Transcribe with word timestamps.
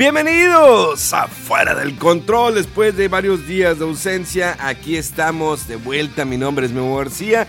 Bienvenidos 0.00 1.12
a 1.12 1.28
Fuera 1.28 1.74
del 1.74 1.98
Control. 1.98 2.54
Después 2.54 2.96
de 2.96 3.08
varios 3.08 3.46
días 3.46 3.78
de 3.78 3.84
ausencia, 3.84 4.56
aquí 4.58 4.96
estamos 4.96 5.68
de 5.68 5.76
vuelta. 5.76 6.24
Mi 6.24 6.38
nombre 6.38 6.64
es 6.64 6.72
Memo 6.72 6.96
García, 6.96 7.46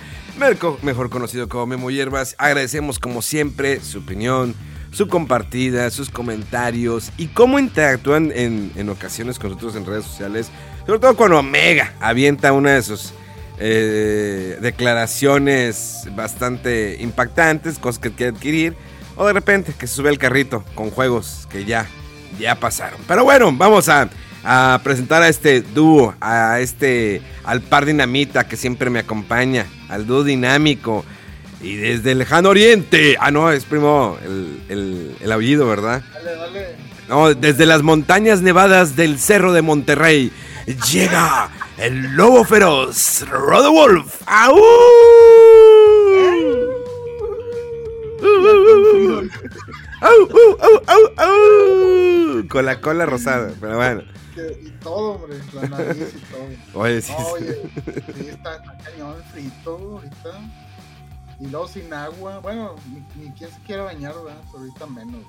mejor 0.81 1.09
conocido 1.09 1.47
como 1.47 1.65
Memo 1.65 1.89
Hierbas. 1.89 2.35
Agradecemos 2.37 2.99
como 2.99 3.21
siempre 3.21 3.79
su 3.79 3.99
opinión, 3.99 4.53
su 4.91 5.07
compartida, 5.07 5.89
sus 5.91 6.09
comentarios 6.09 7.13
y 7.17 7.27
cómo 7.27 7.57
interactúan 7.57 8.33
en, 8.35 8.73
en 8.75 8.89
ocasiones 8.89 9.39
con 9.39 9.51
nosotros 9.51 9.77
en 9.77 9.85
redes 9.85 10.03
sociales. 10.03 10.51
Sobre 10.85 10.99
todo 10.99 11.15
cuando 11.15 11.39
Omega 11.39 11.93
avienta 12.01 12.51
una 12.51 12.71
de 12.71 12.83
sus 12.83 13.13
eh, 13.59 14.57
declaraciones 14.59 16.01
bastante 16.17 16.97
impactantes, 16.99 17.79
cosas 17.79 17.99
que 17.99 18.11
quiere 18.11 18.35
adquirir. 18.35 18.75
O 19.15 19.25
de 19.25 19.31
repente 19.31 19.73
que 19.73 19.87
se 19.87 19.95
sube 19.95 20.09
el 20.09 20.17
carrito 20.17 20.65
con 20.75 20.89
juegos 20.89 21.47
que 21.49 21.63
ya 21.63 21.87
ya 22.39 22.55
pasaron. 22.55 22.99
Pero 23.07 23.23
bueno, 23.23 23.51
vamos 23.53 23.89
a, 23.89 24.09
a 24.43 24.79
presentar 24.83 25.21
a 25.23 25.29
este 25.29 25.61
dúo, 25.61 26.13
a 26.19 26.59
este, 26.59 27.21
al 27.43 27.61
par 27.61 27.85
dinamita 27.85 28.47
que 28.47 28.57
siempre 28.57 28.89
me 28.89 28.99
acompaña, 28.99 29.65
al 29.89 30.05
dúo 30.05 30.23
dinámico. 30.23 31.05
Y 31.61 31.75
desde 31.75 32.13
el 32.13 32.17
lejano 32.17 32.49
oriente, 32.49 33.17
ah 33.19 33.29
no, 33.29 33.51
es 33.51 33.65
primo 33.65 34.17
el, 34.25 34.61
el, 34.67 35.15
el 35.21 35.31
aullido, 35.31 35.67
¿verdad? 35.67 36.01
Dale, 36.13 36.35
dale. 36.35 36.75
No, 37.07 37.33
desde 37.33 37.65
las 37.65 37.83
montañas 37.83 38.41
nevadas 38.41 38.95
del 38.95 39.19
Cerro 39.19 39.53
de 39.53 39.61
Monterrey, 39.61 40.31
llega 40.91 41.49
el 41.77 42.15
lobo 42.15 42.45
feroz, 42.45 43.25
Rodewolf. 43.29 44.21
¡Au! 44.25 44.57
¡Au, 50.01 50.21
au, 50.21 50.57
au, 50.61 50.81
au, 50.87 51.03
au! 51.17 52.00
Con 52.49 52.65
la 52.65 52.79
cola 52.81 53.05
rosada, 53.05 53.51
pero 53.59 53.77
bueno. 53.77 54.01
Y 54.63 54.69
todo, 54.81 55.13
hombre. 55.13 55.37
La 55.53 55.67
nariz 55.67 56.13
y 56.15 56.19
todo. 56.31 56.81
Oye, 56.81 57.01
sí, 57.01 57.11
No. 57.17 57.27
Oye, 57.31 57.61
sí, 58.15 58.27
está, 58.29 58.55
está 58.55 58.77
cañón 58.83 59.15
el 59.17 59.23
frito 59.31 59.71
ahorita. 59.77 60.39
Y 61.39 61.47
luego 61.47 61.67
sin 61.67 61.93
agua. 61.93 62.39
Bueno, 62.39 62.75
ni, 63.15 63.23
ni 63.25 63.31
quien 63.33 63.49
se 63.51 63.59
quiera 63.61 63.83
bañar, 63.83 64.13
¿verdad? 64.15 64.41
Pero 64.51 64.59
ahorita 64.63 64.85
menos. 64.87 65.21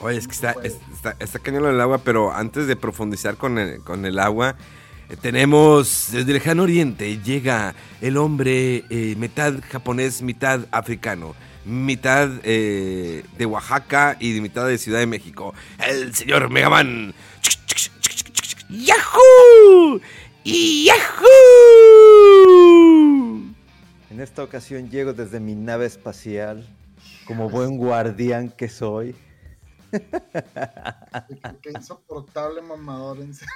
Oye, 0.00 0.16
es 0.16 0.26
que 0.26 0.32
está, 0.34 0.54
es- 0.62 0.78
está, 0.92 1.16
está 1.18 1.38
cañón 1.38 1.66
el 1.66 1.80
agua, 1.80 1.98
pero 1.98 2.32
antes 2.32 2.66
de 2.66 2.76
profundizar 2.76 3.36
con 3.36 3.58
el, 3.58 3.82
con 3.82 4.04
el 4.06 4.18
agua, 4.20 4.54
eh, 5.08 5.16
tenemos 5.20 6.08
desde 6.12 6.28
el 6.30 6.34
lejano 6.34 6.62
oriente 6.64 7.18
llega 7.22 7.74
el 8.00 8.16
hombre 8.16 8.84
eh, 8.90 9.14
mitad 9.18 9.54
japonés, 9.70 10.22
mitad 10.22 10.60
africano, 10.70 11.34
mitad 11.68 12.30
eh, 12.44 13.22
de 13.36 13.46
Oaxaca 13.46 14.16
y 14.18 14.32
de 14.32 14.40
mitad 14.40 14.66
de 14.66 14.78
Ciudad 14.78 14.98
de 15.00 15.06
México, 15.06 15.54
el 15.86 16.14
señor 16.14 16.48
Megaman. 16.50 17.14
¡Yahoo! 18.70 20.00
¡Yahoo! 20.44 21.28
En 24.10 24.20
esta 24.20 24.42
ocasión 24.42 24.90
llego 24.90 25.12
desde 25.12 25.38
mi 25.40 25.54
nave 25.54 25.86
espacial, 25.86 26.66
como 27.26 27.50
buen 27.50 27.76
guardián 27.76 28.50
que 28.50 28.68
soy. 28.68 29.14
Qué, 31.62 31.70
insoportable 31.70 32.62
mamador, 32.62 33.18
en 33.18 33.34
serio. 33.34 33.52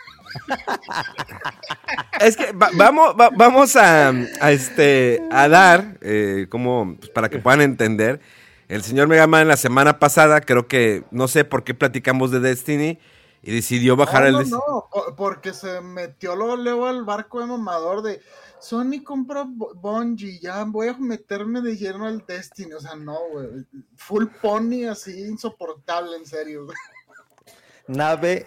Es 2.21 2.37
que 2.37 2.53
va- 2.53 2.71
vamos, 2.75 3.15
va- 3.21 3.31
vamos 3.37 3.77
a, 3.77 4.09
a, 4.41 4.53
este, 4.53 5.23
a 5.31 5.49
dar, 5.49 5.99
eh, 6.01 6.47
como 6.51 6.97
pues, 6.99 7.11
para 7.11 7.29
que 7.29 7.39
puedan 7.39 7.61
entender, 7.61 8.21
el 8.69 8.83
señor 8.83 9.09
Megaman 9.09 9.49
la 9.49 9.57
semana 9.57 9.99
pasada, 9.99 10.41
creo 10.41 10.67
que, 10.69 11.05
no 11.11 11.29
sé 11.29 11.45
por 11.45 11.65
qué 11.65 11.75
platicamos 11.75 12.31
de 12.31 12.41
Destiny, 12.41 12.99
y 13.43 13.53
decidió 13.53 13.97
bajar 13.97 14.23
no, 14.23 14.27
el... 14.29 14.33
no, 14.35 14.39
des- 14.41 14.51
no, 14.51 14.89
po- 14.91 15.15
porque 15.17 15.53
se 15.53 15.81
metió 15.81 16.37
luego, 16.37 16.57
luego 16.57 16.87
al 16.87 17.05
barco 17.05 17.41
de 17.41 17.47
mamador 17.47 18.03
de 18.03 18.21
Sony 18.63 19.03
compró 19.05 19.45
Bo- 19.47 19.75
Bungie, 19.75 20.39
ya 20.39 20.63
voy 20.65 20.89
a 20.89 20.97
meterme 20.97 21.61
de 21.61 21.77
lleno 21.77 22.07
al 22.07 22.25
Destiny. 22.27 22.73
O 22.75 22.81
sea, 22.81 22.95
no, 22.95 23.19
güey. 23.33 23.67
Full 23.97 24.27
pony 24.41 24.85
así, 24.89 25.25
insoportable, 25.25 26.17
en 26.17 26.25
serio. 26.27 26.69
Nave 27.89 28.47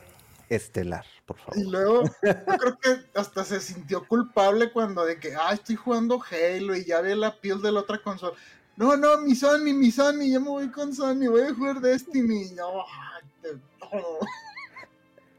estelar, 0.50 1.06
por 1.26 1.38
Y 1.38 1.42
favor. 1.42 1.72
luego, 1.72 2.04
yo 2.24 2.58
creo 2.58 2.80
que 2.80 3.20
hasta 3.20 3.44
se 3.44 3.60
sintió 3.60 4.08
culpable 4.08 4.72
cuando 4.72 5.06
de 5.06 5.20
que, 5.20 5.36
ah, 5.36 5.54
estoy 5.54 5.76
jugando 5.76 6.22
Halo 6.32 6.76
y 6.76 6.86
ya 6.86 7.02
vi 7.02 7.14
la 7.16 7.36
piel 7.40 7.62
de 7.62 7.72
la 7.72 7.82
otra 7.82 8.02
consola. 8.02 8.34
No, 8.78 8.96
no, 8.96 9.18
mi 9.20 9.36
Sony, 9.36 9.74
mi 9.74 9.92
Sony, 9.92 10.30
ya 10.32 10.40
me 10.40 10.50
voy 10.50 10.70
con 10.72 10.94
Sony, 10.96 11.28
voy 11.30 11.42
a 11.42 11.54
jugar 11.54 11.80
Destiny. 11.82 12.52
No, 12.56 12.72
no. 13.92 14.00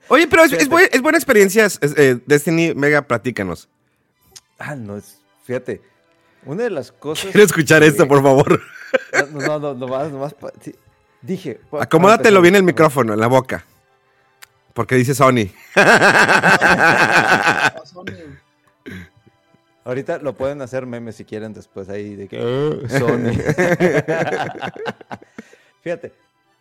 Oye, 0.09 0.27
pero 0.29 0.43
es, 0.45 0.53
es 0.53 0.59
Fíjate. 0.59 0.71
buen- 0.71 0.89
es 0.93 1.03
buena 1.03 1.19
experiencia, 1.19 1.65
es- 1.67 1.79
eh, 1.83 2.21
Destiny, 2.27 2.75
Mega, 2.75 3.03
platícanos. 3.03 3.69
Ah, 4.59 4.75
no, 4.75 4.97
es, 4.97 5.19
fíjate, 5.45 5.83
una 6.45 6.63
de 6.65 6.71
las 6.71 6.93
cosas... 6.93 7.31
Quiero 7.33 7.45
escuchar 7.47 7.83
que- 7.83 7.89
esto, 7.89 8.07
por 8.09 8.23
favor. 8.23 8.61
No, 9.33 9.41
no, 9.41 9.59
no, 9.59 9.75
nomás, 9.75 10.11
nomás 10.11 10.35
sí, 10.61 10.75
dije... 11.23 11.61
Acomódatelo 11.79 12.41
bien 12.41 12.55
el 12.57 12.63
micrófono, 12.63 13.13
en 13.15 13.21
la 13.21 13.27
boca. 13.27 13.65
Porque 14.73 14.95
dice 14.97 15.15
Sony. 15.15 15.51
Ahorita 19.85 20.19
lo 20.19 20.35
pueden 20.35 20.61
hacer 20.63 20.85
memes 20.87 21.17
si 21.17 21.25
quieren 21.25 21.53
después 21.53 21.89
ahí 21.89 22.17
de 22.17 22.29
que... 22.29 22.39
"Ah, 22.41 22.89
Sony. 22.99 23.33
Fíjate, 25.83 26.13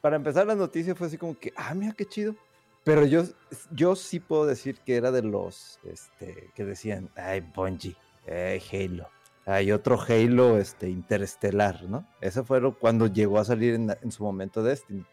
para 0.01 0.15
empezar 0.15 0.45
la 0.45 0.53
noticia 0.55 0.93
fue 0.95 1.07
así 1.07 1.17
como 1.17 1.37
que, 1.37 1.51
ah, 1.55 1.73
mira 1.73 1.93
qué 1.97 2.05
chido. 2.05 2.35
Pero 2.85 3.03
yo, 3.03 3.23
yo 3.71 3.95
sí 3.95 4.19
puedo 4.19 4.45
decir 4.45 4.77
que 4.85 4.95
era 4.95 5.11
de 5.11 5.23
los 5.23 5.79
este, 5.83 6.51
que 6.53 6.63
decían, 6.63 7.09
ay, 7.15 7.41
Bungie, 7.41 7.97
ay, 8.27 8.61
Halo. 8.71 9.09
Hay 9.47 9.71
otro 9.71 9.99
Halo 9.99 10.59
este, 10.59 10.89
interestelar, 10.89 11.83
¿no? 11.83 12.07
Eso 12.21 12.45
fue 12.45 12.61
cuando 12.75 13.07
llegó 13.07 13.39
a 13.39 13.45
salir 13.45 13.73
en, 13.73 14.11
su 14.11 14.23
momento 14.23 14.61
Destiny. 14.61 15.03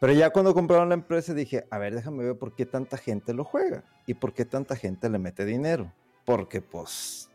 Pero 0.00 0.12
ya 0.14 0.30
cuando 0.30 0.52
compraron 0.52 0.88
la 0.88 0.96
empresa 0.96 1.32
dije, 1.32 1.64
a 1.70 1.78
ver, 1.78 1.94
déjame 1.94 2.24
ver 2.24 2.36
por 2.36 2.56
qué 2.56 2.66
tanta 2.66 2.96
gente 2.96 3.34
lo 3.34 3.44
juega 3.44 3.84
y 4.04 4.14
por 4.14 4.34
qué 4.34 4.44
tanta 4.44 4.74
gente 4.74 5.08
le 5.08 5.20
mete 5.20 5.44
dinero. 5.44 5.92
Porque 6.24 6.60
pues, 6.60 7.30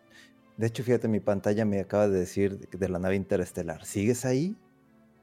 de 0.58 0.68
hecho, 0.68 0.84
fíjate, 0.84 1.08
mi 1.08 1.22
pantalla 1.22 1.64
me 1.64 1.80
acaba 1.80 2.10
de 2.10 2.20
decir 2.20 2.60
de- 2.60 2.78
de 2.78 2.90
la 2.90 3.00
nave 3.00 3.16
interestelar. 3.16 3.86
¿Sigues 3.86 4.26
ahí, 4.26 4.58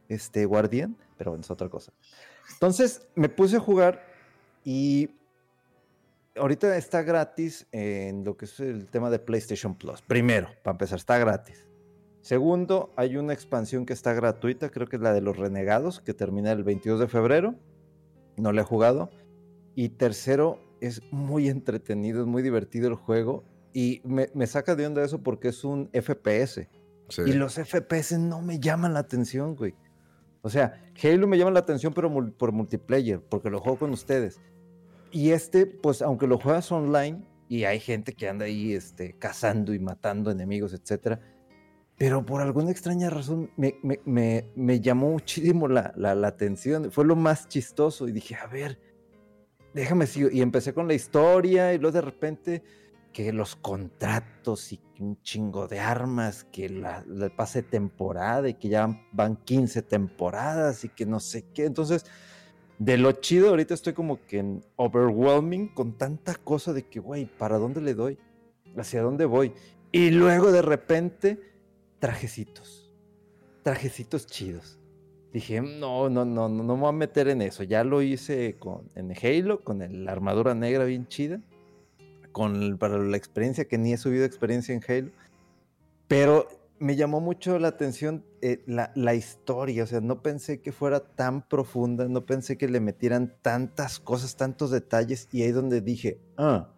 este 0.09 0.47
guardián? 0.47 0.97
Pero 1.19 1.33
bueno, 1.33 1.43
es 1.43 1.51
otra 1.51 1.69
cosa. 1.69 1.93
Entonces 2.53 3.07
me 3.15 3.29
puse 3.29 3.57
a 3.57 3.61
jugar 3.61 4.05
y 4.65 5.11
ahorita 6.37 6.77
está 6.77 7.03
gratis 7.03 7.67
en 7.73 8.25
lo 8.25 8.37
que 8.37 8.47
es 8.47 8.61
el 8.61 8.87
tema 8.87 9.11
de 9.11 9.19
PlayStation 9.19 9.75
Plus. 9.75 10.03
Primero, 10.03 10.49
para 10.63 10.73
empezar, 10.73 10.99
está 10.99 11.19
gratis. 11.19 11.67
Segundo, 12.21 12.93
hay 12.97 13.17
una 13.17 13.35
expansión 13.35 13.85
que 13.85 13.93
está 13.93 14.15
gratuita, 14.15 14.71
creo 14.71 14.87
que 14.87 14.97
es 14.97 15.03
la 15.03 15.13
de 15.13 15.21
los 15.21 15.37
Renegados, 15.37 16.01
que 16.01 16.15
termina 16.15 16.53
el 16.53 16.65
22 16.65 17.01
de 17.01 17.09
febrero. 17.09 17.55
No 18.37 18.53
la 18.53 18.63
he 18.63 18.65
jugado. 18.65 19.11
Y 19.75 19.91
tercero, 19.91 20.59
es 20.81 21.03
muy 21.13 21.49
entretenido, 21.49 22.23
es 22.23 22.27
muy 22.27 22.43
divertido 22.43 22.89
el 22.89 22.95
juego. 22.95 23.45
Y 23.75 24.01
me, 24.05 24.31
me 24.35 24.47
saca 24.47 24.75
de 24.75 24.87
onda 24.87 25.05
eso 25.05 25.23
porque 25.23 25.49
es 25.49 25.65
un 25.65 25.91
FPS. 25.93 26.67
Y 27.27 27.33
los 27.33 27.55
FPS 27.55 28.19
no 28.19 28.41
me 28.41 28.59
llaman 28.59 28.95
la 28.95 29.01
atención, 29.01 29.55
güey. 29.55 29.75
O 30.45 30.51
sea, 30.51 30.79
Halo 31.03 31.27
me 31.27 31.39
llama 31.39 31.53
la 31.53 31.61
atención, 31.61 31.95
pero 31.95 32.11
mul- 32.11 32.31
por 32.35 32.53
multiplayer, 32.53 33.19
porque 33.19 33.49
lo 33.49 33.61
juego 33.61 33.79
con 33.79 33.91
ustedes. 33.93 34.43
Y 35.11 35.31
este, 35.31 35.65
pues, 35.65 36.03
aunque 36.03 36.27
lo 36.27 36.39
juegas 36.39 36.71
online 36.71 37.23
y 37.49 37.65
hay 37.65 37.81
gente 37.81 38.13
que 38.13 38.29
anda 38.29 38.45
ahí 38.45 38.75
este, 38.75 39.15
cazando 39.19 39.73
y 39.73 39.79
matando 39.79 40.31
enemigos, 40.31 40.75
etcétera, 40.75 41.19
pero 41.97 42.27
por 42.27 42.43
alguna 42.43 42.71
extraña 42.71 43.09
razón 43.09 43.51
me, 43.57 43.77
me, 43.83 44.01
me, 44.05 44.51
me 44.55 44.81
llamó 44.81 45.13
muchísimo 45.13 45.67
la, 45.67 45.95
la, 45.97 46.15
la, 46.15 46.29
atención. 46.29 46.91
Fue 46.93 47.07
lo 47.07 47.17
más 47.17 47.49
chistoso 47.49 48.07
y 48.07 48.13
dije, 48.13 48.35
a 48.35 48.47
ver, 48.47 48.79
déjame 49.73 50.07
seguir. 50.07 50.35
Y 50.35 50.43
empecé 50.43 50.75
con 50.75 50.87
la 50.89 50.95
historia 50.95 51.73
y 51.73 51.79
luego 51.79 51.95
de 51.95 52.01
repente 52.03 52.63
que 53.15 53.33
los 53.33 53.55
contratos 53.55 54.73
y 54.73 54.81
un 54.99 55.23
chingo 55.23 55.69
de 55.69 55.79
armas, 55.79 56.45
que 56.45 56.69
la, 56.69 57.05
la 57.07 57.31
pase 57.31 57.63
temporada 57.63 58.49
y 58.49 58.55
que 58.55 58.69
ya 58.69 59.01
van 59.13 59.37
15 59.37 59.83
temporadas 59.83 60.85
y 60.85 60.89
que 60.89 61.07
no 61.07 61.21
sé 61.21 61.47
qué. 61.55 61.65
Entonces, 61.65 62.05
de 62.79 62.99
lo 62.99 63.13
chido, 63.13 63.51
ahorita 63.51 63.73
estoy 63.73 63.93
como 63.93 64.27
que 64.27 64.41
en 64.41 64.65
overwhelming 64.77 65.69
con 65.69 65.97
tanta 65.97 66.35
cosa 66.35 66.73
de 66.73 66.89
que, 66.89 66.99
güey, 66.99 67.27
¿para 67.27 67.57
dónde 67.57 67.81
le 67.81 67.95
doy? 67.95 68.19
¿Hacia 68.77 69.01
dónde 69.01 69.27
voy? 69.27 69.53
Y 69.93 70.11
luego 70.11 70.51
de 70.51 70.63
repente, 70.63 71.41
trajecitos. 72.01 72.93
Trajecitos 73.63 74.27
chidos. 74.27 74.81
Dije, 75.33 75.61
no, 75.61 76.11
no, 76.11 76.25
no, 76.25 76.49
no, 76.49 76.65
no 76.65 76.75
me 76.75 76.81
voy 76.81 76.89
a 76.89 76.93
meter 76.93 77.29
en 77.29 77.43
eso. 77.43 77.63
Ya 77.63 77.85
lo 77.85 78.03
hice 78.03 78.57
con, 78.59 78.89
en 78.97 79.13
Halo, 79.13 79.63
con 79.63 80.05
la 80.05 80.11
armadura 80.11 80.55
negra 80.55 80.85
bien 80.85 81.07
chida 81.07 81.41
con, 82.35 82.77
para 82.79 82.99
la 82.99 83.17
experiencia, 83.17 83.65
que 83.67 83.79
ni 83.79 83.93
he 83.93 83.97
subido 83.97 84.25
experiencia 84.25 84.75
en 84.75 84.83
Halo. 84.87 85.11
Pero 86.09 86.49
me 86.81 86.97
llamó 86.97 87.21
mucho 87.21 87.59
la 87.61 87.69
atención 87.69 88.25
eh, 88.43 88.63
la, 88.67 88.91
la, 88.97 89.15
historia, 89.15 89.85
o 89.85 89.87
sea, 89.87 90.01
no 90.01 90.21
pensé 90.21 90.61
que 90.61 90.73
fuera 90.73 91.01
tan 91.01 91.49
profunda, 91.49 92.09
no 92.09 92.27
pensé 92.27 92.59
que 92.59 92.69
le 92.69 92.81
metieran 92.81 93.37
tantas 93.41 94.01
cosas, 94.01 94.37
tantos 94.37 94.73
detalles, 94.73 95.29
y 95.33 95.43
ahí 95.43 95.53
donde 95.53 95.81
dije, 95.81 96.19
ah, 96.37 96.69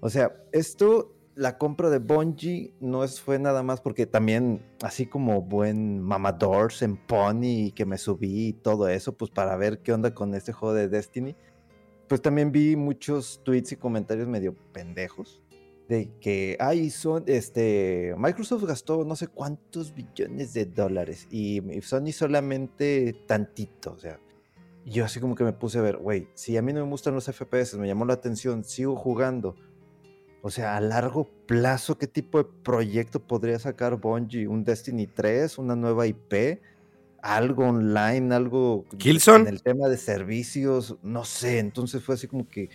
o 0.00 0.10
sea, 0.10 0.34
esto, 0.50 1.14
la 1.36 1.58
compra 1.58 1.88
de 1.88 1.98
Bungie 1.98 2.74
no 2.80 3.04
es, 3.04 3.20
fue 3.20 3.38
nada 3.38 3.62
más 3.62 3.80
porque 3.80 4.04
también, 4.04 4.66
así 4.82 5.06
como 5.06 5.42
buen 5.42 6.00
mamadors 6.00 6.82
en 6.82 6.96
Pony, 6.96 7.70
que 7.72 7.86
me 7.86 7.98
subí 7.98 8.48
y 8.48 8.52
todo 8.52 8.88
eso, 8.88 9.16
pues 9.16 9.30
para 9.30 9.56
ver 9.56 9.78
qué 9.78 9.92
onda 9.92 10.12
con 10.12 10.34
este 10.34 10.52
juego 10.52 10.74
de 10.74 10.88
Destiny, 10.88 11.36
pues 12.08 12.20
también 12.22 12.52
vi 12.52 12.76
muchos 12.76 13.40
tweets 13.44 13.72
y 13.72 13.76
comentarios 13.76 14.28
medio 14.28 14.54
pendejos 14.72 15.42
de 15.88 16.10
que, 16.20 16.56
ay, 16.60 16.90
son, 16.90 17.24
este, 17.26 18.14
Microsoft 18.16 18.64
gastó 18.64 19.04
no 19.04 19.16
sé 19.16 19.28
cuántos 19.28 19.94
billones 19.94 20.54
de 20.54 20.64
dólares 20.66 21.26
y 21.30 21.60
Sony 21.82 22.12
solamente 22.12 23.14
tantito, 23.26 23.92
o 23.92 23.98
sea, 23.98 24.18
yo 24.86 25.04
así 25.04 25.20
como 25.20 25.34
que 25.34 25.44
me 25.44 25.52
puse 25.52 25.78
a 25.78 25.82
ver, 25.82 25.98
güey, 25.98 26.28
si 26.34 26.56
a 26.56 26.62
mí 26.62 26.72
no 26.72 26.84
me 26.84 26.90
gustan 26.90 27.14
los 27.14 27.26
FPS, 27.26 27.76
me 27.78 27.86
llamó 27.86 28.04
la 28.04 28.14
atención, 28.14 28.64
sigo 28.64 28.96
jugando, 28.96 29.54
o 30.42 30.50
sea, 30.50 30.76
a 30.76 30.80
largo 30.80 31.30
plazo, 31.46 31.98
¿qué 31.98 32.08
tipo 32.08 32.38
de 32.38 32.50
proyecto 32.64 33.20
podría 33.20 33.60
sacar 33.60 33.96
Bungie? 33.96 34.48
¿Un 34.48 34.64
Destiny 34.64 35.06
3? 35.06 35.58
¿Una 35.58 35.76
nueva 35.76 36.08
IP? 36.08 36.60
Algo 37.22 37.68
online, 37.68 38.34
algo 38.34 38.84
Killzone. 38.98 39.42
en 39.42 39.48
el 39.48 39.62
tema 39.62 39.88
de 39.88 39.96
servicios, 39.96 40.96
no 41.02 41.24
sé, 41.24 41.60
entonces 41.60 42.02
fue 42.02 42.16
así 42.16 42.26
como 42.26 42.48
que 42.48 42.68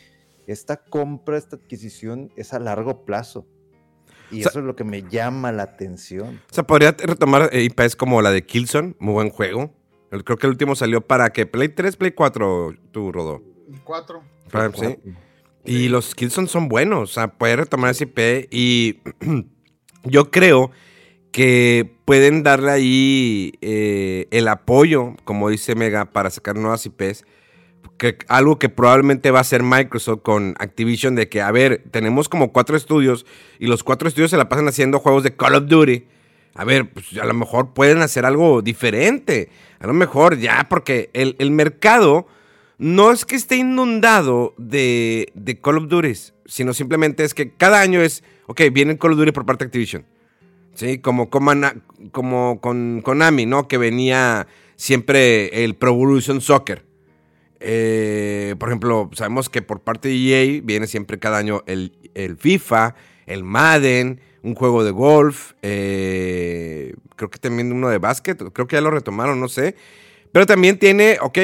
esta 0.48 0.78
compra, 0.78 1.38
esta 1.38 1.58
adquisición 1.58 2.32
es 2.38 2.54
a 2.54 2.60
largo 2.60 3.06
plazo. 3.06 3.46
Y 4.30 4.42
eso 4.42 4.60
es 4.60 4.66
lo 4.66 4.76
que 4.76 4.84
me 4.84 5.04
llama 5.04 5.54
la 5.54 5.64
atención. 5.64 6.42
O 6.52 6.54
sea, 6.54 6.66
podría 6.66 6.92
retomar 6.92 7.50
IPs 7.54 7.96
como 7.96 8.22
la 8.22 8.32
de 8.32 8.46
Killzone, 8.46 8.94
muy 9.00 9.14
buen 9.14 9.30
juego. 9.30 9.74
Creo 10.10 10.38
que 10.38 10.48
el 10.48 10.52
último 10.52 10.76
salió 10.76 11.00
para 11.00 11.30
que 11.32 11.46
Play 11.46 11.70
3, 11.70 11.96
Play 11.96 12.12
4, 12.12 12.76
tú, 12.92 13.12
Rodó. 13.14 13.42
4. 13.86 14.22
Sí. 14.76 14.98
Y 15.66 15.90
los 15.90 16.16
Killzone 16.16 16.48
son 16.48 16.70
buenos, 16.70 17.12
o 17.12 17.14
sea, 17.14 17.28
puede 17.30 17.58
retomar 17.58 17.92
ese 17.92 18.06
IP 18.06 18.48
y 18.52 19.00
yo 20.04 20.32
creo 20.32 20.72
que 21.31 21.97
pueden 22.06 22.44
darle 22.44 22.71
ahí 22.71 23.53
eh, 23.62 24.27
el 24.31 24.47
apoyo, 24.47 25.15
como 25.24 25.50
dice 25.50 25.75
Mega, 25.75 26.06
para 26.06 26.29
sacar 26.29 26.56
nuevas 26.56 26.85
IPs. 26.85 27.25
Que, 27.97 28.18
algo 28.27 28.59
que 28.59 28.69
probablemente 28.69 29.31
va 29.31 29.39
a 29.39 29.41
hacer 29.41 29.63
Microsoft 29.63 30.21
con 30.21 30.56
Activision, 30.59 31.15
de 31.15 31.29
que, 31.29 31.41
a 31.41 31.51
ver, 31.51 31.83
tenemos 31.89 32.29
como 32.29 32.51
cuatro 32.53 32.77
estudios 32.77 33.25
y 33.59 33.65
los 33.65 33.83
cuatro 33.83 34.07
estudios 34.07 34.29
se 34.29 34.38
la 34.38 34.50
pasan 34.50 34.68
haciendo 34.68 35.00
juegos 35.00 35.24
de 35.24 35.35
Call 35.35 35.56
of 35.56 35.65
Duty. 35.68 36.06
A 36.53 36.63
ver, 36.63 36.91
pues 36.91 37.18
a 37.18 37.25
lo 37.25 37.33
mejor 37.33 37.74
pueden 37.74 38.01
hacer 38.01 38.25
algo 38.25 38.62
diferente. 38.62 39.50
A 39.79 39.88
lo 39.88 39.94
mejor 39.94 40.38
ya, 40.38 40.68
porque 40.69 41.09
el, 41.13 41.35
el 41.39 41.51
mercado 41.51 42.27
no 42.77 43.12
es 43.12 43.25
que 43.25 43.35
esté 43.35 43.57
inundado 43.57 44.53
de, 44.57 45.31
de 45.33 45.59
Call 45.59 45.77
of 45.77 45.88
Duty, 45.88 46.13
sino 46.45 46.74
simplemente 46.74 47.24
es 47.24 47.33
que 47.33 47.51
cada 47.51 47.81
año 47.81 48.01
es, 48.01 48.24
ok, 48.45 48.62
viene 48.71 48.97
Call 48.97 49.13
of 49.13 49.18
Duty 49.18 49.31
por 49.31 49.45
parte 49.45 49.65
de 49.65 49.68
Activision 49.68 50.06
Sí, 50.77 51.00
como, 51.00 51.31
como 51.31 52.62
con 52.62 53.01
Konami, 53.01 53.47
¿no? 53.47 53.68
Que 53.68 53.79
venía 53.79 54.45
siempre 54.75 55.63
el 55.63 55.74
Pro 55.74 55.89
Evolution 55.89 56.39
Soccer. 56.39 56.85
Eh, 57.59 58.53
por 58.59 58.69
ejemplo, 58.69 59.09
sabemos 59.13 59.50
que 59.50 59.63
por 59.63 59.79
parte 59.81 60.09
de 60.09 60.15
EA 60.15 60.62
viene 60.63 60.85
siempre 60.85 61.18
cada 61.18 61.39
año 61.39 61.63
el, 61.65 61.91
FIFA, 62.38 62.94
el 63.25 63.44
Madden, 63.44 64.21
un 64.44 64.53
juego 64.53 64.83
de 64.83 64.91
golf, 64.91 65.53
eh, 65.63 66.94
creo 67.15 67.31
que 67.31 67.39
también 67.39 67.71
uno 67.71 67.89
de 67.89 67.97
básquet, 67.97 68.38
creo 68.53 68.68
que 68.68 68.75
ya 68.75 68.81
lo 68.81 68.91
retomaron, 68.91 69.39
no 69.39 69.47
sé. 69.47 69.75
Pero 70.31 70.45
también 70.45 70.77
tiene, 70.77 71.18
ok, 71.19 71.39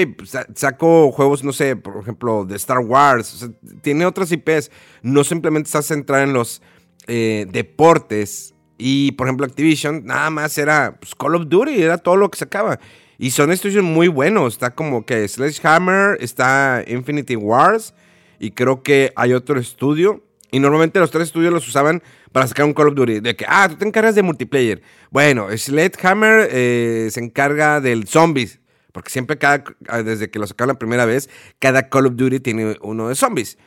saco 0.54 1.12
juegos, 1.12 1.44
no 1.44 1.54
sé, 1.54 1.76
por 1.76 1.98
ejemplo, 1.98 2.46
de 2.46 2.56
Star 2.58 2.82
Wars, 2.82 3.50
tiene 3.82 4.06
otras 4.06 4.32
IPs, 4.32 4.70
no 5.02 5.24
simplemente 5.24 5.70
está 5.70 5.82
centrado 5.82 6.24
en 6.24 6.34
los 6.34 6.62
eh, 7.08 7.48
deportes 7.50 8.53
y 8.86 9.14
por 9.14 9.28
ejemplo, 9.28 9.46
Activision 9.46 10.04
nada 10.04 10.30
más 10.30 10.58
era 10.58 10.98
pues, 11.00 11.16
Call 11.16 11.36
of 11.36 11.48
Duty, 11.48 11.82
era 11.82 11.98
todo 11.98 12.18
lo 12.18 12.30
que 12.30 12.38
sacaba. 12.38 12.82
Y 13.18 13.32
son 13.32 13.54
estudios 13.54 13.82
muy 13.82 14.10
buenos. 14.10 14.56
Está 14.56 14.72
como 14.72 15.06
que 15.06 15.26
Sledgehammer, 15.26 16.18
está 16.20 16.84
Infinity 16.86 17.38
Wars. 17.38 17.94
Y 18.40 18.52
creo 18.52 18.84
que 18.84 19.14
hay 19.16 19.32
otro 19.32 19.58
estudio. 19.58 20.22
Y 20.52 20.60
normalmente 20.60 21.00
los 21.00 21.12
tres 21.12 21.28
estudios 21.28 21.54
los 21.54 21.66
usaban 21.66 22.04
para 22.34 22.46
sacar 22.46 22.66
un 22.66 22.74
Call 22.74 22.90
of 22.90 22.96
Duty. 22.96 23.22
De 23.22 23.38
que, 23.38 23.46
ah, 23.48 23.70
tú 23.70 23.78
te 23.78 23.88
encargas 23.88 24.16
de 24.16 24.22
multiplayer. 24.22 24.82
Bueno, 25.12 25.48
Sledgehammer 25.56 26.50
eh, 26.52 27.08
se 27.10 27.22
encarga 27.22 27.80
del 27.80 28.06
zombies. 28.06 28.60
Porque 28.92 29.12
siempre, 29.12 29.38
cada, 29.38 29.64
desde 30.04 30.30
que 30.30 30.40
lo 30.40 30.46
sacaron 30.46 30.74
la 30.74 30.80
primera 30.80 31.06
vez, 31.06 31.30
cada 31.58 31.88
Call 31.88 32.08
of 32.08 32.18
Duty 32.18 32.42
tiene 32.42 32.76
uno 32.82 33.08
de 33.08 33.16
zombies. 33.16 33.58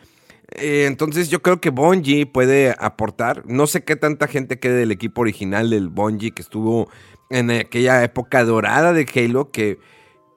Eh, 0.52 0.87
entonces 0.87 1.28
yo 1.28 1.43
creo 1.43 1.60
que 1.60 1.70
Bungie 1.70 2.26
puede 2.26 2.75
aportar. 2.78 3.44
No 3.46 3.66
sé 3.66 3.84
qué 3.84 3.96
tanta 3.96 4.28
gente 4.28 4.58
quede 4.58 4.76
del 4.76 4.93
equipo 4.93 5.22
original 5.22 5.70
del 5.70 5.88
Bungie 5.88 6.32
que 6.32 6.43
estuvo 6.43 6.88
en 7.31 7.50
aquella 7.50 8.02
época 8.04 8.44
dorada 8.44 8.93
de 8.93 9.06
Halo, 9.14 9.50
que 9.50 9.78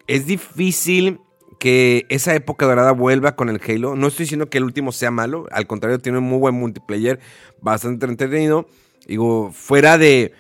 es 0.08 0.26
difícil 0.26 1.20
que 1.60 2.06
esa 2.10 2.34
época 2.34 2.66
dorada 2.66 2.94
vuelva 2.94 3.36
con 3.36 3.50
el 3.50 3.62
Halo. 3.66 3.96
No 3.96 4.08
estoy 4.08 4.24
diciendo 4.24 4.50
que 4.50 4.58
el 4.58 4.64
último 4.64 4.92
sea 4.92 5.12
malo, 5.12 5.46
al 5.52 5.68
contrario, 5.68 6.00
tiene 6.00 6.18
un 6.18 6.24
muy 6.24 6.40
buen 6.40 6.56
multiplayer, 6.56 7.20
bastante 7.62 8.06
entretenido. 8.06 8.68
Digo, 9.08 9.52
fuera 9.52 9.98
de 9.98 10.34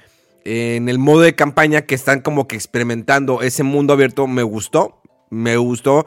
en 0.45 0.89
el 0.89 0.97
modo 0.97 1.21
de 1.21 1.35
campaña 1.35 1.81
que 1.81 1.95
están 1.95 2.21
como 2.21 2.47
que 2.47 2.55
experimentando 2.55 3.41
ese 3.41 3.63
mundo 3.63 3.93
abierto, 3.93 4.25
me 4.25 4.43
gustó, 4.43 4.98
me 5.29 5.57
gustó 5.57 6.05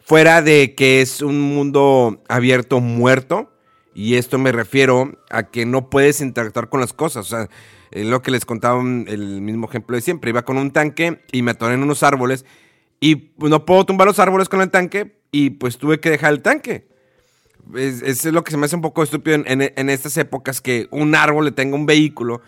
fuera 0.00 0.42
de 0.42 0.74
que 0.74 1.00
es 1.00 1.20
un 1.22 1.40
mundo 1.40 2.22
abierto 2.28 2.80
muerto, 2.80 3.50
y 3.94 4.16
esto 4.16 4.38
me 4.38 4.52
refiero 4.52 5.18
a 5.30 5.44
que 5.44 5.64
no 5.64 5.88
puedes 5.88 6.20
interactuar 6.20 6.68
con 6.68 6.80
las 6.80 6.92
cosas. 6.92 7.32
O 7.32 7.36
sea, 7.36 7.48
lo 7.92 8.20
que 8.20 8.30
les 8.30 8.44
contaba 8.44 8.80
el 8.80 9.40
mismo 9.40 9.68
ejemplo 9.68 9.96
de 9.96 10.02
siempre. 10.02 10.30
Iba 10.30 10.44
con 10.44 10.58
un 10.58 10.70
tanque 10.70 11.22
y 11.32 11.40
me 11.40 11.52
atoré 11.52 11.74
en 11.74 11.82
unos 11.82 12.02
árboles 12.02 12.44
y 13.00 13.32
no 13.38 13.64
puedo 13.64 13.86
tumbar 13.86 14.06
los 14.06 14.18
árboles 14.18 14.50
con 14.50 14.60
el 14.60 14.70
tanque 14.70 15.18
y 15.32 15.50
pues 15.50 15.78
tuve 15.78 15.98
que 15.98 16.10
dejar 16.10 16.34
el 16.34 16.42
tanque. 16.42 16.88
Es, 17.74 18.02
es 18.02 18.24
lo 18.26 18.44
que 18.44 18.50
se 18.50 18.58
me 18.58 18.66
hace 18.66 18.76
un 18.76 18.82
poco 18.82 19.02
estúpido 19.02 19.36
en, 19.44 19.72
en, 19.74 19.90
estas 19.90 20.16
épocas 20.18 20.60
que 20.60 20.88
un 20.90 21.14
árbol 21.14 21.46
le 21.46 21.52
tenga 21.52 21.74
un 21.74 21.86
vehículo 21.86 22.42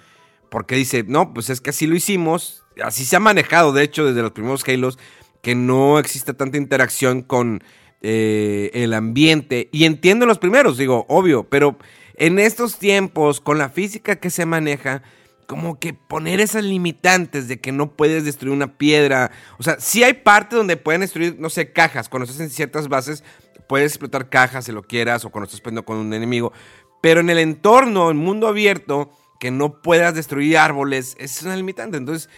porque 0.50 0.76
dice, 0.76 1.04
no, 1.06 1.34
pues 1.34 1.50
es 1.50 1.60
que 1.60 1.70
así 1.70 1.86
lo 1.86 1.96
hicimos, 1.96 2.64
así 2.82 3.04
se 3.04 3.16
ha 3.16 3.20
manejado 3.20 3.72
de 3.72 3.82
hecho 3.82 4.04
desde 4.04 4.22
los 4.22 4.32
primeros 4.32 4.68
Halos 4.68 4.98
que 5.42 5.54
no 5.54 5.99
exista 5.99 6.35
tanta 6.35 6.57
interacción 6.57 7.23
con 7.23 7.62
eh, 8.00 8.71
el 8.75 8.95
ambiente. 8.95 9.68
Y 9.73 9.85
entiendo 9.85 10.26
los 10.26 10.38
primeros, 10.38 10.78
digo, 10.78 11.07
obvio, 11.09 11.45
pero 11.45 11.78
en 12.14 12.38
estos 12.38 12.78
tiempos, 12.78 13.40
con 13.40 13.59
la 13.59 13.68
física 13.68 14.16
que 14.16 14.30
se 14.30 14.47
maneja, 14.47 15.02
como 15.47 15.78
que 15.78 15.95
poner 15.95 16.40
esas 16.40 16.62
limitantes 16.62 17.49
de 17.49 17.59
que 17.59 17.73
no 17.73 17.97
puedes 17.97 18.25
destruir 18.25 18.54
una 18.54 18.76
piedra. 18.76 19.30
O 19.59 19.62
sea, 19.62 19.80
sí 19.80 20.04
hay 20.04 20.12
parte 20.12 20.57
donde 20.57 20.76
pueden 20.76 21.00
destruir, 21.00 21.37
no 21.38 21.49
sé, 21.49 21.73
cajas. 21.73 22.09
Cuando 22.09 22.25
estás 22.25 22.40
en 22.40 22.50
ciertas 22.50 22.88
bases, 22.88 23.25
puedes 23.66 23.92
explotar 23.92 24.28
cajas 24.28 24.66
si 24.66 24.73
lo 24.73 24.83
quieras 24.83 25.25
o 25.25 25.30
cuando 25.30 25.47
estás 25.47 25.61
peleando 25.61 25.87
con 25.87 25.97
un 25.97 26.12
enemigo. 26.12 26.52
Pero 27.00 27.21
en 27.21 27.30
el 27.30 27.38
entorno, 27.38 28.11
en 28.11 28.18
mundo 28.18 28.47
abierto, 28.47 29.11
que 29.40 29.50
no 29.50 29.80
puedas 29.80 30.14
destruir 30.14 30.59
árboles, 30.59 31.16
es 31.18 31.42
una 31.42 31.57
limitante. 31.57 31.97
Entonces, 31.97 32.28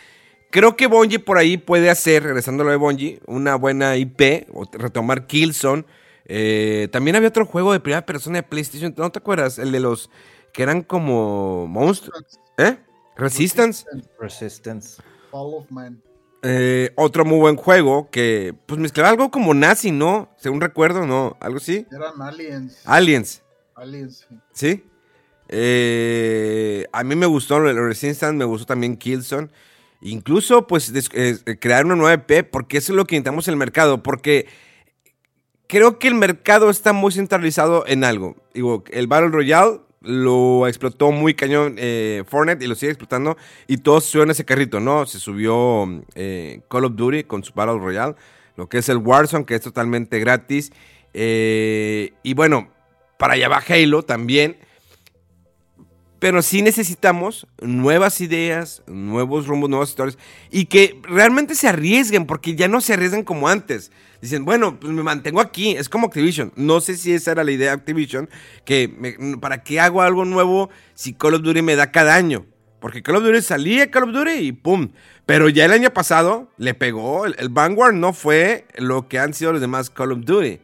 Creo 0.51 0.77
que 0.77 0.89
Bungie 0.89 1.21
por 1.21 1.39
ahí 1.39 1.57
puede 1.57 1.91
hacer, 1.91 2.25
regresando 2.25 2.63
a 2.63 2.67
lo 2.67 2.73
de 2.73 2.77
Bungie, 2.77 3.21
una 3.27 3.55
buena 3.55 3.97
IP, 3.97 4.49
o 4.53 4.69
retomar 4.73 5.27
Killzone. 5.27 5.85
Eh, 6.27 6.89
también 6.91 7.17
había 7.17 7.29
otro 7.29 7.47
juego 7.47 7.73
de 7.73 7.81
primera 7.81 8.05
persona 8.05 8.39
de 8.39 8.43
PlayStation, 8.43 8.93
¿no 8.97 9.11
te 9.11 9.19
acuerdas? 9.21 9.59
El 9.59 9.71
de 9.73 9.81
los 9.81 10.11
que 10.53 10.63
eran 10.63 10.83
como 10.83 11.67
monstruos. 11.69 12.25
¿Eh? 12.59 12.77
Resistance. 13.17 13.85
Resistance. 14.19 15.01
Fall 15.31 15.55
of 15.55 15.71
Man. 15.71 16.03
Eh, 16.43 16.91
otro 16.97 17.25
muy 17.25 17.39
buen 17.39 17.57
juego 17.57 18.09
que, 18.11 18.55
pues 18.67 18.81
mezclaba 18.81 19.11
algo 19.11 19.31
como 19.31 19.53
nazi, 19.55 19.91
¿no? 19.93 20.31
Según 20.37 20.61
recuerdo, 20.61 21.07
¿no? 21.07 21.37
Algo 21.39 21.59
así. 21.59 21.87
Eran 21.93 22.21
aliens. 22.21 22.81
Aliens, 22.87 23.43
aliens, 23.75 24.27
sí. 24.29 24.37
¿sí? 24.53 24.85
Eh, 25.49 26.87
a 26.93 27.05
mí 27.05 27.15
me 27.15 27.27
gustó 27.27 27.59
el 27.59 27.77
Resistance, 27.77 28.37
me 28.37 28.45
gustó 28.45 28.67
también 28.67 28.97
Killzone. 28.97 29.49
Incluso, 30.03 30.67
pues, 30.67 30.93
eh, 31.13 31.39
crear 31.61 31.85
una 31.85 31.97
nueva 31.97 32.15
EP, 32.15 32.45
porque 32.45 32.79
eso 32.79 32.93
es 32.93 32.97
lo 32.97 33.05
que 33.05 33.17
necesitamos 33.17 33.49
en 33.49 33.53
el 33.53 33.59
mercado. 33.59 34.03
Porque 34.03 34.47
creo 35.67 35.99
que 35.99 36.09
el 36.09 36.15
mercado 36.15 36.71
está 36.71 36.93
muy 36.93 37.13
centralizado 37.13 37.85
en 37.87 38.05
algo. 38.05 38.37
Digo, 38.55 38.83
el 38.91 39.07
Battle 39.07 39.29
Royale 39.29 39.81
lo 40.01 40.67
explotó 40.67 41.13
muy 41.13 41.35
cañón 41.35 41.77
eh, 41.79 42.25
Fortnite 42.27 42.65
y 42.65 42.69
lo 42.69 42.75
sigue 42.75 42.93
explotando. 42.93 43.37
Y 43.67 43.79
todos 43.79 44.15
a 44.15 44.25
ese 44.25 44.45
carrito, 44.45 44.81
¿no? 44.81 45.07
Se 45.07 45.19
subió 45.19 45.87
eh, 46.15 46.61
Call 46.69 46.87
of 46.87 46.97
Duty 46.97 47.25
con 47.25 47.45
su 47.45 47.53
Battle 47.53 47.79
Royale. 47.79 48.15
Lo 48.57 48.69
que 48.69 48.79
es 48.79 48.89
el 48.89 48.99
Warzone, 48.99 49.45
que 49.45 49.55
es 49.55 49.61
totalmente 49.61 50.19
gratis. 50.19 50.73
Eh, 51.13 52.13
y 52.23 52.35
bueno, 52.35 52.71
para 53.19 53.35
allá 53.35 53.49
va 53.49 53.63
Halo 53.67 54.03
también. 54.03 54.57
Pero 56.21 56.43
sí 56.43 56.61
necesitamos 56.61 57.47
nuevas 57.63 58.21
ideas, 58.21 58.83
nuevos 58.87 59.47
rumbos, 59.47 59.71
nuevas 59.71 59.89
historias. 59.89 60.19
Y 60.51 60.67
que 60.67 61.01
realmente 61.03 61.55
se 61.55 61.67
arriesguen, 61.67 62.27
porque 62.27 62.55
ya 62.55 62.69
no 62.69 62.83
se 62.83 62.93
arriesgan 62.93 63.25
como 63.25 63.49
antes. 63.49 63.91
Dicen, 64.21 64.45
bueno, 64.45 64.79
pues 64.79 64.93
me 64.93 65.03
mantengo 65.03 65.41
aquí. 65.41 65.71
Es 65.73 65.89
como 65.89 66.09
Activision. 66.09 66.53
No 66.57 66.83
sé 66.83 66.99
si 66.99 67.15
esa 67.15 67.33
era 67.33 67.43
la 67.43 67.53
idea 67.53 67.69
de 67.69 67.77
Activision. 67.77 68.29
Que 68.67 69.17
¿para 69.41 69.63
qué 69.63 69.81
hago 69.81 70.03
algo 70.03 70.27
nuevo 70.27 70.69
si 70.95 71.15
Call 71.15 71.35
of 71.35 71.43
Duty 71.43 71.63
me 71.63 71.75
da 71.75 71.91
cada 71.91 72.15
año? 72.15 72.45
Porque 72.81 73.03
Call 73.03 73.17
of 73.17 73.25
Duty 73.25 73.41
salía 73.41 73.91
Call 73.91 74.05
of 74.05 74.13
Duty 74.13 74.33
y 74.33 74.53
¡pum! 74.53 74.91
Pero 75.25 75.49
ya 75.49 75.65
el 75.65 75.73
año 75.73 75.91
pasado 75.91 76.53
le 76.59 76.75
pegó. 76.75 77.25
El 77.25 77.49
Vanguard 77.49 77.95
no 77.95 78.13
fue 78.13 78.67
lo 78.77 79.09
que 79.09 79.19
han 79.19 79.33
sido 79.33 79.53
los 79.53 79.61
demás 79.63 79.89
Call 79.89 80.13
of 80.13 80.21
Duty. 80.27 80.61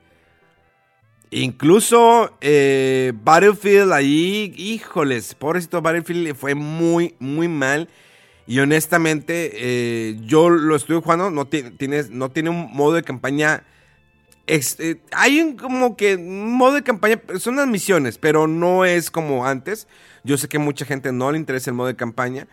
Incluso 1.30 2.36
eh, 2.40 3.12
Battlefield 3.24 3.92
ahí, 3.92 4.54
híjoles, 4.56 5.34
pobrecito 5.34 5.82
Battlefield 5.82 6.22
le 6.22 6.34
fue 6.34 6.54
muy, 6.54 7.14
muy 7.18 7.48
mal. 7.48 7.88
Y 8.46 8.60
honestamente, 8.60 9.50
eh, 9.54 10.18
yo 10.24 10.50
lo 10.50 10.76
estuve 10.76 11.00
jugando, 11.00 11.30
no, 11.30 11.46
ti- 11.48 11.64
tienes, 11.78 12.10
no 12.10 12.30
tiene 12.30 12.50
un 12.50 12.72
modo 12.72 12.94
de 12.94 13.02
campaña. 13.02 13.64
eh, 14.48 14.96
hay 15.12 15.40
un 15.40 15.56
como 15.56 15.96
que 15.96 16.16
un 16.16 16.54
modo 16.54 16.74
de 16.74 16.82
campaña, 16.84 17.20
son 17.40 17.54
unas 17.54 17.68
misiones, 17.68 18.18
pero 18.18 18.46
no 18.46 18.84
es 18.84 19.10
como 19.10 19.46
antes. 19.46 19.88
Yo 20.24 20.38
sé 20.38 20.48
que 20.48 20.58
mucha 20.58 20.84
gente 20.86 21.12
no 21.12 21.32
le 21.32 21.38
interesa 21.38 21.70
el 21.70 21.76
modo 21.76 21.88
de 21.88 21.96
campaña. 21.96 22.48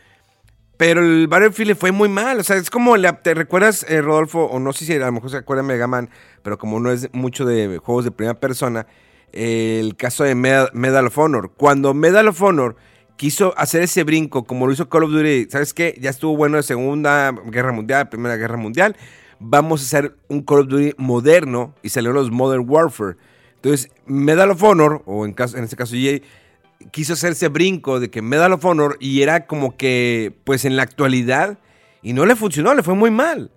Pero 0.85 0.99
el 0.99 1.29
Battlefield 1.29 1.69
le 1.69 1.75
fue 1.75 1.93
muy 1.93 2.09
mal. 2.09 2.41
O 2.41 2.43
sea, 2.43 2.57
es 2.57 2.69
como, 2.69 2.97
¿te 2.99 3.33
recuerdas, 3.33 3.85
eh, 3.87 4.01
Rodolfo? 4.01 4.43
O 4.43 4.59
no 4.59 4.73
sé 4.73 4.83
si 4.83 4.91
a 4.91 4.97
lo 4.99 5.13
mejor 5.13 5.29
se 5.29 5.37
acuerda 5.37 5.63
de 5.63 5.67
Mega 5.69 5.87
Man, 5.87 6.09
pero 6.41 6.57
como 6.57 6.77
no 6.81 6.91
es 6.91 7.07
mucho 7.13 7.45
de 7.45 7.77
juegos 7.77 8.03
de 8.03 8.11
primera 8.11 8.37
persona, 8.37 8.85
el 9.31 9.95
caso 9.95 10.25
de 10.25 10.35
Medal, 10.35 10.71
Medal 10.73 11.07
of 11.07 11.17
Honor. 11.17 11.53
Cuando 11.55 11.93
Medal 11.93 12.27
of 12.27 12.41
Honor 12.41 12.75
quiso 13.15 13.53
hacer 13.55 13.81
ese 13.83 14.03
brinco, 14.03 14.43
como 14.43 14.67
lo 14.67 14.73
hizo 14.73 14.89
Call 14.89 15.05
of 15.05 15.11
Duty, 15.11 15.47
¿sabes 15.49 15.73
qué? 15.73 15.97
Ya 16.01 16.09
estuvo 16.09 16.35
bueno 16.35 16.57
de 16.57 16.63
Segunda 16.63 17.31
Guerra 17.31 17.71
Mundial, 17.71 18.09
Primera 18.09 18.35
Guerra 18.35 18.57
Mundial. 18.57 18.97
Vamos 19.39 19.79
a 19.79 19.85
hacer 19.85 20.17
un 20.27 20.41
Call 20.41 20.59
of 20.59 20.67
Duty 20.67 20.95
moderno 20.97 21.75
y 21.81 21.87
salieron 21.87 22.17
los 22.17 22.29
Modern 22.29 22.69
Warfare. 22.69 23.15
Entonces, 23.55 23.89
Medal 24.05 24.51
of 24.51 24.61
Honor, 24.61 25.01
o 25.05 25.23
en, 25.23 25.31
caso, 25.31 25.55
en 25.55 25.63
este 25.63 25.77
caso 25.77 25.95
EA, 25.95 26.19
quiso 26.91 27.13
hacer 27.13 27.33
ese 27.33 27.47
brinco 27.47 27.99
de 27.99 28.09
que 28.09 28.21
Medal 28.21 28.53
of 28.53 28.65
Honor 28.65 28.97
y 28.99 29.21
era 29.21 29.47
como 29.47 29.77
que, 29.77 30.35
pues 30.43 30.65
en 30.65 30.75
la 30.75 30.83
actualidad, 30.83 31.57
y 32.01 32.13
no 32.13 32.25
le 32.25 32.35
funcionó, 32.35 32.73
le 32.73 32.83
fue 32.83 32.95
muy 32.95 33.11
mal. 33.11 33.51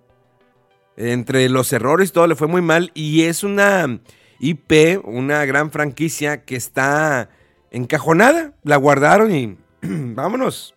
Entre 0.95 1.47
los 1.49 1.71
errores 1.73 2.11
todo, 2.11 2.25
le 2.27 2.35
fue 2.35 2.47
muy 2.47 2.61
mal. 2.61 2.91
Y 2.95 3.23
es 3.23 3.43
una 3.43 3.99
IP, 4.39 5.03
una 5.03 5.45
gran 5.45 5.69
franquicia 5.69 6.43
que 6.43 6.55
está 6.55 7.29
encajonada. 7.71 8.53
La 8.63 8.77
guardaron 8.77 9.35
y 9.35 9.57
vámonos. 9.81 10.73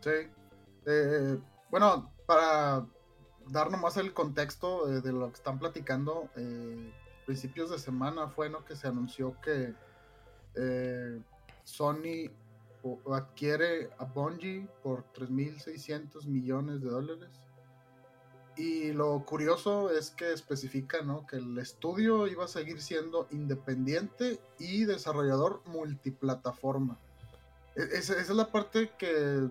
Sí. 0.00 0.10
Eh, 0.86 1.38
bueno, 1.70 2.10
para 2.26 2.84
dar 3.48 3.70
nomás 3.70 3.96
el 3.98 4.12
contexto 4.12 4.90
eh, 4.90 5.00
de 5.00 5.12
lo 5.12 5.28
que 5.28 5.36
están 5.36 5.58
platicando, 5.58 6.28
eh, 6.36 6.92
principios 7.32 7.70
de 7.70 7.78
semana 7.78 8.28
fue 8.28 8.50
¿no? 8.50 8.62
que 8.62 8.76
se 8.76 8.86
anunció 8.86 9.40
que 9.40 9.74
eh, 10.54 11.18
Sony 11.64 12.30
adquiere 13.10 13.88
a 13.96 14.04
Bungie 14.04 14.68
por 14.82 15.10
3.600 15.14 16.26
millones 16.26 16.82
de 16.82 16.90
dólares. 16.90 17.30
Y 18.54 18.92
lo 18.92 19.24
curioso 19.24 19.90
es 19.90 20.10
que 20.10 20.30
especifica 20.30 21.00
¿no? 21.00 21.26
que 21.26 21.36
el 21.36 21.56
estudio 21.56 22.26
iba 22.26 22.44
a 22.44 22.48
seguir 22.48 22.82
siendo 22.82 23.26
independiente 23.30 24.38
y 24.58 24.84
desarrollador 24.84 25.62
multiplataforma. 25.64 26.98
E- 27.76 27.96
esa 27.96 28.20
es 28.20 28.28
la 28.28 28.52
parte 28.52 28.90
que 28.98 29.48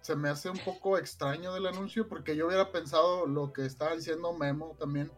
se 0.00 0.16
me 0.16 0.28
hace 0.28 0.50
un 0.50 0.58
poco 0.58 0.98
extraño 0.98 1.54
del 1.54 1.68
anuncio 1.68 2.08
porque 2.08 2.34
yo 2.34 2.48
hubiera 2.48 2.72
pensado 2.72 3.24
lo 3.26 3.52
que 3.52 3.66
estaba 3.66 3.94
diciendo 3.94 4.32
Memo 4.32 4.74
también 4.80 5.12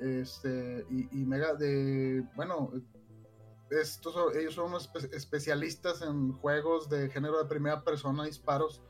este 0.00 0.84
y, 0.90 1.24
Mega 1.24 1.54
de 1.54 2.24
bueno 2.34 2.72
estos 3.70 4.34
ellos 4.36 4.54
son 4.54 4.66
unos 4.70 4.90
espe- 4.92 5.14
especialistas 5.14 6.02
en 6.02 6.32
juegos 6.32 6.88
de 6.88 7.08
género 7.10 7.38
de 7.42 7.48
primera 7.48 7.84
persona 7.84 8.24
disparos 8.24 8.80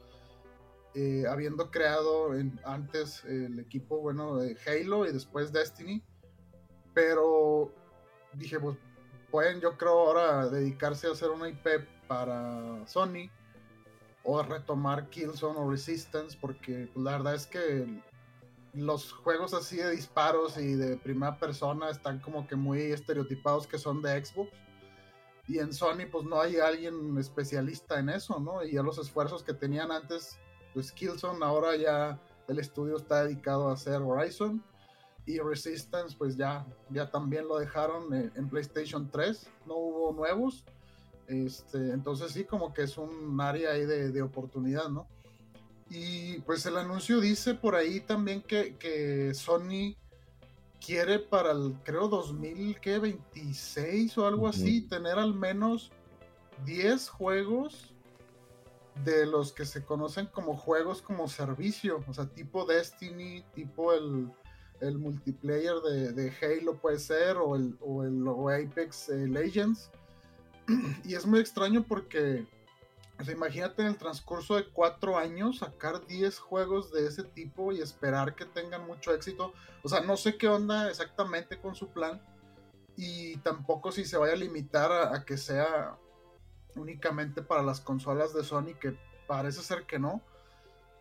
eh, 0.94 1.24
habiendo 1.28 1.70
creado 1.70 2.34
en- 2.34 2.58
antes 2.64 3.24
el 3.24 3.58
equipo 3.60 3.98
bueno 4.00 4.36
de 4.36 4.56
Halo 4.66 5.06
y 5.06 5.12
después 5.12 5.52
Destiny 5.52 6.02
pero 6.94 7.72
dije 8.34 8.58
pues 8.58 8.76
pueden 9.30 9.60
yo 9.60 9.76
creo 9.76 9.92
ahora 10.00 10.48
dedicarse 10.48 11.06
a 11.06 11.12
hacer 11.12 11.30
una 11.30 11.48
IP 11.48 11.66
para 12.08 12.86
Sony 12.86 13.30
o 14.24 14.42
retomar 14.42 15.08
Killzone 15.10 15.58
o 15.58 15.70
Resistance 15.70 16.36
porque 16.40 16.88
pues, 16.92 17.04
la 17.04 17.12
verdad 17.12 17.34
es 17.34 17.46
que 17.46 18.02
los 18.72 19.12
juegos 19.12 19.54
así 19.54 19.76
de 19.76 19.90
disparos 19.90 20.56
y 20.58 20.74
de 20.74 20.96
primera 20.96 21.38
persona 21.38 21.90
están 21.90 22.20
como 22.20 22.46
que 22.46 22.56
muy 22.56 22.80
estereotipados 22.80 23.66
que 23.66 23.78
son 23.78 24.00
de 24.02 24.24
Xbox 24.24 24.50
y 25.50 25.58
en 25.58 25.72
Sony 25.72 26.06
pues 26.10 26.24
no 26.24 26.40
hay 26.40 26.58
alguien 26.58 27.18
especialista 27.18 27.98
en 27.98 28.08
eso, 28.08 28.38
¿no? 28.38 28.64
Y 28.64 28.74
ya 28.74 28.84
los 28.84 28.98
esfuerzos 28.98 29.42
que 29.42 29.52
tenían 29.52 29.90
antes, 29.90 30.38
pues 30.72 30.92
Killzone 30.92 31.44
ahora 31.44 31.74
ya 31.74 32.20
el 32.46 32.60
estudio 32.60 32.96
está 32.96 33.24
dedicado 33.24 33.68
a 33.68 33.72
hacer 33.72 34.00
Horizon 34.00 34.62
y 35.26 35.40
Resistance 35.40 36.14
pues 36.16 36.36
ya, 36.36 36.64
ya 36.90 37.10
también 37.10 37.48
lo 37.48 37.58
dejaron 37.58 38.14
en, 38.14 38.48
PlayStation 38.48 39.10
3, 39.10 39.50
no 39.66 39.74
hubo 39.74 40.12
nuevos. 40.12 40.64
Este, 41.26 41.78
entonces 41.90 42.30
sí, 42.30 42.44
como 42.44 42.72
que 42.72 42.82
es 42.82 42.96
un 42.96 43.40
área 43.40 43.72
ahí 43.72 43.86
de, 43.86 44.10
de 44.10 44.22
oportunidad, 44.22 44.88
¿no? 44.88 45.08
Y 45.90 46.38
pues 46.40 46.64
el 46.66 46.78
anuncio 46.78 47.20
dice 47.20 47.54
por 47.54 47.74
ahí 47.74 48.00
también 48.00 48.42
que, 48.42 48.76
que 48.76 49.34
Sony 49.34 49.96
quiere 50.84 51.18
para 51.18 51.50
el, 51.50 51.74
creo, 51.84 52.08
2026 52.08 54.16
o 54.16 54.26
algo 54.26 54.48
así, 54.48 54.80
tener 54.82 55.18
al 55.18 55.34
menos 55.34 55.90
10 56.64 57.08
juegos 57.10 57.92
de 59.04 59.26
los 59.26 59.52
que 59.52 59.64
se 59.64 59.84
conocen 59.84 60.26
como 60.26 60.56
juegos 60.56 61.02
como 61.02 61.28
servicio, 61.28 62.04
o 62.06 62.14
sea, 62.14 62.26
tipo 62.26 62.64
Destiny, 62.64 63.44
tipo 63.54 63.92
el, 63.92 64.30
el 64.80 64.98
multiplayer 64.98 65.76
de, 65.80 66.12
de 66.12 66.32
Halo 66.40 66.76
puede 66.76 66.98
ser, 66.98 67.36
o 67.36 67.56
el, 67.56 67.76
o 67.80 68.04
el 68.04 68.26
o 68.26 68.48
Apex 68.48 69.10
eh, 69.10 69.26
Legends. 69.26 69.90
y 71.04 71.14
es 71.14 71.26
muy 71.26 71.40
extraño 71.40 71.84
porque, 71.86 72.46
imagínate 73.28 73.82
en 73.82 73.88
el 73.88 73.96
transcurso 73.98 74.56
de 74.56 74.68
cuatro 74.68 75.18
años 75.18 75.58
sacar 75.58 76.06
10 76.06 76.38
juegos 76.38 76.92
de 76.92 77.06
ese 77.06 77.24
tipo 77.24 77.72
y 77.72 77.80
esperar 77.80 78.34
que 78.34 78.44
tengan 78.46 78.86
mucho 78.86 79.12
éxito. 79.14 79.52
O 79.82 79.88
sea, 79.88 80.00
no 80.00 80.16
sé 80.16 80.36
qué 80.38 80.48
onda 80.48 80.88
exactamente 80.88 81.58
con 81.58 81.74
su 81.74 81.88
plan 81.88 82.20
y 82.96 83.36
tampoco 83.38 83.92
si 83.92 84.04
se 84.04 84.16
vaya 84.16 84.32
a 84.34 84.36
limitar 84.36 84.90
a, 84.92 85.14
a 85.14 85.24
que 85.24 85.36
sea 85.36 85.96
únicamente 86.76 87.42
para 87.42 87.62
las 87.62 87.80
consolas 87.80 88.32
de 88.34 88.44
Sony, 88.44 88.74
que 88.80 88.96
parece 89.26 89.62
ser 89.62 89.84
que 89.86 89.98
no. 89.98 90.22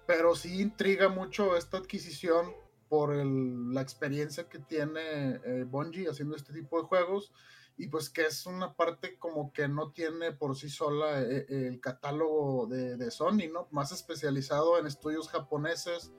Pero 0.07 0.35
sí 0.35 0.61
intriga 0.61 1.09
mucho 1.09 1.55
esta 1.55 1.77
adquisición 1.77 2.51
por 2.89 3.13
el- 3.13 3.73
la 3.73 3.81
experiencia 3.81 4.49
que 4.49 4.57
tiene 4.59 5.39
eh, 5.45 5.65
Bungie 5.67 6.09
haciendo 6.09 6.35
este 6.35 6.53
tipo 6.53 6.81
de 6.81 6.87
juegos 6.87 7.31
y 7.79 7.87
pues 7.87 8.09
que 8.09 8.25
es 8.25 8.45
una 8.45 8.73
parte 8.73 9.17
como 9.17 9.53
que 9.53 9.69
no 9.69 9.93
tiene 9.93 10.33
por 10.33 10.57
sí 10.57 10.69
sola 10.69 11.21
eh, 11.21 11.45
eh, 11.47 11.67
el 11.69 11.79
catálogo 11.79 12.67
de, 12.67 12.97
de 12.97 13.09
Sony, 13.09 13.47
¿no? 13.51 13.69
Más 13.71 13.93
especializado 13.93 14.77
en 14.77 14.85
estudios 14.85 15.29
japoneses, 15.29 16.11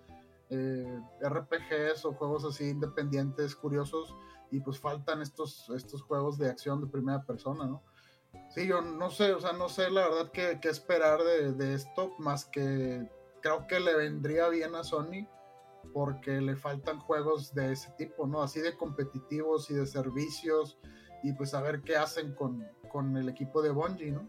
eh, 0.48 0.98
RPGs 1.22 2.06
o 2.06 2.14
juegos 2.14 2.46
así 2.46 2.70
independientes, 2.70 3.54
curiosos, 3.54 4.16
y 4.50 4.60
pues 4.60 4.80
faltan 4.80 5.20
estos, 5.20 5.68
estos 5.76 6.00
juegos 6.00 6.38
de 6.38 6.48
acción 6.48 6.80
de 6.80 6.86
primera 6.86 7.22
persona, 7.24 7.66
¿no? 7.66 7.82
Sí, 8.48 8.66
yo 8.66 8.80
no 8.80 9.10
sé, 9.10 9.34
o 9.34 9.40
sea, 9.40 9.52
no 9.52 9.68
sé 9.68 9.90
la 9.90 10.08
verdad 10.08 10.32
qué, 10.32 10.58
esperar 10.62 11.22
de, 11.22 11.52
de 11.52 11.74
esto, 11.74 12.14
más 12.18 12.46
que 12.46 13.06
creo 13.42 13.66
que 13.66 13.80
le 13.80 13.94
vendría 13.94 14.48
bien 14.48 14.74
a 14.74 14.82
Sony 14.82 15.28
porque 15.92 16.40
le 16.40 16.56
faltan 16.56 17.00
juegos 17.00 17.52
de 17.52 17.72
ese 17.72 17.90
tipo, 17.98 18.26
¿no? 18.26 18.42
Así 18.42 18.60
de 18.60 18.78
competitivos 18.78 19.70
y 19.70 19.74
de 19.74 19.86
servicios 19.86 20.78
y 21.22 21.32
pues 21.32 21.54
a 21.54 21.60
ver 21.60 21.82
qué 21.82 21.96
hacen 21.96 22.34
con, 22.34 22.66
con 22.90 23.16
el 23.16 23.28
equipo 23.28 23.62
de 23.62 23.70
Bungie, 23.70 24.12
¿no? 24.12 24.26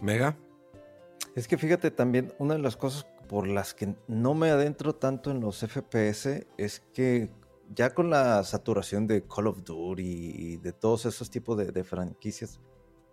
Mega. 0.00 0.36
Es 1.34 1.46
que 1.46 1.58
fíjate 1.58 1.90
también, 1.90 2.32
una 2.38 2.54
de 2.54 2.60
las 2.60 2.76
cosas 2.76 3.06
por 3.28 3.46
las 3.46 3.74
que 3.74 3.94
no 4.08 4.34
me 4.34 4.50
adentro 4.50 4.94
tanto 4.94 5.30
en 5.30 5.40
los 5.40 5.60
FPS 5.60 6.46
es 6.56 6.80
que 6.92 7.30
ya 7.72 7.94
con 7.94 8.10
la 8.10 8.42
saturación 8.42 9.06
de 9.06 9.22
Call 9.26 9.46
of 9.46 9.62
Duty 9.62 10.02
y 10.02 10.56
de 10.56 10.72
todos 10.72 11.06
esos 11.06 11.30
tipos 11.30 11.56
de, 11.56 11.70
de 11.70 11.84
franquicias, 11.84 12.60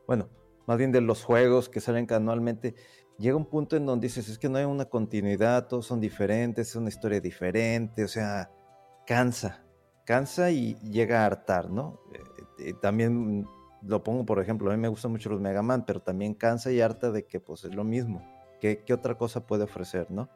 bueno, 0.08 0.30
más 0.66 0.78
bien 0.78 0.92
de 0.92 1.02
los 1.02 1.24
juegos 1.24 1.70
que 1.70 1.80
salen 1.80 2.08
anualmente, 2.12 2.76
llega 3.18 3.36
un 3.36 3.46
punto 3.46 3.76
en 3.76 3.86
donde 3.86 4.08
dices, 4.08 4.28
es 4.30 4.38
que 4.38 4.50
no 4.50 4.58
hay 4.58 4.66
una 4.66 4.86
continuidad, 4.86 5.68
todos 5.68 5.86
son 5.86 6.00
diferentes, 6.00 6.70
es 6.70 6.76
una 6.76 6.90
historia 6.90 7.20
diferente, 7.22 8.04
o 8.04 8.08
sea, 8.08 8.52
cansa, 9.06 9.64
cansa 10.06 10.52
y 10.52 10.76
llega 10.80 11.22
a 11.22 11.26
hartar, 11.26 11.70
¿no? 11.70 12.00
Eh, 12.60 12.74
también 12.74 13.48
lo 13.82 14.04
pongo, 14.04 14.26
por 14.26 14.40
ejemplo, 14.40 14.72
a 14.72 14.76
mí 14.76 14.82
me 14.82 14.88
gustan 14.88 15.12
mucho 15.12 15.30
los 15.30 15.42
Mega 15.42 15.62
Man, 15.62 15.86
pero 15.86 16.02
también 16.02 16.34
cansa 16.34 16.72
y 16.72 16.82
harta 16.82 17.12
de 17.12 17.26
que 17.26 17.40
pues 17.40 17.64
es 17.64 17.76
lo 17.76 17.84
mismo. 17.84 18.22
¿Qué, 18.60 18.84
qué 18.86 18.94
otra 18.94 19.18
cosa 19.18 19.46
puede 19.46 19.64
ofrecer, 19.64 20.10
no? 20.10 20.30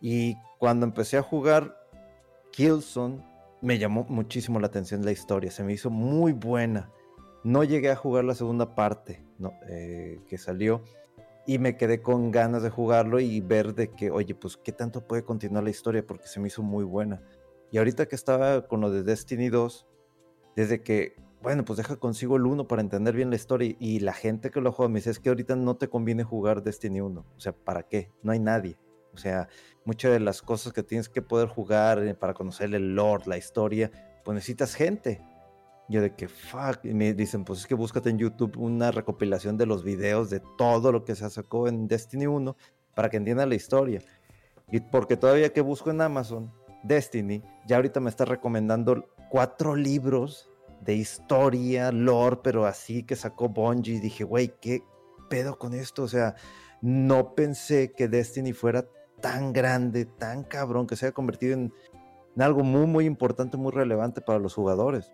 Y 0.00 0.36
cuando 0.58 0.84
empecé 0.84 1.16
a 1.16 1.22
jugar 1.22 1.76
Killzone, 2.52 3.24
me 3.62 3.78
llamó 3.78 4.04
muchísimo 4.08 4.60
la 4.60 4.66
atención 4.66 5.04
la 5.04 5.12
historia, 5.12 5.50
se 5.50 5.64
me 5.64 5.72
hizo 5.72 5.90
muy 5.90 6.32
buena. 6.32 6.90
No 7.44 7.64
llegué 7.64 7.90
a 7.90 7.96
jugar 7.96 8.24
la 8.24 8.34
segunda 8.34 8.74
parte 8.74 9.26
¿no? 9.38 9.54
Eh, 9.68 10.20
que 10.28 10.38
salió 10.38 10.82
y 11.46 11.58
me 11.58 11.76
quedé 11.76 12.02
con 12.02 12.30
ganas 12.30 12.62
de 12.62 12.70
jugarlo 12.70 13.20
y 13.20 13.40
ver 13.40 13.74
de 13.74 13.92
que, 13.92 14.10
oye, 14.10 14.34
pues 14.34 14.56
qué 14.56 14.72
tanto 14.72 15.06
puede 15.06 15.22
continuar 15.22 15.62
la 15.62 15.70
historia 15.70 16.04
porque 16.04 16.26
se 16.26 16.40
me 16.40 16.48
hizo 16.48 16.62
muy 16.62 16.84
buena. 16.84 17.22
Y 17.70 17.78
ahorita 17.78 18.06
que 18.06 18.16
estaba 18.16 18.66
con 18.66 18.80
lo 18.80 18.90
de 18.90 19.04
Destiny 19.04 19.48
2, 19.48 19.86
desde 20.56 20.82
que, 20.82 21.14
bueno, 21.42 21.64
pues 21.64 21.76
deja 21.76 21.96
consigo 21.96 22.36
el 22.36 22.46
1 22.46 22.66
para 22.66 22.82
entender 22.82 23.14
bien 23.14 23.30
la 23.30 23.36
historia 23.36 23.76
y 23.78 24.00
la 24.00 24.12
gente 24.12 24.50
que 24.50 24.60
lo 24.60 24.72
juega 24.72 24.88
me 24.88 24.98
dice, 24.98 25.10
es 25.10 25.20
que 25.20 25.28
ahorita 25.28 25.56
no 25.56 25.76
te 25.76 25.88
conviene 25.88 26.24
jugar 26.24 26.62
Destiny 26.62 27.00
1. 27.00 27.20
O 27.20 27.40
sea, 27.40 27.52
¿para 27.52 27.82
qué? 27.84 28.10
No 28.22 28.32
hay 28.32 28.38
nadie. 28.38 28.78
O 29.12 29.18
sea, 29.18 29.48
muchas 29.84 30.12
de 30.12 30.20
las 30.20 30.42
cosas 30.42 30.72
que 30.72 30.82
tienes 30.82 31.08
que 31.08 31.22
poder 31.22 31.48
jugar 31.48 32.04
eh, 32.04 32.14
para 32.14 32.34
conocer 32.34 32.74
el 32.74 32.94
lore, 32.94 33.24
la 33.26 33.38
historia, 33.38 33.90
pues 34.24 34.34
necesitas 34.34 34.74
gente. 34.74 35.22
Yo 35.88 36.02
de 36.02 36.14
que, 36.14 36.28
fuck, 36.28 36.84
y 36.84 36.92
me 36.92 37.14
dicen, 37.14 37.44
pues 37.44 37.60
es 37.60 37.66
que 37.66 37.74
búscate 37.74 38.10
en 38.10 38.18
YouTube 38.18 38.58
una 38.58 38.90
recopilación 38.90 39.56
de 39.56 39.66
los 39.66 39.84
videos 39.84 40.30
de 40.30 40.42
todo 40.58 40.90
lo 40.90 41.04
que 41.04 41.14
se 41.14 41.30
sacó 41.30 41.68
en 41.68 41.86
Destiny 41.86 42.26
1 42.26 42.56
para 42.94 43.08
que 43.08 43.18
entiendas 43.18 43.48
la 43.48 43.54
historia. 43.54 44.02
Y 44.70 44.80
porque 44.80 45.16
todavía 45.16 45.52
que 45.52 45.60
busco 45.60 45.90
en 45.90 46.00
Amazon, 46.00 46.52
Destiny, 46.82 47.42
ya 47.66 47.76
ahorita 47.76 48.00
me 48.00 48.10
está 48.10 48.24
recomendando 48.24 49.08
cuatro 49.30 49.76
libros 49.76 50.50
de 50.82 50.94
historia, 50.94 51.92
lore, 51.92 52.38
pero 52.42 52.66
así 52.66 53.02
que 53.02 53.16
sacó 53.16 53.48
Bungie. 53.48 54.00
Dije, 54.00 54.24
güey, 54.24 54.54
¿qué 54.60 54.82
pedo 55.28 55.58
con 55.58 55.74
esto? 55.74 56.02
O 56.02 56.08
sea, 56.08 56.34
no 56.80 57.34
pensé 57.34 57.92
que 57.92 58.08
Destiny 58.08 58.52
fuera 58.52 58.86
tan 59.20 59.52
grande, 59.52 60.04
tan 60.04 60.44
cabrón, 60.44 60.86
que 60.86 60.96
se 60.96 61.06
haya 61.06 61.12
convertido 61.12 61.54
en, 61.54 61.72
en 62.36 62.42
algo 62.42 62.62
muy, 62.62 62.86
muy 62.86 63.04
importante, 63.06 63.56
muy 63.56 63.72
relevante 63.72 64.20
para 64.20 64.38
los 64.38 64.54
jugadores. 64.54 65.12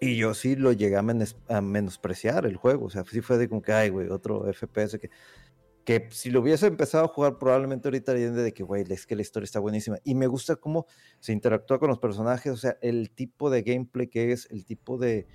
Y 0.00 0.16
yo 0.16 0.34
sí 0.34 0.56
lo 0.56 0.72
llegué 0.72 0.96
a, 0.96 1.04
a 1.48 1.60
menospreciar 1.60 2.46
el 2.46 2.56
juego. 2.56 2.86
O 2.86 2.90
sea, 2.90 3.04
sí 3.10 3.20
fue 3.20 3.38
de 3.38 3.48
como 3.48 3.62
que, 3.62 3.72
ay, 3.72 3.88
güey, 3.88 4.08
otro 4.08 4.44
FPS 4.52 4.98
que, 4.98 5.10
que 5.84 6.08
si 6.10 6.30
lo 6.30 6.40
hubiese 6.40 6.66
empezado 6.66 7.04
a 7.04 7.08
jugar, 7.08 7.38
probablemente 7.38 7.88
ahorita 7.88 8.12
haría 8.12 8.30
de 8.30 8.52
que, 8.52 8.62
güey, 8.62 8.84
es 8.88 9.06
que 9.06 9.16
la 9.16 9.22
historia 9.22 9.44
está 9.44 9.60
buenísima. 9.60 9.98
Y 10.04 10.14
me 10.14 10.26
gusta 10.26 10.56
cómo 10.56 10.86
se 11.20 11.32
interactúa 11.32 11.78
con 11.78 11.88
los 11.88 11.98
personajes, 11.98 12.52
o 12.52 12.56
sea, 12.56 12.76
el 12.80 13.10
tipo 13.10 13.50
de 13.50 13.62
gameplay 13.62 14.08
que 14.08 14.32
es, 14.32 14.48
el 14.50 14.64
tipo 14.64 14.98
de, 14.98 15.26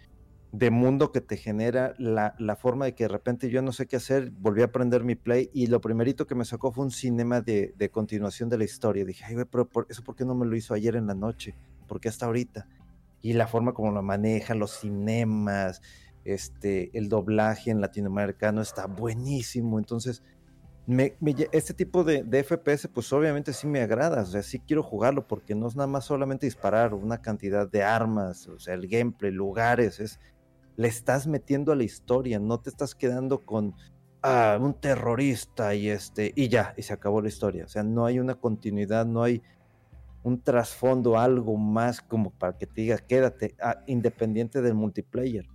de 0.51 0.71
mundo 0.71 1.11
que 1.11 1.21
te 1.21 1.37
genera, 1.37 1.93
la, 1.97 2.35
la 2.39 2.55
forma 2.55 2.85
de 2.85 2.95
que 2.95 3.05
de 3.05 3.09
repente 3.09 3.49
yo 3.49 3.61
no 3.61 3.71
sé 3.71 3.87
qué 3.87 3.95
hacer, 3.95 4.31
volví 4.31 4.61
a 4.61 4.71
prender 4.71 5.03
mi 5.03 5.15
play 5.15 5.49
y 5.53 5.67
lo 5.67 5.81
primerito 5.81 6.27
que 6.27 6.35
me 6.35 6.45
sacó 6.45 6.71
fue 6.71 6.85
un 6.85 6.91
cinema 6.91 7.41
de, 7.41 7.73
de 7.77 7.89
continuación 7.89 8.49
de 8.49 8.57
la 8.57 8.63
historia. 8.63 9.05
Dije, 9.05 9.25
ay, 9.25 9.35
güey, 9.35 9.45
pero 9.49 9.69
eso 9.89 10.03
por 10.03 10.15
qué 10.15 10.25
no 10.25 10.35
me 10.35 10.45
lo 10.45 10.55
hizo 10.55 10.73
ayer 10.73 10.95
en 10.95 11.07
la 11.07 11.15
noche? 11.15 11.55
¿Por 11.87 11.99
qué 11.99 12.09
hasta 12.09 12.25
ahorita? 12.25 12.67
y 13.21 13.33
la 13.33 13.47
forma 13.47 13.73
como 13.73 13.91
lo 13.91 14.01
manejan, 14.01 14.59
los 14.59 14.79
cinemas, 14.79 15.81
este, 16.23 16.97
el 16.97 17.09
doblaje 17.09 17.71
en 17.71 17.81
latinoamericano 17.81 18.61
está 18.61 18.85
buenísimo. 18.87 19.79
Entonces, 19.79 20.23
me, 20.85 21.15
me 21.19 21.35
este 21.51 21.73
tipo 21.73 22.03
de, 22.03 22.23
de 22.23 22.43
FPS, 22.43 22.87
pues 22.87 23.11
obviamente 23.13 23.53
sí 23.53 23.67
me 23.67 23.81
agrada, 23.81 24.23
o 24.23 24.25
sea, 24.25 24.41
sí 24.41 24.59
quiero 24.59 24.81
jugarlo 24.83 25.27
porque 25.27 25.53
no 25.55 25.67
es 25.67 25.75
nada 25.75 25.87
más 25.87 26.05
solamente 26.05 26.45
disparar 26.45 26.93
una 26.93 27.21
cantidad 27.21 27.69
de 27.69 27.83
armas, 27.83 28.47
o 28.47 28.59
sea, 28.59 28.73
el 28.73 28.87
gameplay, 28.87 29.31
lugares, 29.31 29.99
es, 29.99 30.19
le 30.79 30.87
estás 30.87 31.27
metiendo 31.27 31.73
a 31.73 31.75
la 31.75 31.83
historia, 31.83 32.39
no 32.39 32.61
te 32.61 32.69
estás 32.69 32.95
quedando 32.95 33.41
con 33.41 33.75
ah, 34.21 34.57
un 34.61 34.73
terrorista 34.73 35.75
y 35.75 35.89
este, 35.89 36.31
y 36.35 36.47
ya, 36.47 36.73
y 36.77 36.83
se 36.83 36.93
acabó 36.93 37.21
la 37.21 37.27
historia. 37.27 37.65
O 37.65 37.67
sea, 37.67 37.83
no 37.83 38.05
hay 38.05 38.17
una 38.17 38.35
continuidad, 38.35 39.05
no 39.05 39.21
hay 39.23 39.41
un 40.23 40.41
trasfondo, 40.41 41.17
algo 41.17 41.57
más 41.57 42.01
como 42.01 42.31
para 42.31 42.57
que 42.57 42.65
te 42.65 42.81
diga, 42.81 42.97
quédate, 42.97 43.55
ah, 43.61 43.83
independiente 43.87 44.61
del 44.61 44.73
multiplayer. 44.73 45.47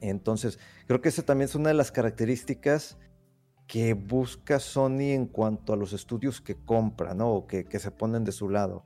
Entonces, 0.00 0.60
creo 0.86 1.00
que 1.00 1.08
esa 1.08 1.22
también 1.22 1.48
es 1.48 1.54
una 1.54 1.68
de 1.68 1.74
las 1.74 1.92
características 1.92 2.98
que 3.70 3.94
busca 3.94 4.58
Sony 4.58 5.12
en 5.12 5.26
cuanto 5.26 5.72
a 5.72 5.76
los 5.76 5.92
estudios 5.92 6.40
que 6.40 6.56
compra, 6.56 7.14
¿no? 7.14 7.30
O 7.30 7.46
que, 7.46 7.64
se 7.78 7.92
ponen 7.92 8.24
de 8.24 8.32
su 8.32 8.48
lado. 8.48 8.84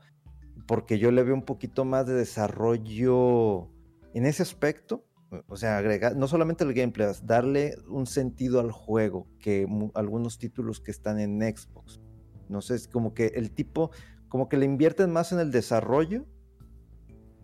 Porque 0.66 0.98
yo 0.98 1.10
le 1.10 1.22
veo 1.22 1.34
un 1.34 1.46
poquito 1.46 1.86
más 1.86 2.06
de 2.06 2.12
desarrollo 2.12 3.70
en 4.12 4.26
ese 4.26 4.42
aspecto. 4.42 5.06
O 5.48 5.56
sea, 5.56 5.78
agregar, 5.78 6.16
no 6.16 6.28
solamente 6.28 6.64
el 6.64 6.74
gameplay, 6.74 7.10
darle 7.22 7.78
un 7.88 8.06
sentido 8.06 8.60
al 8.60 8.72
juego, 8.72 9.26
que 9.40 9.66
algunos 9.94 10.36
títulos 10.36 10.80
que 10.80 10.90
están 10.90 11.18
en 11.18 11.40
Xbox. 11.40 12.02
No 12.50 12.60
sé, 12.60 12.74
es 12.74 12.86
como 12.86 13.14
que 13.14 13.28
el 13.36 13.52
tipo, 13.52 13.90
como 14.28 14.50
que 14.50 14.58
le 14.58 14.66
invierten 14.66 15.10
más 15.10 15.32
en 15.32 15.38
el 15.38 15.50
desarrollo 15.50 16.26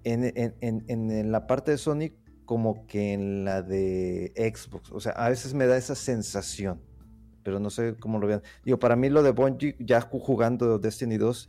en 0.04 1.32
la 1.32 1.46
parte 1.46 1.70
de 1.70 1.78
Sony 1.78 2.10
como 2.44 2.86
que 2.86 3.14
en 3.14 3.46
la 3.46 3.62
de 3.62 4.34
Xbox. 4.36 4.92
O 4.92 5.00
sea, 5.00 5.12
a 5.12 5.30
veces 5.30 5.54
me 5.54 5.66
da 5.66 5.78
esa 5.78 5.94
sensación, 5.94 6.82
pero 7.42 7.60
no 7.60 7.70
sé 7.70 7.96
cómo 7.98 8.18
lo 8.18 8.26
vean. 8.26 8.42
Digo, 8.64 8.78
para 8.78 8.96
mí 8.96 9.08
lo 9.10 9.22
de 9.22 9.32
Bungie, 9.32 9.76
ya 9.80 10.00
ju- 10.02 10.20
jugando 10.20 10.78
Destiny 10.78 11.16
2, 11.18 11.48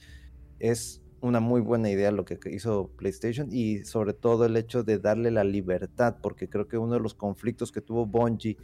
es 0.59 1.03
una 1.21 1.39
muy 1.39 1.61
buena 1.61 1.89
idea 1.89 2.11
lo 2.11 2.25
que 2.25 2.39
hizo 2.51 2.91
PlayStation 2.97 3.47
y 3.51 3.85
sobre 3.85 4.13
todo 4.13 4.45
el 4.45 4.57
hecho 4.57 4.83
de 4.83 4.99
darle 4.99 5.31
la 5.31 5.43
libertad, 5.43 6.17
porque 6.21 6.49
creo 6.49 6.67
que 6.67 6.77
uno 6.77 6.95
de 6.95 6.99
los 7.01 7.13
conflictos 7.15 7.71
que 7.71 7.81
tuvo 7.81 8.05
Bungie 8.07 8.57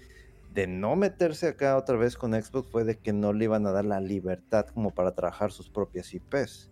de 0.49 0.67
no 0.67 0.95
meterse 0.95 1.47
acá 1.49 1.77
otra 1.77 1.97
vez 1.97 2.17
con 2.17 2.33
Xbox 2.33 2.69
fue 2.71 2.83
de 2.83 2.99
que 2.99 3.13
no 3.13 3.33
le 3.33 3.45
iban 3.45 3.65
a 3.67 3.71
dar 3.71 3.85
la 3.85 3.99
libertad 4.01 4.65
como 4.73 4.93
para 4.93 5.13
trabajar 5.15 5.51
sus 5.51 5.69
propias 5.69 6.13
IPs. 6.13 6.71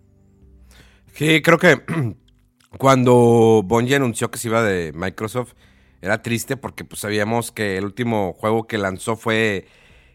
Sí, 1.13 1.41
creo 1.41 1.57
que 1.57 1.81
cuando 2.77 3.61
Bungie 3.65 3.95
anunció 3.95 4.31
que 4.31 4.37
se 4.39 4.47
iba 4.49 4.63
de 4.63 4.91
Microsoft, 4.93 5.53
era 6.01 6.21
triste 6.21 6.57
porque 6.57 6.83
pues 6.85 7.01
sabíamos 7.01 7.51
que 7.51 7.77
el 7.77 7.85
último 7.85 8.33
juego 8.33 8.67
que 8.67 8.77
lanzó 8.77 9.15
fue 9.15 9.67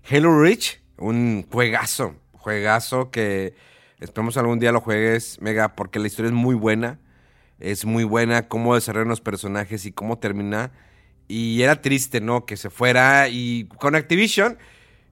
Halo 0.09 0.41
Reach, 0.41 0.81
un 0.99 1.47
juegazo, 1.51 2.17
juegazo 2.33 3.11
que 3.11 3.55
esperemos 4.01 4.37
algún 4.37 4.59
día 4.59 4.73
lo 4.73 4.81
juegues, 4.81 5.41
Mega, 5.41 5.77
porque 5.77 5.99
la 5.99 6.09
historia 6.09 6.31
es 6.31 6.35
muy 6.35 6.55
buena, 6.55 6.99
es 7.61 7.85
muy 7.85 8.05
buena 8.05 8.49
cómo 8.49 8.75
desarrollan 8.75 9.09
los 9.09 9.21
personajes 9.21 9.87
y 9.87 9.93
cómo 9.93 10.19
termina. 10.19 10.73
Y 11.29 11.63
era 11.63 11.81
triste, 11.81 12.21
¿no? 12.21 12.45
Que 12.45 12.57
se 12.57 12.71
fuera 12.71 13.29
y 13.29 13.69
con 13.79 13.95
Activision, 13.95 14.59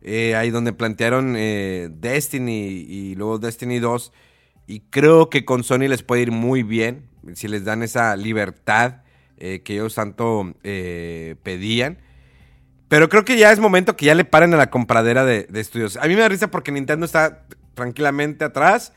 eh, 0.03 0.35
ahí 0.35 0.51
donde 0.51 0.73
plantearon 0.73 1.35
eh, 1.37 1.91
Destiny 1.93 2.67
y 2.89 3.15
luego 3.15 3.39
Destiny 3.39 3.79
2. 3.79 4.13
Y 4.67 4.81
creo 4.91 5.31
que 5.31 5.45
con 5.45 5.63
Sony 5.63 5.87
les 5.89 6.03
puede 6.03 6.23
ir 6.23 6.33
muy 6.33 6.65
bien 6.65 7.09
si 7.35 7.47
les 7.47 7.65
dan 7.65 7.83
esa 7.85 8.17
libertad 8.17 9.03
eh, 9.37 9.61
que 9.63 9.75
ellos 9.75 9.95
tanto 9.95 10.55
pedían. 10.63 11.99
Pero 12.89 13.09
creo 13.09 13.25
que 13.25 13.37
ya 13.39 13.53
es 13.53 13.59
momento 13.61 13.97
que 13.97 14.07
ya 14.07 14.15
le 14.15 14.25
paren 14.25 14.55
a 14.55 14.57
la 14.57 14.71
compradera 14.71 15.25
de, 15.25 15.45
de 15.45 15.61
estudios. 15.61 15.97
A 15.99 16.03
mí 16.07 16.15
me 16.15 16.21
da 16.23 16.29
risa 16.29 16.51
porque 16.51 16.73
Nintendo 16.73 17.05
está 17.07 17.45
tranquilamente 17.75 18.45
atrás. 18.45 18.93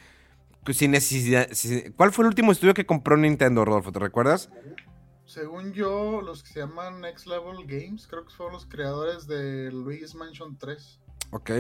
pues, 0.63 0.77
Sin 0.77 0.91
necesidad. 0.91 1.47
sin- 1.51 1.91
¿Cuál 1.93 2.12
fue 2.12 2.23
el 2.23 2.27
último 2.30 2.51
estudio 2.51 2.73
que 2.73 2.86
compró 2.86 3.17
Nintendo, 3.17 3.65
Rodolfo? 3.65 3.91
¿Te 3.91 3.99
recuerdas? 3.99 4.49
Según 5.25 5.71
yo, 5.73 6.21
los 6.21 6.43
que 6.43 6.49
se 6.54 6.60
llaman 6.60 7.01
Next 7.01 7.25
Level 7.27 7.65
Games, 7.65 8.06
creo 8.08 8.25
que 8.25 8.34
fueron 8.34 8.54
los 8.54 8.65
creadores 8.65 9.27
de 9.27 9.71
Luigi's 9.71 10.13
Mansion 10.15 10.58
3. 10.58 10.99
Ok. 11.32 11.51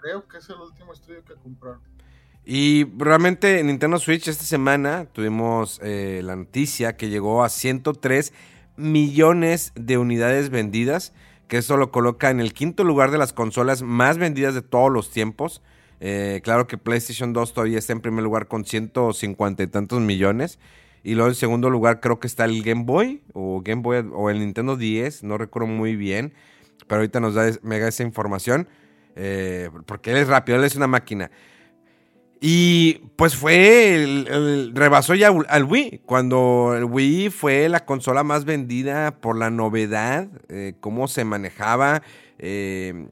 Creo 0.00 0.26
que 0.28 0.38
es 0.38 0.48
el 0.48 0.56
último 0.56 0.92
estudio 0.92 1.22
que 1.24 1.34
compraron. 1.34 1.80
Y 2.44 2.86
realmente 2.96 3.60
en 3.60 3.66
Nintendo 3.66 3.98
Switch 3.98 4.26
esta 4.28 4.44
semana 4.44 5.06
tuvimos 5.12 5.78
eh, 5.82 6.20
la 6.24 6.34
noticia 6.36 6.96
que 6.96 7.08
llegó 7.08 7.44
a 7.44 7.48
103 7.50 8.32
millones 8.76 9.72
de 9.76 9.98
unidades 9.98 10.50
vendidas, 10.50 11.12
que 11.50 11.58
eso 11.58 11.76
lo 11.76 11.90
coloca 11.90 12.30
en 12.30 12.38
el 12.38 12.52
quinto 12.52 12.84
lugar 12.84 13.10
de 13.10 13.18
las 13.18 13.32
consolas 13.32 13.82
más 13.82 14.18
vendidas 14.18 14.54
de 14.54 14.62
todos 14.62 14.88
los 14.88 15.10
tiempos. 15.10 15.62
Eh, 15.98 16.40
claro 16.44 16.68
que 16.68 16.78
PlayStation 16.78 17.32
2 17.32 17.52
todavía 17.52 17.76
está 17.76 17.92
en 17.92 18.00
primer 18.00 18.22
lugar 18.22 18.46
con 18.46 18.64
150 18.64 19.64
y 19.64 19.66
tantos 19.66 20.00
millones. 20.00 20.60
Y 21.02 21.14
luego 21.14 21.28
en 21.28 21.34
segundo 21.34 21.68
lugar 21.68 21.98
creo 21.98 22.20
que 22.20 22.28
está 22.28 22.44
el 22.44 22.62
Game 22.62 22.84
Boy 22.84 23.22
o 23.32 23.62
Game 23.64 23.82
Boy 23.82 24.08
o 24.14 24.30
el 24.30 24.38
Nintendo 24.38 24.76
10, 24.76 25.24
no 25.24 25.38
recuerdo 25.38 25.66
muy 25.66 25.96
bien, 25.96 26.34
pero 26.86 27.00
ahorita 27.00 27.18
nos 27.18 27.34
da 27.34 27.48
esa 27.48 28.02
información, 28.04 28.68
eh, 29.16 29.70
porque 29.86 30.12
él 30.12 30.18
es 30.18 30.28
rápido, 30.28 30.56
él 30.56 30.64
es 30.64 30.76
una 30.76 30.86
máquina. 30.86 31.32
Y 32.42 32.94
pues 33.16 33.36
fue, 33.36 34.02
el, 34.02 34.72
rebasó 34.74 35.14
ya 35.14 35.28
al 35.28 35.64
Wii, 35.64 36.02
cuando 36.06 36.74
el 36.74 36.84
Wii 36.84 37.28
fue 37.28 37.68
la 37.68 37.84
consola 37.84 38.24
más 38.24 38.46
vendida 38.46 39.20
por 39.20 39.36
la 39.36 39.50
novedad, 39.50 40.28
eh, 40.48 40.72
cómo 40.80 41.06
se 41.06 41.24
manejaba, 41.24 42.02
eh, 42.38 43.08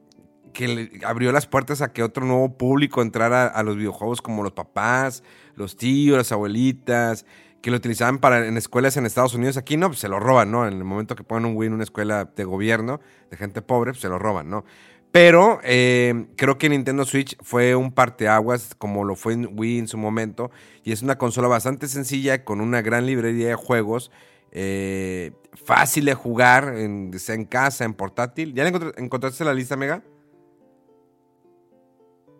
que 0.51 0.99
abrió 1.05 1.31
las 1.31 1.45
puertas 1.45 1.83
a 1.83 1.93
que 1.93 2.01
otro 2.01 2.25
nuevo 2.25 2.57
público 2.57 3.03
entrara 3.03 3.45
a 3.45 3.61
los 3.61 3.77
videojuegos 3.77 4.19
como 4.19 4.41
los 4.41 4.53
papás, 4.53 5.23
los 5.55 5.77
tíos, 5.77 6.17
las 6.17 6.31
abuelitas, 6.31 7.27
que 7.61 7.69
lo 7.69 7.77
utilizaban 7.77 8.17
para 8.17 8.47
en 8.47 8.57
escuelas 8.57 8.97
en 8.97 9.05
Estados 9.05 9.35
Unidos. 9.35 9.57
Aquí 9.57 9.77
no, 9.77 9.89
pues 9.89 9.99
se 9.99 10.09
lo 10.09 10.19
roban, 10.19 10.49
¿no? 10.49 10.67
En 10.67 10.73
el 10.73 10.83
momento 10.83 11.15
que 11.15 11.23
ponen 11.23 11.51
un 11.51 11.57
Wii 11.57 11.67
en 11.67 11.73
una 11.73 11.83
escuela 11.83 12.25
de 12.25 12.43
gobierno, 12.45 12.99
de 13.29 13.37
gente 13.37 13.61
pobre, 13.61 13.91
pues 13.91 14.01
se 14.01 14.09
lo 14.09 14.17
roban, 14.17 14.49
¿no? 14.49 14.65
Pero 15.11 15.59
eh, 15.63 16.27
creo 16.35 16.59
que 16.59 16.69
Nintendo 16.69 17.03
Switch 17.03 17.35
fue 17.41 17.75
un 17.75 17.91
parteaguas 17.91 18.75
como 18.75 19.03
lo 19.03 19.15
fue 19.15 19.33
en 19.33 19.49
Wii 19.57 19.79
en 19.79 19.87
su 19.87 19.97
momento. 19.97 20.51
Y 20.83 20.91
es 20.91 21.01
una 21.01 21.17
consola 21.17 21.47
bastante 21.47 21.87
sencilla 21.87 22.45
con 22.45 22.61
una 22.61 22.81
gran 22.81 23.07
librería 23.07 23.47
de 23.47 23.55
juegos. 23.55 24.11
Eh, 24.51 25.31
fácil 25.53 26.05
de 26.05 26.13
jugar, 26.13 26.75
en, 26.77 27.17
sea 27.17 27.35
en 27.35 27.45
casa, 27.45 27.85
en 27.85 27.93
portátil. 27.93 28.53
¿Ya 28.53 28.67
encontraste 28.67 29.43
la 29.43 29.53
lista, 29.53 29.75
Mega? 29.75 30.03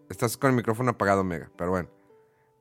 Estás 0.10 0.38
con 0.38 0.52
el 0.52 0.56
micrófono 0.56 0.92
apagado, 0.92 1.24
Mega, 1.24 1.52
pero 1.56 1.72
bueno. 1.72 1.90